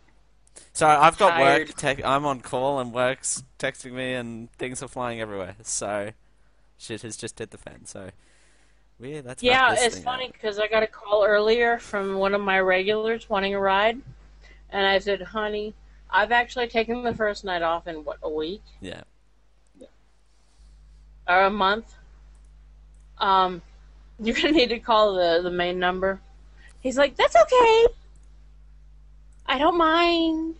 So 0.73 0.87
I've 0.87 1.19
got 1.19 1.31
Tired. 1.31 1.69
work. 1.69 1.77
Tech, 1.77 2.05
I'm 2.05 2.25
on 2.25 2.41
call, 2.41 2.79
and 2.79 2.93
work's 2.93 3.43
texting 3.59 3.93
me, 3.93 4.15
and 4.15 4.51
things 4.53 4.83
are 4.83 4.89
flying 4.89 5.21
everywhere. 5.21 5.57
So 5.63 6.11
shit 6.79 7.03
has 7.03 7.17
just 7.17 7.39
hit 7.39 7.51
the 7.51 7.59
fan. 7.59 7.85
So 7.87 8.11
weird. 8.99 9.27
Let's 9.27 9.43
Yeah, 9.43 9.75
it's 9.77 9.99
funny 9.99 10.31
because 10.33 10.59
I 10.59 10.69
got 10.69 10.83
a 10.83 10.87
call 10.87 11.25
earlier 11.25 11.79
from 11.79 12.15
one 12.15 12.35
of 12.35 12.41
my 12.41 12.61
regulars 12.61 13.29
wanting 13.29 13.55
a 13.55 13.61
ride. 13.61 14.01
And 14.71 14.87
I 14.87 14.99
said, 15.01 15.21
honey, 15.21 15.75
I've 16.13 16.33
actually 16.33 16.69
taken 16.69 17.03
the 17.03 17.15
first 17.15 17.45
night 17.45 17.63
off 17.63 17.87
in, 17.87 18.05
what, 18.05 18.19
a 18.23 18.31
week? 18.31 18.63
Yeah. 18.81 19.03
Or 21.29 21.43
a 21.43 21.51
month? 21.51 21.95
Um, 23.19 23.63
you're 24.19 24.35
going 24.35 24.53
to 24.53 24.53
need 24.53 24.71
to 24.71 24.79
call 24.79 25.15
the, 25.15 25.41
the 25.43 25.51
main 25.51 25.79
number. 25.79 26.21
He's 26.81 26.99
like, 26.99 27.17
that's 27.17 27.37
okay. 27.37 27.87
I 29.47 29.59
don't 29.59 29.77
mind. 29.77 30.57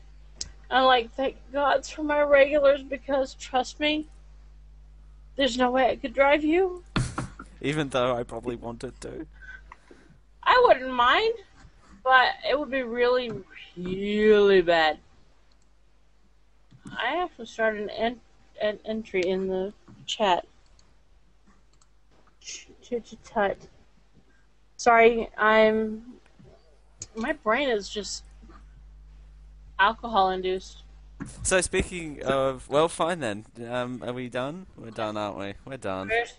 I'm 0.71 0.85
like, 0.85 1.11
thank 1.13 1.37
God 1.53 1.85
for 1.85 2.03
my 2.03 2.23
regulars 2.23 2.83
because 2.83 3.35
trust 3.35 3.81
me, 3.81 4.07
there's 5.37 5.57
no 5.59 5.71
way 5.71 5.91
I 5.91 5.97
could 5.97 6.15
drive 6.15 6.45
you. 6.45 6.85
Even 7.61 7.89
though 7.89 8.15
I 8.15 8.23
probably 8.23 8.57
wanted 8.57 9.01
to. 9.01 9.27
I 10.43 10.65
wouldn't 10.67 10.93
mind, 10.93 11.35
but 12.05 12.29
it 12.49 12.59
would 12.59 12.71
be 12.71 12.83
really, 12.83 13.33
really 13.77 14.63
bad. 14.63 14.99
I 16.99 17.23
actually 17.23 17.47
started 17.47 17.83
an, 17.83 17.91
en- 17.91 18.21
an 18.61 18.79
entry 18.85 19.23
in 19.23 19.47
the 19.49 19.73
chat. 20.07 20.47
Ch- 22.41 22.69
ch- 22.83 23.03
ch- 23.05 23.17
Tut. 23.25 23.57
Sorry, 24.77 25.29
I'm. 25.37 26.15
My 27.15 27.33
brain 27.33 27.69
is 27.69 27.89
just 27.89 28.25
alcohol 29.79 30.31
induced. 30.31 30.83
So 31.43 31.61
speaking 31.61 32.23
of, 32.23 32.69
well, 32.69 32.89
fine 32.89 33.21
then. 33.21 33.45
Um, 33.69 34.03
are 34.07 34.13
we 34.13 34.29
done? 34.29 34.67
We're 34.77 34.91
done, 34.91 35.17
aren't 35.17 35.39
we? 35.39 35.55
We're 35.67 35.77
done. 35.77 36.09
Where's, 36.09 36.35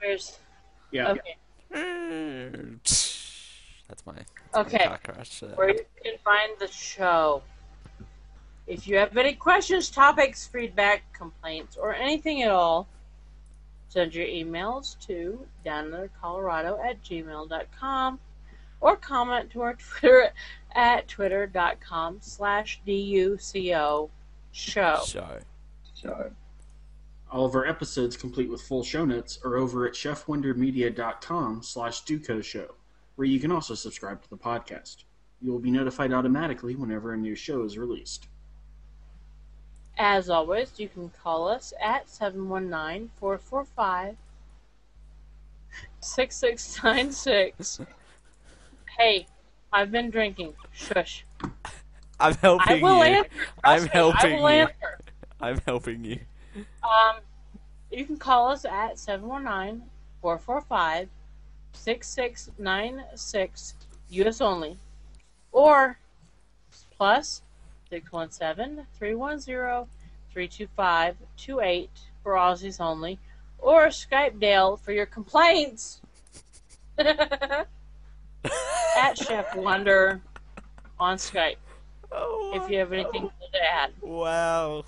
where's? 0.00 0.38
Yeah. 0.90 1.12
Okay, 1.12 1.36
That's 3.88 4.04
my 4.04 4.14
okay. 4.54 4.84
car 4.84 4.98
crash. 5.02 5.42
uh, 5.42 5.46
where 5.54 5.70
you 5.70 5.80
can 6.02 6.18
find 6.24 6.52
the 6.58 6.68
show. 6.68 7.42
If 8.66 8.88
you 8.88 8.96
have 8.96 9.16
any 9.16 9.34
questions, 9.34 9.90
topics, 9.90 10.46
feedback, 10.46 11.12
complaints, 11.12 11.76
or 11.76 11.94
anything 11.94 12.42
at 12.42 12.50
all, 12.50 12.88
send 13.88 14.14
your 14.14 14.26
emails 14.26 14.98
to 15.06 15.46
downundercolorado 15.64 16.84
at 16.84 17.02
gmail.com 17.02 18.18
or 18.80 18.96
comment 18.96 19.50
to 19.50 19.62
our 19.62 19.74
Twitter 19.74 20.30
at 20.74 21.06
twitter.com 21.08 22.18
slash 22.20 22.80
DUCO 22.86 24.10
show. 24.52 25.00
show. 25.06 25.38
So, 25.94 26.32
All 27.30 27.46
of 27.46 27.54
our 27.54 27.66
episodes, 27.66 28.16
complete 28.16 28.50
with 28.50 28.62
full 28.62 28.82
show 28.82 29.04
notes, 29.04 29.38
are 29.44 29.56
over 29.56 29.86
at 29.86 29.94
chefwondermedia.com 29.94 31.62
slash 31.62 32.02
Duco 32.02 32.40
Show, 32.40 32.74
where 33.14 33.26
you 33.26 33.40
can 33.40 33.50
also 33.50 33.74
subscribe 33.74 34.22
to 34.22 34.30
the 34.30 34.36
podcast. 34.36 35.04
You 35.40 35.52
will 35.52 35.58
be 35.58 35.70
notified 35.70 36.12
automatically 36.12 36.74
whenever 36.74 37.12
a 37.12 37.16
new 37.16 37.34
show 37.34 37.62
is 37.62 37.78
released. 37.78 38.28
As 39.98 40.28
always, 40.28 40.78
you 40.78 40.88
can 40.88 41.10
call 41.22 41.48
us 41.48 41.72
at 41.82 42.10
719 42.10 43.10
445 43.18 44.16
6696. 46.00 47.80
Hey, 48.98 49.26
I've 49.74 49.92
been 49.92 50.08
drinking. 50.08 50.54
Shush. 50.72 51.26
I'm 52.18 52.32
helping 52.36 52.78
I 52.78 52.82
will 52.82 52.96
you. 52.96 53.02
answer. 53.02 53.30
I'm 53.62 53.82
me, 53.82 53.88
helping 53.92 54.38
I 54.38 54.40
will 54.40 54.50
you. 54.50 54.56
answer. 54.62 54.98
I'm 55.38 55.60
helping 55.66 56.02
you. 56.02 56.18
Um, 56.82 57.16
you 57.90 58.06
can 58.06 58.16
call 58.16 58.48
us 58.48 58.64
at 58.64 58.98
719 58.98 59.82
445 60.22 61.10
6696, 61.72 63.74
US 64.08 64.40
only. 64.40 64.78
Or 65.52 65.98
plus 66.96 67.42
617 67.90 68.86
310 68.98 69.86
325 70.32 71.16
28 71.36 71.90
for 72.22 72.32
Aussies 72.34 72.80
only. 72.80 73.18
Or 73.58 73.86
Skype 73.86 74.38
Dale 74.38 74.76
for 74.76 74.92
your 74.92 75.06
complaints. 75.06 76.00
at 76.98 77.66
Chef 79.16 79.54
Wonder 79.56 80.20
on 80.98 81.16
Skype 81.18 81.56
Oh, 82.12 82.52
if 82.54 82.70
you 82.70 82.78
have 82.78 82.92
anything 82.92 83.30
to 83.52 83.72
add. 83.72 83.92
Wow. 84.00 84.84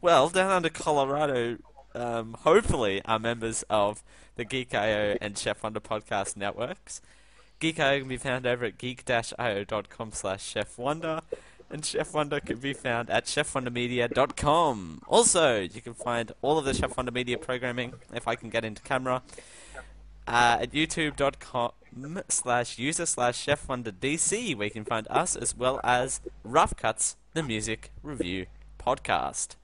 Well, 0.00 0.28
down 0.28 0.50
under 0.50 0.68
Colorado, 0.68 1.58
um, 1.94 2.36
hopefully 2.40 3.02
are 3.04 3.18
members 3.18 3.64
of 3.68 4.02
the 4.36 4.44
Geek.io 4.44 5.16
and 5.20 5.36
Chef 5.36 5.62
Wonder 5.62 5.80
podcast 5.80 6.36
networks. 6.36 7.00
Geek.io 7.60 8.00
can 8.00 8.08
be 8.08 8.16
found 8.16 8.46
over 8.46 8.64
at 8.64 8.78
geek-io.com 8.78 10.12
slash 10.12 10.44
Chef 10.44 10.76
Wonder, 10.76 11.20
and 11.70 11.84
Chef 11.84 12.12
Wonder 12.14 12.40
can 12.40 12.58
be 12.58 12.72
found 12.72 13.10
at 13.10 13.26
chefwondermedia.com. 13.26 15.02
Also, 15.06 15.60
you 15.60 15.80
can 15.80 15.94
find 15.94 16.32
all 16.42 16.58
of 16.58 16.64
the 16.64 16.74
Chef 16.74 16.96
Wonder 16.96 17.12
Media 17.12 17.38
programming, 17.38 17.94
if 18.12 18.28
I 18.28 18.34
can 18.34 18.50
get 18.50 18.64
into 18.64 18.82
camera, 18.82 19.22
uh, 20.26 20.58
at 20.62 20.72
youtube.com 20.72 21.72
slash 22.28 22.78
user 22.78 23.06
slash 23.06 23.38
Chef 23.38 23.68
Wonder 23.68 23.92
DC, 23.92 24.56
where 24.56 24.66
you 24.66 24.70
can 24.70 24.84
find 24.84 25.06
us 25.10 25.36
as 25.36 25.56
well 25.56 25.80
as 25.84 26.20
Rough 26.42 26.76
Cuts, 26.76 27.16
the 27.32 27.42
music 27.42 27.90
review 28.02 28.46
podcast. 28.78 29.56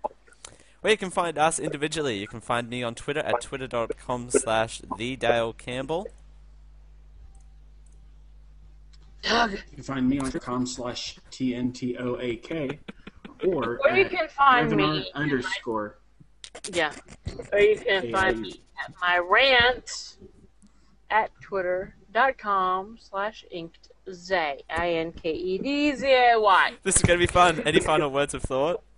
Where 0.80 0.92
you 0.92 0.96
can 0.96 1.10
find 1.10 1.36
us 1.36 1.58
individually, 1.58 2.18
you 2.18 2.26
can 2.26 2.40
find 2.40 2.68
me 2.70 2.82
on 2.82 2.94
Twitter 2.94 3.20
at 3.20 3.42
twitter.com 3.42 4.30
slash 4.30 4.80
the 4.96 5.16
Dale 5.16 5.52
Campbell. 5.52 6.06
Doug, 9.22 9.52
You 9.52 9.58
can 9.74 9.82
find 9.82 10.08
me 10.08 10.18
on 10.18 10.30
com 10.32 10.66
slash 10.66 11.18
TNTOAK 11.30 12.78
or 13.46 13.78
Or 13.84 13.90
you 13.96 14.06
can 14.08 14.28
find 14.28 14.74
me- 14.74 15.10
underscore. 15.14 15.98
yeah. 16.72 16.92
Or 17.52 17.58
you 17.58 17.76
can 17.78 18.06
Yeah, 18.06 18.18
find 18.18 18.40
me 18.40 18.60
at 18.82 18.94
my 19.00 19.18
rant 19.18 20.16
at 21.10 21.30
twitter.com 21.40 22.96
slash 23.00 23.44
inked 23.50 23.88
zay. 24.12 24.62
I 24.70 24.90
N 24.94 25.12
K 25.12 25.32
E 25.32 25.58
D 25.58 25.94
Z 25.94 26.06
A 26.06 26.40
Y. 26.40 26.72
This 26.82 26.96
is 26.96 27.02
going 27.02 27.18
to 27.18 27.26
be 27.26 27.30
fun. 27.30 27.60
Any 27.66 27.80
final 27.80 28.10
words 28.10 28.32
of 28.34 28.42
thought? 28.42 28.82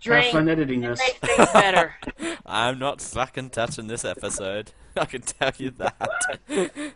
Drink. 0.00 0.24
Have 0.26 0.32
fun 0.32 0.48
editing 0.48 0.80
this. 0.82 0.98
Make 1.00 1.16
things 1.16 1.50
better. 1.52 1.94
I'm 2.46 2.78
not 2.78 3.00
fucking 3.00 3.50
touching 3.50 3.86
this 3.86 4.04
episode. 4.04 4.72
I 4.96 5.06
can 5.06 5.22
tell 5.22 5.52
you 5.56 5.70
that. 5.70 6.32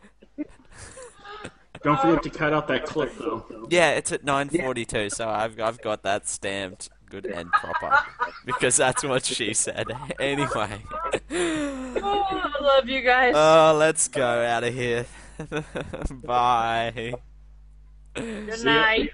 Don't 1.83 2.01
forget 2.01 2.23
to 2.23 2.31
cut 2.31 2.53
out 2.53 2.69
that 2.69 2.85
clip 2.85 3.17
though. 3.19 3.67
yeah, 3.71 3.91
it's 3.91 4.13
at 4.13 4.25
9:42, 4.25 5.11
so 5.13 5.29
I've 5.29 5.61
I've 5.61 5.81
got 5.81 6.03
that 6.03 6.29
stamped 6.29 6.91
good 7.11 7.27
and 7.27 7.51
proper 7.53 7.99
because 8.45 8.77
that's 8.77 9.03
what 9.05 9.25
she 9.25 9.55
said. 9.55 9.87
Anyway, 10.21 10.83
oh, 11.31 11.31
I 11.31 12.63
love 12.63 12.89
you 12.89 13.03
guys. 13.03 13.35
oh, 13.37 13.77
let's 13.79 14.09
go 14.09 14.27
out 14.27 14.65
of 14.65 14.75
here. 14.75 15.07
Bye. 16.11 17.15
Good 18.15 18.65
night. 18.65 19.11